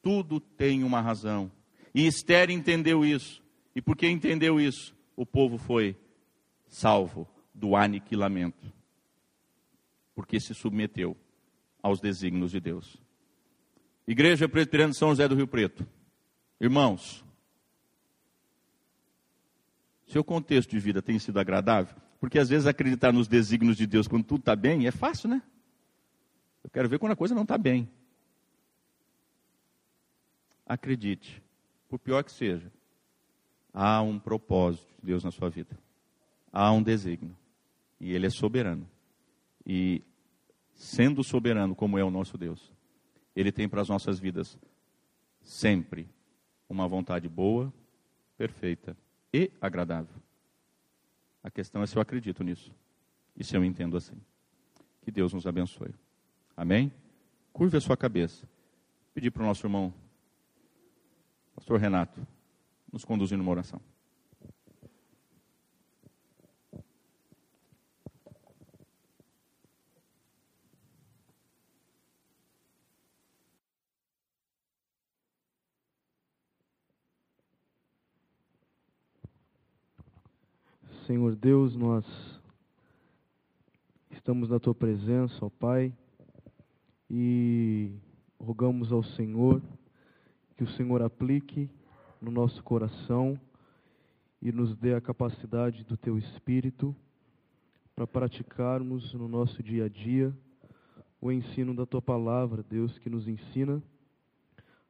Tudo 0.00 0.40
tem 0.40 0.84
uma 0.84 1.00
razão. 1.00 1.50
E 1.94 2.06
Esther 2.06 2.50
entendeu 2.50 3.04
isso. 3.04 3.42
E 3.74 3.82
porque 3.82 4.08
entendeu 4.08 4.60
isso, 4.60 4.94
o 5.16 5.26
povo 5.26 5.58
foi 5.58 5.96
salvo 6.68 7.28
do 7.52 7.74
aniquilamento. 7.74 8.72
Porque 10.14 10.38
se 10.38 10.54
submeteu 10.54 11.16
aos 11.82 12.00
desígnios 12.00 12.52
de 12.52 12.60
Deus. 12.60 12.96
Igreja 14.06 14.48
Presbiteriana 14.48 14.92
de 14.92 14.98
São 14.98 15.08
José 15.08 15.26
do 15.26 15.34
Rio 15.34 15.48
Preto. 15.48 15.86
Irmãos, 16.60 17.23
seu 20.14 20.22
contexto 20.22 20.70
de 20.70 20.78
vida 20.78 21.02
tem 21.02 21.18
sido 21.18 21.40
agradável? 21.40 21.96
Porque 22.20 22.38
às 22.38 22.48
vezes 22.48 22.68
acreditar 22.68 23.12
nos 23.12 23.26
desígnios 23.26 23.76
de 23.76 23.84
Deus 23.84 24.06
quando 24.06 24.24
tudo 24.24 24.38
está 24.38 24.54
bem 24.54 24.86
é 24.86 24.92
fácil, 24.92 25.28
né? 25.28 25.42
Eu 26.62 26.70
quero 26.70 26.88
ver 26.88 27.00
quando 27.00 27.10
a 27.10 27.16
coisa 27.16 27.34
não 27.34 27.42
está 27.42 27.58
bem. 27.58 27.90
Acredite, 30.64 31.42
por 31.88 31.98
pior 31.98 32.22
que 32.22 32.30
seja, 32.30 32.70
há 33.72 34.00
um 34.02 34.16
propósito 34.16 34.86
de 35.00 35.06
Deus 35.06 35.24
na 35.24 35.32
sua 35.32 35.50
vida. 35.50 35.76
Há 36.52 36.70
um 36.70 36.80
desígnio. 36.80 37.36
E 37.98 38.12
Ele 38.12 38.26
é 38.26 38.30
soberano. 38.30 38.88
E 39.66 40.00
sendo 40.74 41.24
soberano 41.24 41.74
como 41.74 41.98
é 41.98 42.04
o 42.04 42.10
nosso 42.10 42.38
Deus, 42.38 42.72
Ele 43.34 43.50
tem 43.50 43.68
para 43.68 43.82
as 43.82 43.88
nossas 43.88 44.20
vidas 44.20 44.56
sempre 45.42 46.08
uma 46.68 46.86
vontade 46.86 47.28
boa, 47.28 47.74
perfeita 48.38 48.96
e 49.34 49.50
agradável. 49.60 50.14
A 51.42 51.50
questão 51.50 51.82
é 51.82 51.86
se 51.86 51.96
eu 51.96 52.00
acredito 52.00 52.44
nisso 52.44 52.72
e 53.36 53.42
se 53.42 53.56
eu 53.56 53.64
entendo 53.64 53.96
assim. 53.96 54.14
Que 55.02 55.10
Deus 55.10 55.32
nos 55.32 55.44
abençoe. 55.44 55.92
Amém? 56.56 56.92
Curve 57.52 57.76
a 57.76 57.80
sua 57.80 57.96
cabeça. 57.96 58.48
Pedir 59.12 59.32
para 59.32 59.42
o 59.42 59.46
nosso 59.46 59.66
irmão, 59.66 59.92
Pastor 61.52 61.80
Renato, 61.80 62.24
nos 62.92 63.04
conduzir 63.04 63.36
numa 63.36 63.50
oração. 63.50 63.80
Senhor 81.14 81.36
Deus, 81.36 81.76
nós 81.76 82.04
estamos 84.10 84.48
na 84.48 84.58
tua 84.58 84.74
presença, 84.74 85.46
ó 85.46 85.48
Pai, 85.48 85.94
e 87.08 87.92
rogamos 88.36 88.90
ao 88.90 89.04
Senhor 89.04 89.62
que 90.56 90.64
o 90.64 90.68
Senhor 90.70 91.00
aplique 91.02 91.70
no 92.20 92.32
nosso 92.32 92.60
coração 92.64 93.38
e 94.42 94.50
nos 94.50 94.76
dê 94.76 94.92
a 94.94 95.00
capacidade 95.00 95.84
do 95.84 95.96
teu 95.96 96.18
espírito 96.18 96.92
para 97.94 98.08
praticarmos 98.08 99.14
no 99.14 99.28
nosso 99.28 99.62
dia 99.62 99.84
a 99.84 99.88
dia 99.88 100.36
o 101.20 101.30
ensino 101.30 101.76
da 101.76 101.86
tua 101.86 102.02
palavra, 102.02 102.60
Deus, 102.68 102.98
que 102.98 103.08
nos 103.08 103.28
ensina 103.28 103.80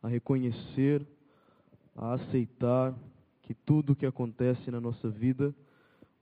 a 0.02 0.08
reconhecer, 0.08 1.06
a 1.94 2.14
aceitar 2.14 2.94
que 3.42 3.52
tudo 3.52 3.92
o 3.92 3.96
que 3.96 4.06
acontece 4.06 4.70
na 4.70 4.80
nossa 4.80 5.10
vida, 5.10 5.54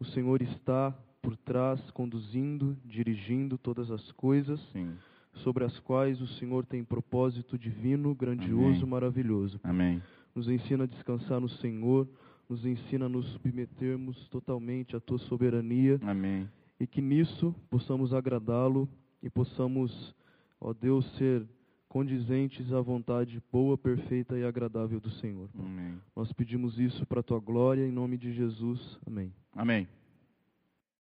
o 0.03 0.05
Senhor 0.07 0.43
está 0.43 0.93
por 1.23 1.37
trás, 1.37 1.81
conduzindo, 1.93 2.77
dirigindo 2.85 3.57
todas 3.57 3.89
as 3.89 4.11
coisas, 4.13 4.61
Sim. 4.73 4.97
sobre 5.35 5.65
as 5.65 5.79
quais 5.79 6.21
o 6.21 6.27
Senhor 6.27 6.67
tem 6.67 6.83
propósito 6.83 7.57
divino, 7.57 8.13
grandioso, 8.13 8.79
Amém. 8.81 8.87
maravilhoso. 8.87 9.61
Amém. 9.63 10.03
Nos 10.35 10.49
ensina 10.49 10.85
a 10.85 10.87
descansar 10.89 11.41
no 11.41 11.49
Senhor, 11.49 12.09
nos 12.49 12.67
ensina 12.67 13.07
a 13.07 13.09
nos 13.09 13.27
submetermos 13.29 14.29
totalmente 14.29 14.97
à 14.97 15.01
tua 15.01 15.19
soberania 15.19 16.01
Amém. 16.03 16.49
e 16.81 16.87
que 16.87 17.01
nisso 17.01 17.55
possamos 17.71 18.13
agradá-lo 18.13 18.89
e 19.23 19.31
possamos, 19.31 20.13
ó 20.61 20.73
Deus, 20.73 21.07
ser 21.17 21.47
condizentes 21.93 22.73
à 22.73 22.81
vontade 22.81 23.39
boa, 23.53 23.77
perfeita 23.77 24.39
e 24.39 24.45
agradável 24.45 24.99
do 24.99 25.11
Senhor. 25.11 25.51
Amém. 25.59 26.01
Nós 26.17 26.33
pedimos 26.33 26.79
isso 26.79 27.05
para 27.05 27.21
a 27.21 27.23
tua 27.23 27.39
glória, 27.39 27.87
em 27.87 27.93
nome 27.93 28.17
de 28.17 28.33
Jesus. 28.33 28.99
Amém. 29.07 29.31
Amém. 29.55 29.87